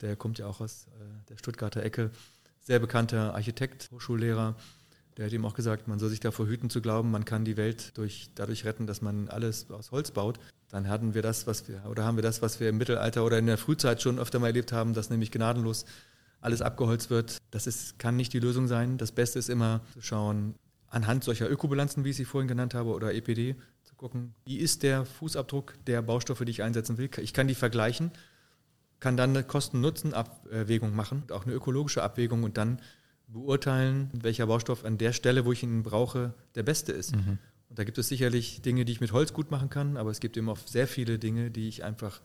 der 0.00 0.16
kommt 0.16 0.38
ja 0.38 0.46
auch 0.46 0.60
aus 0.60 0.86
äh, 0.88 1.28
der 1.28 1.36
Stuttgarter 1.36 1.82
Ecke, 1.82 2.10
sehr 2.60 2.78
bekannter 2.78 3.34
Architekt, 3.34 3.90
Hochschullehrer. 3.92 4.56
Der 5.16 5.26
hat 5.26 5.32
ihm 5.32 5.44
auch 5.44 5.54
gesagt, 5.54 5.88
man 5.88 5.98
soll 5.98 6.08
sich 6.08 6.20
davor 6.20 6.46
hüten 6.46 6.70
zu 6.70 6.80
glauben, 6.80 7.10
man 7.10 7.24
kann 7.24 7.44
die 7.44 7.56
Welt 7.56 7.96
durch, 7.98 8.30
dadurch 8.34 8.64
retten, 8.64 8.86
dass 8.86 9.02
man 9.02 9.28
alles 9.28 9.70
aus 9.70 9.90
Holz 9.90 10.12
baut. 10.12 10.38
Dann 10.70 10.88
hatten 10.88 11.14
wir 11.14 11.22
das, 11.22 11.46
was 11.46 11.68
wir, 11.68 11.84
oder 11.88 12.04
haben 12.04 12.16
wir 12.16 12.22
das, 12.22 12.42
was 12.42 12.60
wir 12.60 12.68
im 12.68 12.78
Mittelalter 12.78 13.24
oder 13.24 13.38
in 13.38 13.46
der 13.46 13.58
Frühzeit 13.58 14.00
schon 14.00 14.18
öfter 14.18 14.38
mal 14.38 14.46
erlebt 14.46 14.72
haben, 14.72 14.94
dass 14.94 15.10
nämlich 15.10 15.30
gnadenlos 15.32 15.84
alles 16.40 16.62
abgeholzt 16.62 17.10
wird. 17.10 17.38
Das 17.50 17.66
ist, 17.66 17.98
kann 17.98 18.16
nicht 18.16 18.32
die 18.32 18.40
Lösung 18.40 18.66
sein. 18.66 18.98
Das 18.98 19.12
Beste 19.12 19.38
ist 19.38 19.48
immer 19.48 19.80
zu 19.92 20.00
schauen, 20.00 20.54
anhand 20.88 21.24
solcher 21.24 21.50
Ökobilanzen, 21.50 22.04
wie 22.04 22.10
ich 22.10 22.16
sie 22.16 22.24
vorhin 22.24 22.48
genannt 22.48 22.74
habe, 22.74 22.90
oder 22.90 23.14
EPD, 23.14 23.56
zu 23.84 23.94
gucken, 23.94 24.34
wie 24.44 24.58
ist 24.58 24.82
der 24.82 25.04
Fußabdruck 25.04 25.74
der 25.86 26.02
Baustoffe, 26.02 26.44
die 26.44 26.50
ich 26.50 26.62
einsetzen 26.62 26.98
will. 26.98 27.10
Ich 27.18 27.32
kann 27.32 27.48
die 27.48 27.54
vergleichen, 27.54 28.10
kann 28.98 29.16
dann 29.16 29.30
eine 29.30 29.44
Kosten-Nutzen-Abwägung 29.44 30.94
machen, 30.94 31.24
auch 31.30 31.44
eine 31.46 31.54
ökologische 31.54 32.02
Abwägung 32.02 32.42
und 32.42 32.56
dann 32.56 32.80
beurteilen, 33.28 34.10
welcher 34.12 34.46
Baustoff 34.46 34.84
an 34.84 34.98
der 34.98 35.12
Stelle, 35.12 35.44
wo 35.44 35.52
ich 35.52 35.62
ihn 35.62 35.82
brauche, 35.82 36.34
der 36.56 36.64
beste 36.64 36.92
ist. 36.92 37.14
Und 37.14 37.78
da 37.78 37.84
gibt 37.84 37.98
es 37.98 38.08
sicherlich 38.08 38.62
Dinge, 38.62 38.84
die 38.84 38.92
ich 38.92 39.00
mit 39.00 39.12
Holz 39.12 39.32
gut 39.32 39.52
machen 39.52 39.70
kann, 39.70 39.96
aber 39.96 40.10
es 40.10 40.18
gibt 40.18 40.36
eben 40.36 40.48
auch 40.48 40.58
sehr 40.58 40.88
viele 40.88 41.18
Dinge, 41.20 41.52
die 41.52 41.68
ich 41.68 41.84
einfach 41.84 42.20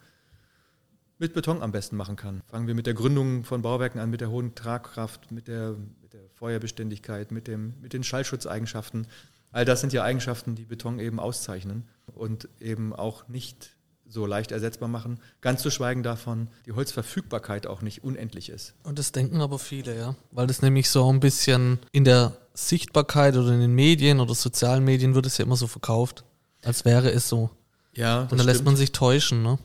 mit 1.17 1.33
Beton 1.33 1.61
am 1.61 1.71
besten 1.71 1.95
machen 1.95 2.15
kann. 2.15 2.41
Fangen 2.47 2.67
wir 2.67 2.75
mit 2.75 2.87
der 2.87 2.93
Gründung 2.93 3.43
von 3.43 3.61
Bauwerken 3.61 3.99
an, 3.99 4.09
mit 4.09 4.21
der 4.21 4.29
hohen 4.29 4.55
Tragkraft, 4.55 5.31
mit 5.31 5.47
der, 5.47 5.75
mit 6.01 6.13
der 6.13 6.21
Feuerbeständigkeit, 6.33 7.31
mit, 7.31 7.47
dem, 7.47 7.73
mit 7.81 7.93
den 7.93 8.03
Schallschutzeigenschaften. 8.03 9.07
All 9.51 9.65
das 9.65 9.81
sind 9.81 9.93
ja 9.93 10.03
Eigenschaften, 10.03 10.55
die 10.55 10.65
Beton 10.65 10.99
eben 10.99 11.19
auszeichnen 11.19 11.87
und 12.07 12.49
eben 12.59 12.93
auch 12.93 13.27
nicht 13.29 13.71
so 14.07 14.25
leicht 14.25 14.51
ersetzbar 14.51 14.89
machen. 14.89 15.19
Ganz 15.41 15.61
zu 15.61 15.71
schweigen 15.71 16.03
davon, 16.03 16.49
die 16.65 16.73
Holzverfügbarkeit 16.73 17.65
auch 17.65 17.81
nicht 17.81 18.03
unendlich 18.03 18.49
ist. 18.49 18.75
Und 18.83 18.99
das 18.99 19.11
denken 19.11 19.41
aber 19.41 19.57
viele, 19.57 19.97
ja. 19.97 20.15
Weil 20.31 20.47
das 20.47 20.61
nämlich 20.61 20.89
so 20.89 21.11
ein 21.11 21.19
bisschen 21.19 21.79
in 21.91 22.03
der 22.03 22.37
Sichtbarkeit 22.53 23.35
oder 23.35 23.51
in 23.51 23.61
den 23.61 23.73
Medien 23.73 24.19
oder 24.19 24.35
sozialen 24.35 24.83
Medien 24.83 25.15
wird 25.15 25.25
es 25.25 25.37
ja 25.37 25.45
immer 25.45 25.55
so 25.55 25.67
verkauft, 25.67 26.23
als 26.63 26.85
wäre 26.85 27.11
es 27.11 27.27
so. 27.27 27.49
Ja, 27.93 28.23
Und 28.23 28.37
dann 28.37 28.45
lässt 28.45 28.65
man 28.65 28.75
sich 28.75 28.91
täuschen, 28.91 29.41
ne? 29.41 29.57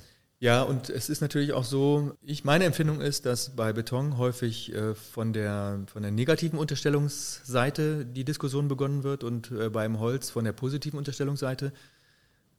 Ja, 0.43 0.63
und 0.63 0.89
es 0.89 1.11
ist 1.11 1.21
natürlich 1.21 1.53
auch 1.53 1.65
so, 1.65 2.17
ich, 2.23 2.45
meine 2.45 2.65
Empfindung 2.65 3.03
ist, 3.03 3.27
dass 3.27 3.55
bei 3.57 3.75
Beton 3.75 4.17
häufig 4.17 4.75
äh, 4.75 4.95
von, 4.95 5.35
der, 5.35 5.81
von 5.93 6.01
der 6.01 6.11
negativen 6.13 6.59
Unterstellungsseite 6.59 8.07
die 8.07 8.25
Diskussion 8.25 8.67
begonnen 8.67 9.03
wird 9.03 9.23
und 9.23 9.51
äh, 9.51 9.69
beim 9.69 10.01
Holz 10.01 10.31
von 10.31 10.45
der 10.45 10.53
positiven 10.53 10.97
Unterstellungsseite. 10.97 11.75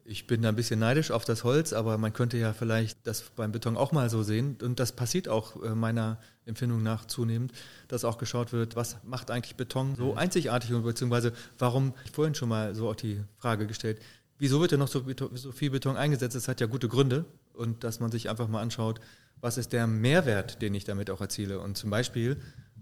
Ich 0.05 0.27
bin 0.27 0.43
da 0.43 0.49
ein 0.49 0.55
bisschen 0.55 0.79
neidisch 0.79 1.09
auf 1.09 1.25
das 1.25 1.43
Holz, 1.43 1.73
aber 1.73 1.97
man 1.97 2.13
könnte 2.13 2.37
ja 2.37 2.53
vielleicht 2.53 2.99
das 3.07 3.23
beim 3.35 3.51
Beton 3.51 3.75
auch 3.75 3.91
mal 3.91 4.11
so 4.11 4.21
sehen. 4.21 4.57
Und 4.61 4.79
das 4.79 4.91
passiert 4.91 5.27
auch 5.27 5.63
äh, 5.63 5.73
meiner 5.73 6.19
Empfindung 6.45 6.83
nach 6.83 7.05
zunehmend, 7.05 7.51
dass 7.87 8.05
auch 8.05 8.19
geschaut 8.19 8.53
wird, 8.53 8.75
was 8.75 8.97
macht 9.03 9.31
eigentlich 9.31 9.55
Beton 9.55 9.95
so 9.95 10.13
einzigartig 10.13 10.71
und 10.73 10.83
beziehungsweise 10.83 11.33
warum, 11.57 11.95
ich 12.05 12.11
vorhin 12.11 12.35
schon 12.35 12.49
mal 12.49 12.75
so 12.75 12.89
auch 12.89 12.95
die 12.95 13.21
Frage 13.39 13.65
gestellt, 13.65 13.99
wieso 14.37 14.61
wird 14.61 14.71
denn 14.71 14.79
noch 14.79 14.87
so, 14.87 15.03
so 15.33 15.51
viel 15.51 15.71
Beton 15.71 15.97
eingesetzt? 15.97 16.35
Das 16.35 16.47
hat 16.47 16.61
ja 16.61 16.67
gute 16.67 16.87
Gründe. 16.87 17.25
Und 17.53 17.83
dass 17.83 17.99
man 17.99 18.11
sich 18.11 18.29
einfach 18.29 18.47
mal 18.47 18.61
anschaut, 18.61 18.99
was 19.39 19.57
ist 19.57 19.73
der 19.73 19.87
Mehrwert, 19.87 20.61
den 20.61 20.73
ich 20.73 20.83
damit 20.83 21.09
auch 21.09 21.21
erziele. 21.21 21.59
Und 21.59 21.77
zum 21.77 21.89
Beispiel 21.89 22.37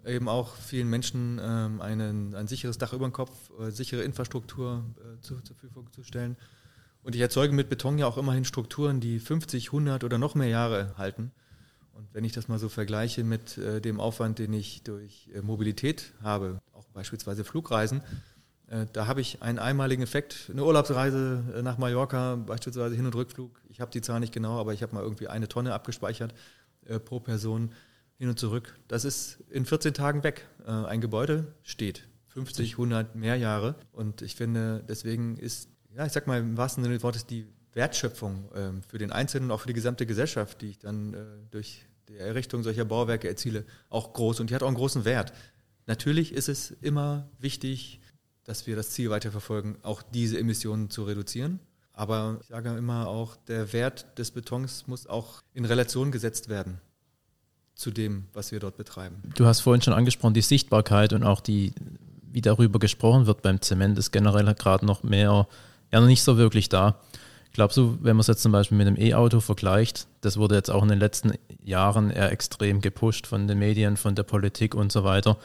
eben 0.06 0.28
auch 0.28 0.56
vielen 0.56 0.90
Menschen 0.90 1.40
ähm, 1.42 1.82
einen, 1.82 2.36
ein 2.36 2.48
sicheres 2.48 2.78
Dach 2.78 2.94
über 2.94 3.08
dem 3.08 3.14
Kopf, 3.14 3.32
äh, 3.60 3.72
sichere 3.72 4.04
Infrastruktur 4.04 4.84
äh, 4.98 5.22
zu, 5.22 5.40
zur 5.42 5.56
Verfügung 5.56 5.92
zu 5.92 6.04
stellen. 6.04 6.38
Und 7.04 7.16
ich 7.16 7.22
erzeuge 7.22 7.54
mit 7.54 7.70
Beton 7.70 7.98
ja 7.98 8.08
auch 8.08 8.18
immerhin 8.18 8.46
Strukturen, 8.46 9.00
die 9.00 9.20
50, 9.20 9.68
100 9.68 10.04
oder 10.04 10.18
noch 10.18 10.36
mehr 10.36 10.50
Jahre 10.50 10.94
halten. 10.98 11.32
Und 11.94 12.08
wenn 12.14 12.24
ich 12.24 12.32
das 12.32 12.48
mal 12.48 12.60
so 12.60 12.70
vergleiche 12.70 13.24
mit 13.24 13.58
äh, 13.58 13.82
dem 13.82 14.00
Aufwand, 14.00 14.40
den 14.40 14.54
ich 14.54 14.84
durch 14.84 15.30
äh, 15.34 15.42
Mobilität 15.42 16.14
habe, 16.22 16.62
auch 16.74 16.86
beispielsweise 16.94 17.44
Flugreisen, 17.44 18.02
da 18.94 19.08
habe 19.08 19.22
ich 19.22 19.42
einen 19.42 19.58
einmaligen 19.58 20.04
Effekt. 20.04 20.50
Eine 20.52 20.64
Urlaubsreise 20.64 21.44
äh, 21.56 21.62
nach 21.62 21.78
Mallorca, 21.78 22.36
beispielsweise 22.36 22.96
Hin- 22.96 23.06
und 23.06 23.16
Rückflug. 23.16 23.60
Ich 23.70 23.82
habe 23.82 23.92
die 23.92 24.02
Zahl 24.02 24.20
nicht 24.20 24.34
genau, 24.34 24.60
aber 24.60 24.74
ich 24.74 24.84
habe 24.84 24.94
mal 24.94 25.04
irgendwie 25.04 25.28
eine 25.28 25.48
Tonne 25.48 25.74
abgespeichert 25.74 26.34
äh, 26.86 27.00
pro 27.00 27.20
Person 27.20 27.72
hin 28.18 28.30
und 28.30 28.38
zurück. 28.38 28.78
Das 28.88 29.06
ist 29.06 29.40
in 29.50 29.66
14 29.66 29.94
Tagen 29.94 30.24
weg. 30.24 30.46
Äh, 30.68 30.72
ein 30.72 31.02
Gebäude 31.02 31.54
steht 31.64 32.08
50, 32.28 32.74
100 32.74 33.16
mehr 33.16 33.38
Jahre. 33.38 33.76
Und 33.92 34.22
ich 34.22 34.36
finde, 34.36 34.84
deswegen 34.88 35.38
ist, 35.38 35.70
ja, 35.96 36.06
ich 36.06 36.12
sag 36.12 36.28
mal 36.28 36.40
im 36.40 36.58
wahrsten 36.58 36.84
Sinne 36.84 36.96
des 36.96 37.04
Wortes, 37.04 37.26
die 37.26 37.48
Wertschöpfung 37.74 38.50
ähm, 38.56 38.84
für 38.84 38.98
den 38.98 39.12
Einzelnen 39.12 39.46
und 39.46 39.52
auch 39.52 39.62
für 39.62 39.68
die 39.68 39.74
gesamte 39.74 40.06
Gesellschaft, 40.06 40.62
die 40.62 40.72
ich 40.72 40.80
dann 40.80 41.14
äh, 41.14 41.18
durch 41.50 41.86
die 42.08 42.18
Errichtung 42.18 42.64
solcher 42.64 42.86
Bauwerke 42.86 43.28
erziele, 43.28 43.66
auch 43.90 44.14
groß. 44.14 44.40
Und 44.40 44.50
die 44.50 44.56
hat 44.56 44.64
auch 44.64 44.68
einen 44.68 44.76
großen 44.76 45.06
Wert. 45.06 45.34
Natürlich 45.88 46.34
ist 46.34 46.50
es 46.50 46.72
immer 46.82 47.30
wichtig, 47.40 48.00
dass 48.50 48.66
wir 48.66 48.76
das 48.76 48.90
Ziel 48.90 49.12
weiterverfolgen, 49.12 49.78
auch 49.84 50.02
diese 50.02 50.40
Emissionen 50.40 50.90
zu 50.90 51.04
reduzieren. 51.04 51.60
Aber 51.94 52.40
ich 52.42 52.48
sage 52.48 52.76
immer 52.76 53.08
auch, 53.08 53.36
der 53.48 53.74
Wert 53.74 54.18
des 54.18 54.32
Betons 54.32 54.88
muss 54.88 55.06
auch 55.06 55.44
in 55.54 55.66
Relation 55.66 56.12
gesetzt 56.12 56.50
werden 56.50 56.82
zu 57.76 57.92
dem, 57.92 58.26
was 58.34 58.52
wir 58.52 58.60
dort 58.60 58.76
betreiben. 58.76 59.22
Du 59.36 59.46
hast 59.46 59.60
vorhin 59.60 59.84
schon 59.84 59.94
angesprochen, 59.94 60.34
die 60.34 60.42
Sichtbarkeit 60.42 61.14
und 61.14 61.24
auch 61.24 61.42
die, 61.42 61.74
wie 62.24 62.42
darüber 62.42 62.80
gesprochen 62.80 63.28
wird 63.28 63.44
beim 63.44 63.62
Zement, 63.62 64.00
ist 64.00 64.10
generell 64.10 64.52
gerade 64.56 64.84
noch 64.84 65.04
mehr, 65.04 65.48
ja, 65.92 66.00
noch 66.00 66.08
nicht 66.08 66.24
so 66.24 66.38
wirklich 66.38 66.70
da. 66.70 67.00
Glaubst 67.54 67.78
du, 67.78 68.00
wenn 68.02 68.16
man 68.16 68.22
es 68.22 68.28
jetzt 68.28 68.42
zum 68.42 68.52
Beispiel 68.52 68.80
mit 68.80 68.88
einem 68.88 69.00
E-Auto 69.00 69.42
vergleicht, 69.42 70.08
das 70.22 70.38
wurde 70.38 70.56
jetzt 70.56 70.72
auch 70.72 70.82
in 70.82 70.90
den 70.90 71.00
letzten 71.00 71.34
Jahren 71.64 72.10
eher 72.10 72.32
extrem 72.32 72.82
gepusht 72.82 73.28
von 73.28 73.48
den 73.48 73.60
Medien, 73.60 73.96
von 73.96 74.16
der 74.16 74.24
Politik 74.24 74.74
und 74.74 74.92
so 74.92 75.04
weiter. 75.04 75.38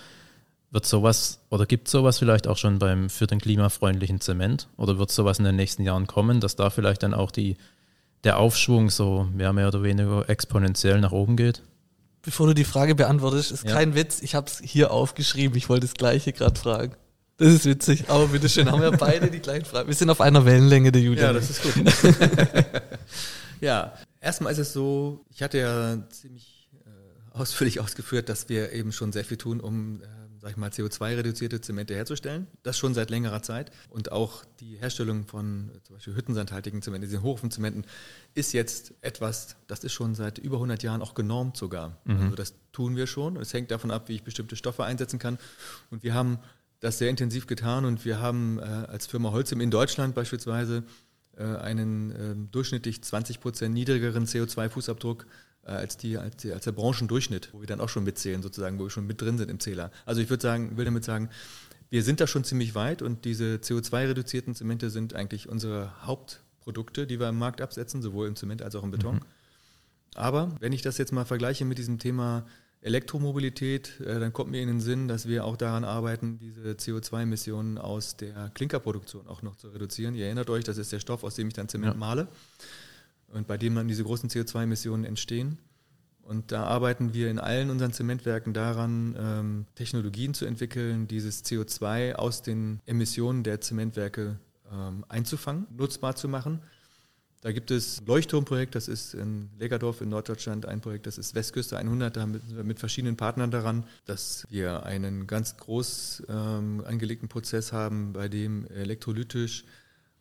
Wird 0.75 0.87
sowas 0.87 1.39
oder 1.51 1.67
gibt 1.67 1.87
sowas 1.87 2.19
vielleicht 2.19 2.49
auch 2.49 2.57
schon 2.57 2.81
beim 2.81 3.09
für 3.09 3.29
den 3.29 3.41
klimafreundlichen 3.41 4.21
Zement? 4.21 4.69
Oder 4.77 4.99
wird 4.99 5.13
sowas 5.13 5.39
in 5.39 5.45
den 5.45 5.55
nächsten 5.55 5.85
Jahren 5.85 6.09
kommen, 6.09 6.41
dass 6.41 6.57
da 6.57 6.69
vielleicht 6.69 7.05
dann 7.05 7.15
auch 7.15 7.31
die, 7.31 7.57
der 8.25 8.41
Aufschwung 8.41 8.91
so 8.91 9.29
ja, 9.39 9.53
mehr 9.53 9.69
oder 9.69 9.85
weniger 9.85 10.29
exponentiell 10.29 11.01
nach 11.01 11.13
oben 11.13 11.37
geht? 11.37 11.63
Bevor 12.23 12.49
du 12.49 12.55
die 12.55 12.65
Frage 12.65 12.97
beantwortest, 12.97 13.53
ist 13.53 13.65
Ja. 13.65 13.73
kein 13.73 13.95
Witz. 13.95 14.21
Ich 14.21 14.35
habe 14.35 14.49
es 14.49 14.61
hier 14.65 14.91
aufgeschrieben. 14.91 15.57
Ich 15.57 15.69
wollte 15.69 15.87
das 15.87 15.95
Gleiche 15.95 16.33
gerade 16.33 16.59
fragen. 16.59 16.97
Das 17.37 17.53
ist 17.53 17.67
witzig. 17.67 18.09
Aber 18.09 18.27
bitteschön, 18.27 18.69
haben 18.69 18.83
wir 18.83 18.91
beide 18.99 19.31
die 19.31 19.39
gleichen 19.39 19.67
Fragen. 19.67 19.87
Wir 19.87 19.95
sind 19.95 20.11
auf 20.11 20.21
einer 20.21 20.45
Wellenlänge, 20.45 20.91
der 20.91 21.03
Julian. 21.03 21.27
Ja, 21.27 21.33
das 21.35 21.51
ist 21.51 21.63
gut. 21.63 21.75
ja, 23.61 23.93
erstmal 24.21 24.53
ist 24.53 24.59
es 24.59 24.73
so, 24.73 25.25
ich 25.31 25.41
hatte 25.41 25.59
ja 25.59 25.99
ziemlich 26.11 26.69
äh, 26.85 27.39
ausführlich 27.39 27.79
ausgeführt, 27.79 28.29
dass 28.29 28.49
wir 28.49 28.73
eben 28.73 28.91
schon 28.91 29.13
sehr 29.13 29.25
viel 29.25 29.37
tun, 29.37 29.61
um, 29.61 30.01
äh, 30.03 30.07
sag 30.45 30.51
ich 30.51 30.57
mal, 30.59 30.69
CO2-reduzierte 30.69 31.63
Zemente 31.63 31.95
herzustellen. 31.95 32.49
Das 32.65 32.77
schon 32.77 32.93
seit 32.93 33.09
längerer 33.09 33.41
Zeit. 33.41 33.73
Und 33.89 34.13
auch 34.13 34.45
die 34.61 34.77
Herstellung 34.77 35.27
von 35.27 35.71
äh, 35.71 35.83
zum 35.85 35.97
Beispiel 35.97 36.15
hüttensandhaltigen 36.15 36.83
Zementen, 36.83 37.09
diesen 37.09 37.23
Hochofenzementen, 37.23 37.87
ist 38.35 38.53
jetzt 38.53 38.93
etwas, 39.01 39.57
das 39.69 39.85
ist 39.85 39.95
schon 39.95 40.15
seit 40.15 40.37
über 40.37 40.57
100 40.57 40.83
Jahren 40.83 41.01
auch 41.01 41.15
genormt 41.15 41.57
sogar. 41.57 41.97
Also 42.25 42.37
das 42.37 42.55
tun 42.73 42.95
wir 42.95 43.07
schon. 43.07 43.37
Es 43.39 43.55
hängt 43.55 43.71
davon 43.71 43.91
ab, 43.91 44.11
wie 44.11 44.17
ich 44.17 44.23
bestimmte 44.23 44.55
Stoffe 44.55 44.85
einsetzen 44.85 45.19
kann. 45.19 45.39
Und 45.91 46.03
wir 46.03 46.13
haben 46.13 46.39
das 46.81 46.99
sehr 46.99 47.09
intensiv 47.09 47.47
getan 47.47 47.87
und 47.87 48.05
wir 48.05 48.21
haben 48.21 48.59
äh, 48.59 48.65
als 48.65 49.07
Firma 49.07 49.33
Holcim 49.33 49.63
in 49.63 49.71
Deutschland 49.71 50.15
beispielsweise 50.15 50.85
äh, 51.39 51.43
einen 51.43 52.11
ähm, 52.11 52.49
durchschnittlich 52.51 53.03
20 53.03 53.41
Prozent 53.41 53.73
niedrigeren 53.73 54.27
CO2-Fußabdruck 54.27 55.23
äh, 55.23 55.27
als, 55.65 55.97
die, 55.97 56.19
als, 56.19 56.37
die, 56.37 56.53
als 56.53 56.65
der 56.65 56.73
Branchendurchschnitt, 56.73 57.51
wo 57.53 57.61
wir 57.61 57.67
dann 57.67 57.81
auch 57.81 57.89
schon 57.89 58.05
mitzählen, 58.05 58.43
sozusagen, 58.43 58.79
wo 58.79 58.85
wir 58.85 58.91
schon 58.91 59.07
mit 59.07 59.21
drin 59.21 59.39
sind 59.39 59.51
im 59.51 59.61
Zähler. 59.61 59.91
Also 60.07 60.21
ich 60.21 60.31
würde 60.31 60.43
sagen, 60.43 60.77
will 60.77 60.85
damit 60.85 61.05
sagen, 61.05 61.31
wir 61.91 62.03
sind 62.03 62.21
da 62.21 62.27
schon 62.27 62.45
ziemlich 62.45 62.75
weit 62.75 63.03
und 63.03 63.25
diese 63.25 63.57
CO2-reduzierten 63.57 64.55
Zemente 64.55 64.91
sind 64.91 65.15
eigentlich 65.15 65.49
unsere 65.49 65.93
Hauptprodukte, 66.07 67.07
die 67.07 67.21
wir 67.21 67.29
im 67.29 67.39
Markt 67.39 67.61
absetzen, 67.61 68.03
sowohl 68.03 68.27
im 68.27 68.37
Zement 68.37 68.63
als 68.63 68.75
auch 68.75 68.83
im 68.83 68.91
Beton. 68.91 69.21
Aber 70.15 70.55
wenn 70.61 70.73
ich 70.73 70.83
das 70.83 70.99
jetzt 70.99 71.13
mal 71.13 71.25
vergleiche 71.25 71.65
mit 71.65 71.79
diesem 71.79 71.99
Thema 71.99 72.47
Elektromobilität, 72.81 74.01
äh, 74.01 74.21
dann 74.21 74.33
kommt 74.33 74.51
mir 74.51 74.61
in 74.61 74.69
den 74.69 74.81
Sinn, 74.81 75.09
dass 75.09 75.27
wir 75.27 75.45
auch 75.45 75.57
daran 75.57 75.85
arbeiten, 75.85 76.39
diese 76.39 76.73
CO2-Emissionen 76.73 77.79
aus 77.79 78.17
der 78.17 78.51
Klinkerproduktion 78.55 79.27
auch 79.27 79.41
noch 79.43 79.57
zu 79.57 79.69
reduzieren. 79.69 80.15
Ihr 80.15 80.27
erinnert 80.27 80.51
euch, 80.51 80.65
das 80.65 80.77
ist 80.77 80.93
der 80.93 81.01
Stoff, 81.01 81.25
aus 81.25 81.35
dem 81.35 81.49
ich 81.49 81.55
dann 81.55 81.69
Zement 81.69 81.95
Ja. 81.95 81.99
male 81.99 82.29
und 83.35 83.47
bei 83.47 83.59
dem 83.59 83.75
dann 83.75 83.89
diese 83.89 84.05
großen 84.05 84.31
CO2-Emissionen 84.31 85.05
entstehen. 85.05 85.59
Und 86.23 86.53
da 86.53 86.65
arbeiten 86.65 87.13
wir 87.13 87.31
in 87.31 87.39
allen 87.39 87.69
unseren 87.69 87.93
Zementwerken 87.93 88.55
daran, 88.55 89.15
ähm, 89.19 89.67
Technologien 89.75 90.33
zu 90.33 90.47
entwickeln, 90.47 91.07
dieses 91.07 91.45
CO2 91.45 92.15
aus 92.15 92.41
den 92.41 92.81
Emissionen 92.87 93.43
der 93.43 93.61
Zementwerke 93.61 94.39
ähm, 94.73 95.05
einzufangen, 95.09 95.67
nutzbar 95.77 96.17
zu 96.17 96.29
machen. 96.29 96.61
Da 97.43 97.53
gibt 97.53 97.71
es 97.71 98.01
ein 98.01 98.07
Leuchtturmprojekt, 98.07 98.75
das 98.75 98.89
ist 98.89 99.13
in 99.13 99.51
Legerdorf 99.59 100.01
in 100.01 100.09
Norddeutschland 100.09 100.65
ein 100.65 100.81
Projekt, 100.81 101.07
das 101.07 101.19
ist 101.19 101.35
Westküste 101.35 101.77
100, 101.77 102.17
da 102.17 102.23
sind 102.23 102.57
wir 102.57 102.65
mit 102.65 102.79
verschiedenen 102.79 103.19
Partnern 103.19 103.51
daran, 103.51 103.85
dass 104.07 104.47
wir 104.49 104.87
einen 104.87 105.27
ganz 105.27 105.59
groß 105.59 106.23
ähm, 106.31 106.83
angelegten 106.87 107.29
Prozess 107.29 107.71
haben, 107.75 108.15
bei 108.15 108.29
dem 108.29 108.67
elektrolytisch 108.69 109.65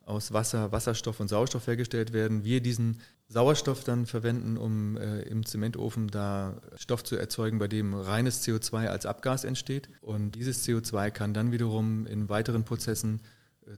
aus 0.06 0.32
Wasser, 0.32 0.72
Wasserstoff 0.72 1.20
und 1.20 1.28
Sauerstoff 1.28 1.66
hergestellt 1.66 2.12
werden. 2.12 2.44
Wir 2.44 2.60
diesen 2.60 3.00
Sauerstoff 3.28 3.84
dann 3.84 4.06
verwenden, 4.06 4.56
um 4.56 4.96
äh, 4.96 5.22
im 5.22 5.46
Zementofen 5.46 6.08
da 6.08 6.60
Stoff 6.76 7.04
zu 7.04 7.16
erzeugen, 7.16 7.58
bei 7.58 7.68
dem 7.68 7.94
reines 7.94 8.46
CO2 8.46 8.86
als 8.88 9.06
Abgas 9.06 9.44
entsteht. 9.44 9.88
Und 10.02 10.32
dieses 10.32 10.66
CO2 10.66 11.10
kann 11.10 11.34
dann 11.34 11.52
wiederum 11.52 12.06
in 12.06 12.28
weiteren 12.28 12.64
Prozessen 12.64 13.20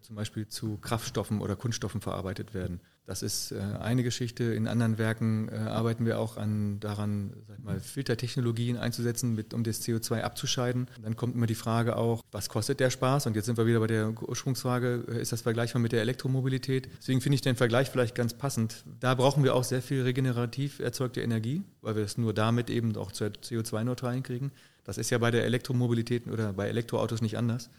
zum 0.01 0.16
Beispiel 0.16 0.49
zu 0.49 0.78
Kraftstoffen 0.78 1.41
oder 1.41 1.57
Kunststoffen 1.57 2.01
verarbeitet 2.01 2.55
werden. 2.55 2.80
Das 3.07 3.22
ist 3.22 3.53
äh, 3.53 3.61
eine 3.80 4.03
Geschichte. 4.03 4.43
In 4.45 4.66
anderen 4.66 4.99
Werken 4.99 5.49
äh, 5.49 5.55
arbeiten 5.55 6.05
wir 6.05 6.18
auch 6.18 6.37
an, 6.37 6.80
daran, 6.80 7.32
sag 7.47 7.62
mal, 7.62 7.78
Filtertechnologien 7.78 8.76
einzusetzen, 8.76 9.37
mit, 9.37 9.55
um 9.55 9.62
das 9.62 9.80
CO2 9.80 10.22
abzuscheiden. 10.22 10.89
Dann 11.03 11.14
kommt 11.14 11.37
immer 11.37 11.47
die 11.47 11.55
Frage 11.55 11.97
auch, 11.97 12.22
was 12.32 12.49
kostet 12.49 12.80
der 12.80 12.91
Spaß? 12.91 13.26
Und 13.26 13.37
jetzt 13.37 13.47
sind 13.47 13.59
wir 13.59 13.66
wieder 13.66 13.78
bei 13.78 13.87
der 13.87 14.12
Ursprungsfrage, 14.20 15.05
äh, 15.09 15.20
ist 15.20 15.30
das 15.30 15.43
vergleichbar 15.43 15.80
mit 15.80 15.93
der 15.93 16.01
Elektromobilität? 16.01 16.89
Deswegen 16.99 17.20
finde 17.20 17.37
ich 17.37 17.43
den 17.43 17.55
Vergleich 17.55 17.91
vielleicht 17.91 18.16
ganz 18.16 18.34
passend. 18.34 18.84
Da 18.99 19.14
brauchen 19.14 19.45
wir 19.45 19.55
auch 19.55 19.64
sehr 19.64 19.82
viel 19.82 20.03
regenerativ 20.03 20.80
erzeugte 20.80 21.22
Energie, 21.22 21.62
weil 21.82 21.95
wir 21.95 22.03
es 22.03 22.18
nur 22.18 22.34
damit 22.34 22.70
eben 22.70 22.97
auch 22.97 23.12
zur 23.12 23.28
CO2-neutral 23.28 24.14
hinkriegen. 24.14 24.51
Das 24.82 24.99
ist 24.99 25.11
ja 25.11 25.18
bei 25.18 25.30
der 25.30 25.45
Elektromobilität 25.45 26.26
oder 26.26 26.53
bei 26.53 26.68
Elektroautos 26.68 27.22
nicht 27.22 27.39
anders. 27.39 27.70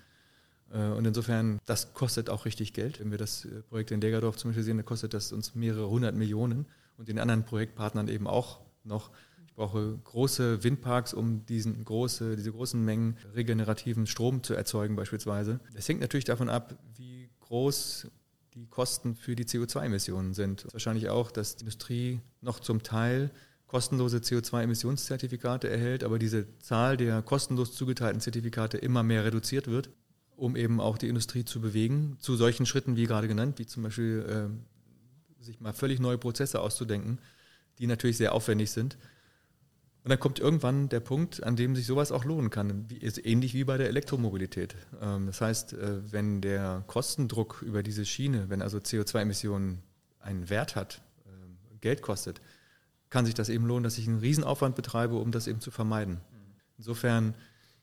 Äh, 0.72 0.78
Und 0.90 1.06
insofern, 1.06 1.60
das 1.66 1.94
kostet 1.94 2.30
auch 2.30 2.46
richtig 2.46 2.74
Geld. 2.74 3.00
Wenn 3.00 3.12
wir 3.12 3.18
das 3.18 3.46
äh, 3.46 3.62
Projekt 3.70 3.92
in 3.92 4.02
Degerdorf 4.02 4.38
zum 4.38 4.50
Beispiel 4.50 4.64
sehen, 4.64 4.78
dann 4.78 4.86
kostet 4.86 5.14
das 5.14 5.32
uns 5.32 5.56
mehrere 5.56 5.90
hundert 5.90 6.16
Millionen 6.16 6.66
und 6.98 7.08
den 7.08 7.20
anderen 7.20 7.46
Projektpartnern 7.46 8.08
eben 8.08 8.28
auch 8.28 8.60
noch. 8.84 9.12
Ich 9.48 9.54
brauche 9.54 9.98
große 10.04 10.64
Windparks, 10.64 11.14
um 11.14 11.46
diesen 11.46 11.84
große, 11.84 12.36
diese 12.36 12.52
großen 12.52 12.84
Mengen 12.84 13.18
regenerativen 13.34 14.06
Strom 14.06 14.44
zu 14.44 14.54
erzeugen 14.54 14.96
beispielsweise. 14.96 15.60
Das 15.74 15.88
hängt 15.90 16.00
natürlich 16.02 16.26
davon 16.26 16.50
ab, 16.50 16.78
wie 16.96 17.30
groß 17.42 18.08
die 18.54 18.68
Kosten 18.68 19.16
für 19.16 19.36
die 19.36 19.46
CO2-Emissionen 19.46 20.34
sind. 20.34 20.68
Wahrscheinlich 20.74 21.10
auch, 21.10 21.32
dass 21.32 21.56
die 21.56 21.62
Industrie 21.62 22.20
noch 22.42 22.60
zum 22.60 22.84
Teil 22.84 23.32
kostenlose 23.68 24.18
CO2-Emissionszertifikate 24.18 25.70
erhält, 25.70 26.04
aber 26.04 26.20
diese 26.20 26.46
Zahl 26.60 26.96
der 26.96 27.22
kostenlos 27.22 27.74
zugeteilten 27.74 28.22
Zertifikate 28.22 28.78
immer 28.78 29.04
mehr 29.04 29.26
reduziert 29.26 29.68
wird 29.68 29.90
um 30.38 30.56
eben 30.56 30.80
auch 30.80 30.98
die 30.98 31.10
Industrie 31.10 31.44
zu 31.44 31.60
bewegen, 31.60 32.16
zu 32.20 32.36
solchen 32.36 32.66
Schritten 32.66 32.96
wie 32.96 33.06
gerade 33.06 33.28
genannt, 33.28 33.60
wie 33.60 33.66
zum 33.66 33.84
Beispiel 33.84 34.26
äh, 35.42 35.44
sich 35.44 35.60
mal 35.60 35.74
völlig 35.74 36.00
neue 36.00 36.18
Prozesse 36.18 36.62
auszudenken, 36.62 37.20
die 37.80 37.88
natürlich 37.88 38.18
sehr 38.18 38.34
aufwendig 38.34 38.72
sind. 38.72 38.98
Und 40.04 40.12
dann 40.12 40.20
kommt 40.20 40.40
irgendwann 40.40 40.88
der 40.90 41.02
Punkt, 41.02 41.44
an 41.44 41.56
dem 41.58 41.76
sich 41.76 41.86
sowas 41.86 42.12
auch 42.12 42.24
lohnen 42.24 42.50
kann, 42.50 42.90
wie, 42.90 42.98
ist 42.98 43.26
ähnlich 43.26 43.54
wie 43.56 43.66
bei 43.66 43.78
der 43.78 43.90
Elektromobilität. 43.90 44.76
Ähm, 45.02 45.26
das 45.26 45.42
heißt, 45.42 45.74
äh, 45.74 46.12
wenn 46.14 46.40
der 46.40 46.84
Kostendruck 46.88 47.64
über 47.64 47.84
diese 47.84 48.06
Schiene, 48.06 48.50
wenn 48.50 48.62
also 48.62 48.78
CO2-Emissionen 48.78 49.82
einen 50.20 50.50
Wert 50.50 50.76
hat, 50.76 51.02
äh, 51.26 51.78
Geld 51.82 52.02
kostet, 52.04 52.42
kann 53.10 53.26
sich 53.26 53.34
das 53.34 53.50
eben 53.50 53.66
lohnen, 53.66 53.84
dass 53.84 53.98
ich 53.98 54.08
einen 54.08 54.20
Riesenaufwand 54.20 54.76
betreibe, 54.76 55.16
um 55.16 55.32
das 55.32 55.48
eben 55.48 55.62
zu 55.62 55.72
vermeiden. 55.72 56.22
Insofern 56.78 57.34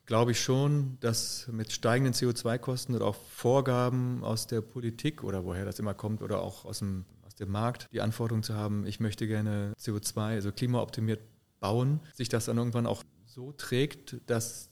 glaube 0.05 0.31
ich 0.31 0.41
schon, 0.41 0.97
dass 0.99 1.47
mit 1.51 1.71
steigenden 1.71 2.13
CO2-Kosten 2.13 2.95
oder 2.95 3.05
auch 3.05 3.15
Vorgaben 3.15 4.23
aus 4.23 4.47
der 4.47 4.61
Politik 4.61 5.23
oder 5.23 5.45
woher 5.45 5.65
das 5.65 5.79
immer 5.79 5.93
kommt 5.93 6.21
oder 6.21 6.41
auch 6.41 6.65
aus 6.65 6.79
dem, 6.79 7.05
aus 7.25 7.35
dem 7.35 7.51
Markt 7.51 7.87
die 7.91 8.01
Anforderung 8.01 8.43
zu 8.43 8.55
haben, 8.55 8.85
ich 8.85 8.99
möchte 8.99 9.27
gerne 9.27 9.73
CO2, 9.79 10.19
also 10.19 10.51
klimaoptimiert 10.51 11.21
bauen, 11.59 11.99
sich 12.13 12.29
das 12.29 12.45
dann 12.45 12.57
irgendwann 12.57 12.85
auch 12.85 13.03
so 13.25 13.51
trägt, 13.51 14.17
dass 14.27 14.69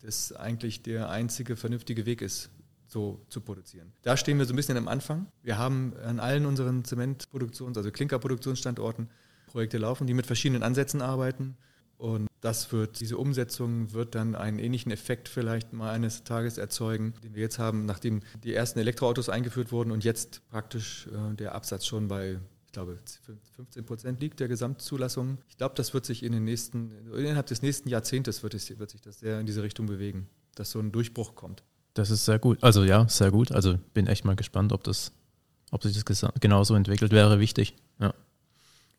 das 0.00 0.32
eigentlich 0.32 0.82
der 0.82 1.10
einzige 1.10 1.56
vernünftige 1.56 2.06
Weg 2.06 2.22
ist, 2.22 2.50
so 2.86 3.26
zu 3.28 3.40
produzieren. 3.40 3.92
Da 4.02 4.16
stehen 4.16 4.38
wir 4.38 4.46
so 4.46 4.52
ein 4.52 4.56
bisschen 4.56 4.76
am 4.76 4.88
Anfang. 4.88 5.26
Wir 5.42 5.58
haben 5.58 5.94
an 5.96 6.20
allen 6.20 6.46
unseren 6.46 6.84
Zementproduktions-, 6.84 7.76
also 7.76 7.90
Klinkerproduktionsstandorten 7.90 9.10
Projekte 9.46 9.78
laufen, 9.78 10.06
die 10.06 10.14
mit 10.14 10.26
verschiedenen 10.26 10.62
Ansätzen 10.62 11.02
arbeiten. 11.02 11.56
Und 11.98 12.25
das 12.46 12.70
wird, 12.70 13.00
diese 13.00 13.18
Umsetzung 13.18 13.92
wird 13.92 14.14
dann 14.14 14.36
einen 14.36 14.60
ähnlichen 14.60 14.92
Effekt 14.92 15.28
vielleicht 15.28 15.72
mal 15.72 15.90
eines 15.90 16.22
Tages 16.22 16.58
erzeugen, 16.58 17.12
den 17.24 17.34
wir 17.34 17.42
jetzt 17.42 17.58
haben, 17.58 17.86
nachdem 17.86 18.22
die 18.44 18.54
ersten 18.54 18.78
Elektroautos 18.78 19.28
eingeführt 19.28 19.72
wurden 19.72 19.90
und 19.90 20.04
jetzt 20.04 20.48
praktisch 20.48 21.08
äh, 21.08 21.34
der 21.34 21.56
Absatz 21.56 21.86
schon 21.86 22.06
bei, 22.06 22.38
ich 22.66 22.72
glaube, 22.72 22.98
15 23.56 23.84
Prozent 23.84 24.20
liegt 24.20 24.38
der 24.38 24.46
Gesamtzulassung. 24.46 25.38
Ich 25.48 25.56
glaube, 25.56 25.74
das 25.74 25.92
wird 25.92 26.06
sich 26.06 26.22
in 26.22 26.30
den 26.30 26.44
nächsten, 26.44 26.92
innerhalb 27.16 27.46
des 27.46 27.62
nächsten 27.62 27.88
Jahrzehntes 27.88 28.44
wird, 28.44 28.54
es, 28.54 28.78
wird 28.78 28.90
sich 28.90 29.00
das 29.00 29.18
sehr 29.18 29.40
in 29.40 29.46
diese 29.46 29.64
Richtung 29.64 29.86
bewegen, 29.86 30.28
dass 30.54 30.70
so 30.70 30.78
ein 30.78 30.92
Durchbruch 30.92 31.34
kommt. 31.34 31.64
Das 31.94 32.10
ist 32.10 32.26
sehr 32.26 32.38
gut. 32.38 32.62
Also 32.62 32.84
ja, 32.84 33.08
sehr 33.08 33.32
gut. 33.32 33.50
Also 33.50 33.76
bin 33.92 34.06
echt 34.06 34.24
mal 34.24 34.36
gespannt, 34.36 34.72
ob 34.72 34.84
das, 34.84 35.10
ob 35.72 35.82
sich 35.82 36.00
das 36.00 36.24
genauso 36.38 36.76
entwickelt, 36.76 37.10
wäre 37.10 37.40
wichtig. 37.40 37.74
Ja. 37.98 38.14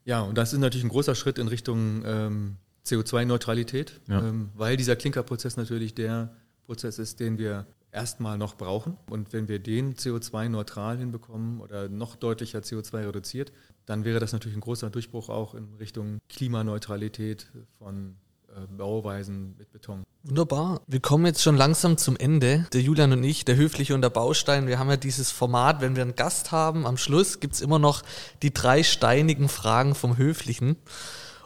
Ja, 0.04 0.22
und 0.22 0.38
das 0.38 0.52
ist 0.52 0.60
natürlich 0.60 0.86
ein 0.86 0.90
großer 0.90 1.16
Schritt 1.16 1.38
in 1.38 1.48
Richtung 1.48 2.04
ähm, 2.06 2.58
CO2-Neutralität, 2.88 4.00
Ja. 4.08 4.20
ähm, 4.20 4.50
weil 4.56 4.78
dieser 4.78 4.96
Klinkerprozess 4.96 5.58
natürlich 5.58 5.94
der 5.96 6.34
Prozess 6.66 7.00
ist, 7.00 7.20
den 7.20 7.38
wir 7.38 7.66
erstmal 7.92 8.38
noch 8.38 8.56
brauchen. 8.56 8.98
Und 9.10 9.34
wenn 9.34 9.48
wir 9.48 9.60
den 9.60 9.96
CO2-neutral 9.96 10.98
hinbekommen 10.98 11.62
oder 11.62 11.90
noch 11.90 12.16
deutlicher 12.16 12.60
CO2 12.60 13.08
reduziert, 13.08 13.52
dann 13.86 14.04
wäre 14.04 14.20
das 14.20 14.34
natürlich 14.34 14.58
ein 14.58 14.62
großer 14.62 14.90
Durchbruch 14.90 15.30
auch 15.30 15.56
in 15.56 15.74
Richtung 15.80 16.20
Klimaneutralität 16.30 17.48
von 17.80 18.16
äh, 18.50 18.68
Bauweisen 18.76 19.56
mit 19.58 19.72
Beton. 19.72 20.04
Wunderbar. 20.24 20.82
Wir 20.88 21.00
kommen 21.00 21.26
jetzt 21.26 21.42
schon 21.42 21.56
langsam 21.56 21.98
zum 21.98 22.18
Ende. 22.18 22.66
Der 22.74 22.82
Julian 22.82 23.14
und 23.14 23.24
ich, 23.24 23.46
der 23.46 23.56
Höfliche 23.56 23.96
und 23.96 24.02
der 24.02 24.10
Baustein, 24.10 24.68
wir 24.68 24.78
haben 24.78 24.90
ja 24.90 24.98
dieses 24.98 25.32
Format, 25.32 25.80
wenn 25.80 25.96
wir 25.96 26.04
einen 26.04 26.16
Gast 26.18 26.52
haben, 26.52 26.86
am 26.86 26.98
Schluss 26.98 27.40
gibt's 27.40 27.62
immer 27.62 27.80
noch 27.80 28.04
die 28.42 28.54
drei 28.54 28.84
steinigen 28.84 29.48
Fragen 29.48 29.96
vom 29.96 30.18
Höflichen. 30.18 30.76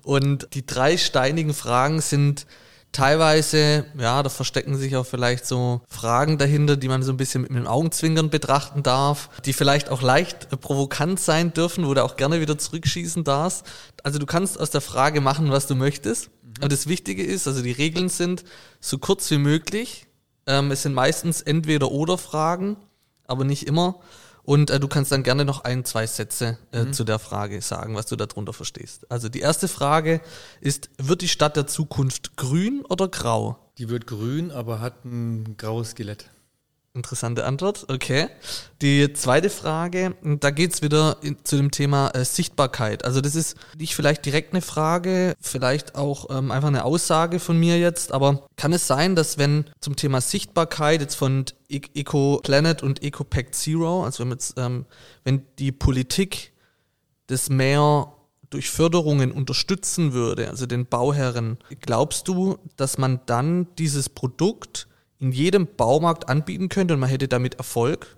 Und 0.03 0.47
die 0.53 0.65
drei 0.65 0.97
steinigen 0.97 1.53
Fragen 1.53 2.01
sind 2.01 2.45
teilweise, 2.91 3.85
ja, 3.97 4.21
da 4.21 4.29
verstecken 4.29 4.77
sich 4.77 4.95
auch 4.95 5.05
vielleicht 5.05 5.45
so 5.45 5.81
Fragen 5.87 6.37
dahinter, 6.37 6.75
die 6.75 6.87
man 6.87 7.03
so 7.03 7.11
ein 7.11 7.17
bisschen 7.17 7.43
mit 7.43 7.51
dem 7.51 7.67
Augenzwinkern 7.67 8.29
betrachten 8.29 8.83
darf, 8.83 9.29
die 9.45 9.53
vielleicht 9.53 9.89
auch 9.89 10.01
leicht 10.01 10.51
äh, 10.51 10.57
provokant 10.57 11.19
sein 11.19 11.53
dürfen, 11.53 11.87
wo 11.87 11.93
du 11.93 12.03
auch 12.03 12.17
gerne 12.17 12.41
wieder 12.41 12.57
zurückschießen 12.57 13.23
darfst. 13.23 13.65
Also 14.03 14.19
du 14.19 14.25
kannst 14.25 14.59
aus 14.59 14.71
der 14.71 14.81
Frage 14.81 15.21
machen, 15.21 15.51
was 15.51 15.67
du 15.67 15.75
möchtest. 15.75 16.29
Mhm. 16.43 16.53
Aber 16.59 16.69
das 16.69 16.87
Wichtige 16.87 17.23
ist, 17.23 17.47
also 17.47 17.61
die 17.61 17.71
Regeln 17.71 18.09
sind 18.09 18.43
so 18.79 18.97
kurz 18.97 19.29
wie 19.31 19.37
möglich. 19.37 20.07
Ähm, 20.47 20.71
es 20.71 20.83
sind 20.83 20.93
meistens 20.93 21.41
entweder 21.41 21.91
oder 21.91 22.17
Fragen, 22.17 22.77
aber 23.25 23.45
nicht 23.45 23.67
immer. 23.67 23.99
Und 24.43 24.69
äh, 24.69 24.79
du 24.79 24.87
kannst 24.87 25.11
dann 25.11 25.23
gerne 25.23 25.45
noch 25.45 25.63
ein, 25.63 25.85
zwei 25.85 26.07
Sätze 26.07 26.57
äh, 26.71 26.83
mhm. 26.83 26.93
zu 26.93 27.03
der 27.03 27.19
Frage 27.19 27.61
sagen, 27.61 27.95
was 27.95 28.07
du 28.07 28.15
darunter 28.15 28.53
verstehst. 28.53 29.09
Also 29.11 29.29
die 29.29 29.39
erste 29.39 29.67
Frage 29.67 30.21
ist, 30.59 30.89
wird 30.97 31.21
die 31.21 31.27
Stadt 31.27 31.55
der 31.55 31.67
Zukunft 31.67 32.35
grün 32.37 32.83
oder 32.89 33.07
grau? 33.07 33.57
Die 33.77 33.89
wird 33.89 34.07
grün, 34.07 34.51
aber 34.51 34.79
hat 34.79 35.05
ein 35.05 35.55
graues 35.57 35.91
Skelett. 35.91 36.29
Interessante 36.93 37.45
Antwort, 37.45 37.85
okay. 37.87 38.27
Die 38.81 39.13
zweite 39.13 39.49
Frage, 39.49 40.13
da 40.41 40.51
geht's 40.51 40.81
wieder 40.81 41.15
in, 41.21 41.37
zu 41.45 41.55
dem 41.55 41.71
Thema 41.71 42.09
äh, 42.09 42.25
Sichtbarkeit. 42.25 43.05
Also 43.05 43.21
das 43.21 43.33
ist 43.33 43.55
nicht 43.77 43.95
vielleicht 43.95 44.25
direkt 44.25 44.51
eine 44.51 44.61
Frage, 44.61 45.33
vielleicht 45.39 45.95
auch 45.95 46.29
ähm, 46.29 46.51
einfach 46.51 46.67
eine 46.67 46.83
Aussage 46.83 47.39
von 47.39 47.57
mir 47.57 47.79
jetzt, 47.79 48.11
aber 48.11 48.45
kann 48.57 48.73
es 48.73 48.87
sein, 48.87 49.15
dass 49.15 49.37
wenn 49.37 49.69
zum 49.79 49.95
Thema 49.95 50.19
Sichtbarkeit 50.19 50.99
jetzt 50.99 51.15
von 51.15 51.45
e 51.69 51.79
Eco 51.93 52.41
Planet 52.43 52.83
und 52.83 53.01
Eco 53.01 53.23
Pact 53.23 53.55
Zero, 53.55 54.03
also 54.03 54.25
wenn, 54.25 54.31
jetzt, 54.31 54.55
ähm, 54.57 54.85
wenn 55.23 55.45
die 55.59 55.71
Politik 55.71 56.51
das 57.27 57.49
mehr 57.49 58.11
durch 58.49 58.69
Förderungen 58.69 59.31
unterstützen 59.31 60.11
würde, 60.11 60.49
also 60.49 60.65
den 60.65 60.85
Bauherren, 60.87 61.57
glaubst 61.79 62.27
du, 62.27 62.57
dass 62.75 62.97
man 62.97 63.21
dann 63.27 63.73
dieses 63.77 64.09
Produkt 64.09 64.89
in 65.21 65.31
jedem 65.31 65.67
Baumarkt 65.77 66.27
anbieten 66.27 66.67
könnte 66.67 66.95
und 66.95 66.99
man 66.99 67.09
hätte 67.09 67.27
damit 67.27 67.55
Erfolg? 67.55 68.17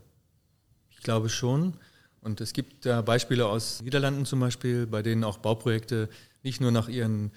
Ich 0.89 1.01
glaube 1.01 1.27
schon. 1.29 1.73
Und 2.21 2.39
es 2.39 2.53
gibt 2.53 2.85
da 2.85 3.01
Beispiele 3.01 3.45
aus 3.45 3.81
Niederlanden 3.81 4.25
zum 4.25 4.39
Beispiel, 4.39 4.87
bei 4.87 5.01
denen 5.01 5.25
auch 5.25 5.37
Bauprojekte 5.37 6.07
nicht 6.43 6.61
nur 6.61 6.71
nach 6.71 6.87
ihren 6.87 7.31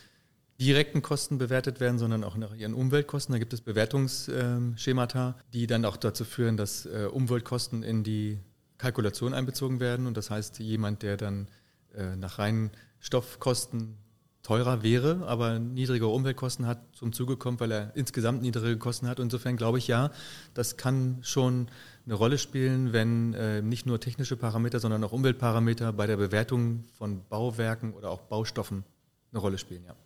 direkten 0.60 1.02
Kosten 1.02 1.38
bewertet 1.38 1.80
werden, 1.80 1.98
sondern 1.98 2.22
auch 2.22 2.36
nach 2.36 2.54
ihren 2.54 2.74
Umweltkosten. 2.74 3.32
Da 3.32 3.40
gibt 3.40 3.52
es 3.52 3.60
Bewertungsschemata, 3.60 5.36
die 5.52 5.66
dann 5.66 5.84
auch 5.84 5.96
dazu 5.96 6.24
führen, 6.24 6.56
dass 6.56 6.86
äh, 6.86 7.08
Umweltkosten 7.10 7.82
in 7.82 8.04
die 8.04 8.38
Kalkulation 8.78 9.34
einbezogen 9.34 9.80
werden. 9.80 10.06
Und 10.06 10.16
das 10.16 10.30
heißt, 10.30 10.60
jemand, 10.60 11.02
der 11.02 11.16
dann 11.16 11.48
äh, 11.94 12.14
nach 12.14 12.38
reinen 12.38 12.70
Stoffkosten 13.00 13.98
teurer 14.46 14.84
wäre, 14.84 15.26
aber 15.26 15.58
niedrigere 15.58 16.08
Umweltkosten 16.08 16.68
hat, 16.68 16.78
zum 16.92 17.12
Zuge 17.12 17.36
kommt, 17.36 17.58
weil 17.58 17.72
er 17.72 17.96
insgesamt 17.96 18.42
niedrige 18.42 18.78
Kosten 18.78 19.08
hat. 19.08 19.18
Insofern 19.18 19.56
glaube 19.56 19.78
ich 19.78 19.88
ja, 19.88 20.12
das 20.54 20.76
kann 20.76 21.18
schon 21.22 21.66
eine 22.04 22.14
Rolle 22.14 22.38
spielen, 22.38 22.92
wenn 22.92 23.34
äh, 23.34 23.60
nicht 23.60 23.86
nur 23.86 23.98
technische 23.98 24.36
Parameter, 24.36 24.78
sondern 24.78 25.02
auch 25.02 25.10
Umweltparameter 25.10 25.92
bei 25.92 26.06
der 26.06 26.16
Bewertung 26.16 26.84
von 26.96 27.22
Bauwerken 27.28 27.92
oder 27.92 28.08
auch 28.08 28.20
Baustoffen 28.20 28.84
eine 29.32 29.40
Rolle 29.40 29.58
spielen, 29.58 29.82
ja. 29.84 29.96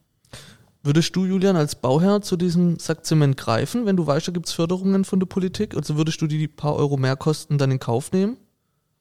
Würdest 0.82 1.14
du, 1.14 1.26
Julian, 1.26 1.56
als 1.56 1.74
Bauherr 1.74 2.22
zu 2.22 2.38
diesem 2.38 2.78
Sackzement 2.78 3.36
greifen, 3.36 3.84
wenn 3.84 3.96
du 3.96 4.06
weißt, 4.06 4.28
da 4.28 4.32
gibt 4.32 4.46
es 4.46 4.54
Förderungen 4.54 5.04
von 5.04 5.20
der 5.20 5.26
Politik? 5.26 5.76
Also 5.76 5.98
würdest 5.98 6.22
du 6.22 6.26
die 6.26 6.48
paar 6.48 6.76
Euro 6.76 6.96
mehr 6.96 7.16
Kosten 7.16 7.58
dann 7.58 7.70
in 7.70 7.78
Kauf 7.78 8.10
nehmen? 8.12 8.38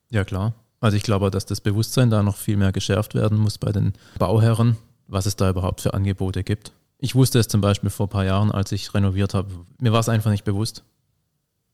Ja, 0.09 0.25
klar. 0.25 0.53
Also 0.81 0.97
ich 0.97 1.03
glaube, 1.03 1.31
dass 1.31 1.45
das 1.45 1.61
Bewusstsein 1.61 2.09
da 2.09 2.23
noch 2.23 2.35
viel 2.35 2.57
mehr 2.57 2.73
geschärft 2.73 3.15
werden 3.15 3.37
muss 3.37 3.57
bei 3.57 3.71
den 3.71 3.93
Bauherren, 4.17 4.75
was 5.09 5.25
es 5.25 5.35
da 5.35 5.49
überhaupt 5.49 5.81
für 5.81 5.93
Angebote 5.93 6.43
gibt. 6.43 6.71
Ich 6.99 7.15
wusste 7.15 7.39
es 7.39 7.47
zum 7.47 7.61
Beispiel 7.61 7.89
vor 7.89 8.07
ein 8.07 8.09
paar 8.09 8.25
Jahren, 8.25 8.51
als 8.51 8.71
ich 8.71 8.93
renoviert 8.93 9.33
habe. 9.33 9.49
Mir 9.79 9.91
war 9.91 9.99
es 9.99 10.09
einfach 10.09 10.31
nicht 10.31 10.43
bewusst. 10.43 10.83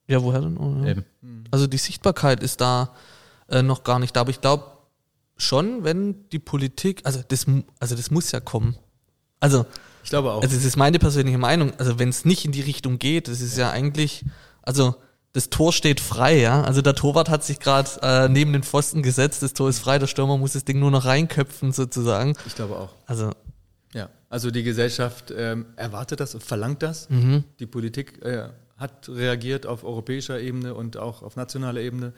Ja, 0.08 0.22
woher 0.24 0.42
denn? 0.42 0.58
Oh, 0.58 0.86
ja. 0.86 0.96
Also 1.52 1.68
die 1.68 1.78
Sichtbarkeit 1.78 2.42
ist 2.44 2.62
da 2.62 2.94
äh, 3.50 3.62
noch 3.62 3.84
gar 3.84 4.00
nicht 4.00 4.16
da. 4.16 4.22
Aber 4.22 4.30
ich 4.30 4.42
glaube 4.42 4.66
schon, 5.36 5.84
wenn 5.84 6.30
die 6.30 6.40
Politik, 6.40 7.02
also 7.04 7.22
das, 7.28 7.46
also 7.80 7.96
das 7.96 8.12
muss 8.12 8.32
ja 8.32 8.40
kommen. 8.40 8.78
Also 9.40 9.66
ich 10.04 10.12
glaube 10.12 10.32
auch. 10.32 10.44
Also 10.44 10.56
das 10.56 10.64
ist 10.64 10.78
meine 10.78 11.00
persönliche 11.00 11.40
Meinung. 11.40 11.74
Also 11.80 11.98
wenn 11.98 12.10
es 12.10 12.24
nicht 12.24 12.46
in 12.46 12.52
die 12.52 12.62
Richtung 12.62 13.00
geht, 13.00 13.28
das 13.28 13.42
ist 13.42 13.58
ja, 13.58 13.68
ja 13.68 13.72
eigentlich, 13.72 14.24
also 14.62 14.96
das 15.36 15.50
Tor 15.50 15.74
steht 15.74 16.00
frei, 16.00 16.40
ja. 16.40 16.64
Also 16.64 16.82
der 16.82 16.96
Torwart 16.96 17.28
hat 17.28 17.44
sich 17.44 17.60
gerade 17.60 17.90
äh, 18.02 18.30
neben 18.30 18.54
den 18.54 18.64
Pfosten 18.64 19.04
gesetzt, 19.04 19.44
das 19.44 19.54
Tor 19.54 19.68
ist 19.68 19.80
frei, 19.80 20.00
der 20.00 20.08
Stürmer 20.08 20.38
muss 20.38 20.54
das 20.54 20.64
Ding 20.64 20.80
nur 20.80 20.92
noch 20.92 21.04
reinköpfen 21.04 21.74
sozusagen. 21.74 22.38
Ich 22.48 22.56
glaube 22.56 22.78
auch. 22.78 22.94
Also 23.06 23.32
ja, 23.94 24.10
also 24.30 24.50
die 24.50 24.64
Gesellschaft 24.64 25.34
ähm, 25.36 25.66
erwartet 25.76 26.22
das 26.22 26.36
und 26.36 26.44
verlangt 26.44 26.82
das. 26.84 27.10
Mhm. 27.10 27.44
Die 27.60 27.66
Politik 27.66 28.24
äh, 28.24 28.48
hat 28.78 29.10
reagiert 29.10 29.66
auf 29.66 29.84
europäischer 29.84 30.40
Ebene 30.40 30.74
und 30.74 30.96
auch 30.96 31.22
auf 31.22 31.36
nationaler 31.36 31.82
Ebene. 31.82 32.14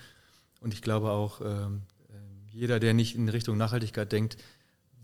Und 0.62 0.76
ich 0.76 0.84
glaube 0.84 1.10
auch, 1.10 1.42
ähm, 1.42 1.82
äh, 2.10 2.14
jeder, 2.52 2.80
der 2.80 2.94
nicht 2.94 3.16
in 3.16 3.30
Richtung 3.30 3.58
Nachhaltigkeit 3.58 4.12
denkt, 4.12 4.38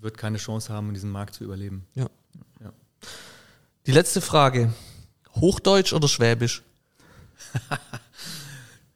wird 0.01 0.20
keine 0.20 0.38
Chance 0.38 0.72
haben, 0.72 0.89
in 0.89 0.93
diesem 0.93 1.09
Markt 1.09 1.34
zu 1.34 1.43
überleben. 1.43 1.88
Ja. 1.95 2.09
ja. 2.64 2.72
Die 3.88 3.91
letzte 3.91 4.22
Frage. 4.22 4.72
Hochdeutsch 5.34 5.93
oder 5.93 6.07
Schwäbisch? 6.07 6.61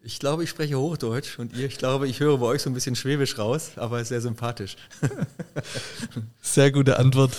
Ich 0.07 0.19
glaube, 0.19 0.45
ich 0.45 0.49
spreche 0.49 0.79
Hochdeutsch 0.79 1.37
und 1.37 1.53
ihr, 1.53 1.65
ich 1.65 1.77
glaube, 1.77 2.07
ich 2.07 2.21
höre 2.21 2.37
bei 2.37 2.45
euch 2.45 2.61
so 2.61 2.69
ein 2.69 2.73
bisschen 2.73 2.95
Schwäbisch 2.95 3.37
raus, 3.37 3.71
aber 3.75 4.05
sehr 4.05 4.21
sympathisch. 4.21 4.77
Sehr 6.41 6.71
gute 6.71 6.97
Antwort. 6.97 7.35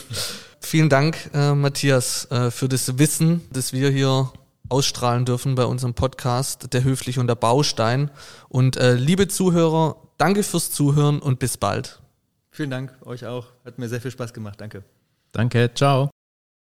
Vielen 0.60 0.90
Dank, 0.90 1.30
äh, 1.32 1.54
Matthias, 1.54 2.30
äh, 2.30 2.50
für 2.50 2.68
das 2.68 2.98
Wissen, 2.98 3.40
das 3.50 3.72
wir 3.72 3.88
hier 3.88 4.30
ausstrahlen 4.68 5.24
dürfen 5.24 5.54
bei 5.54 5.64
unserem 5.64 5.94
Podcast 5.94 6.74
Der 6.74 6.84
Höflich 6.84 7.18
und 7.18 7.26
der 7.26 7.36
Baustein. 7.36 8.10
Und 8.50 8.76
äh, 8.76 8.96
liebe 8.96 9.28
Zuhörer, 9.28 9.96
danke 10.18 10.42
fürs 10.42 10.70
Zuhören 10.70 11.20
und 11.20 11.38
bis 11.38 11.56
bald. 11.56 12.02
Vielen 12.50 12.70
Dank, 12.70 12.94
euch 13.00 13.24
auch. 13.24 13.46
Hat 13.64 13.78
mir 13.78 13.88
sehr 13.88 14.02
viel 14.02 14.10
Spaß 14.10 14.34
gemacht. 14.34 14.60
Danke. 14.60 14.84
Danke, 15.32 15.70
ciao. 15.74 16.10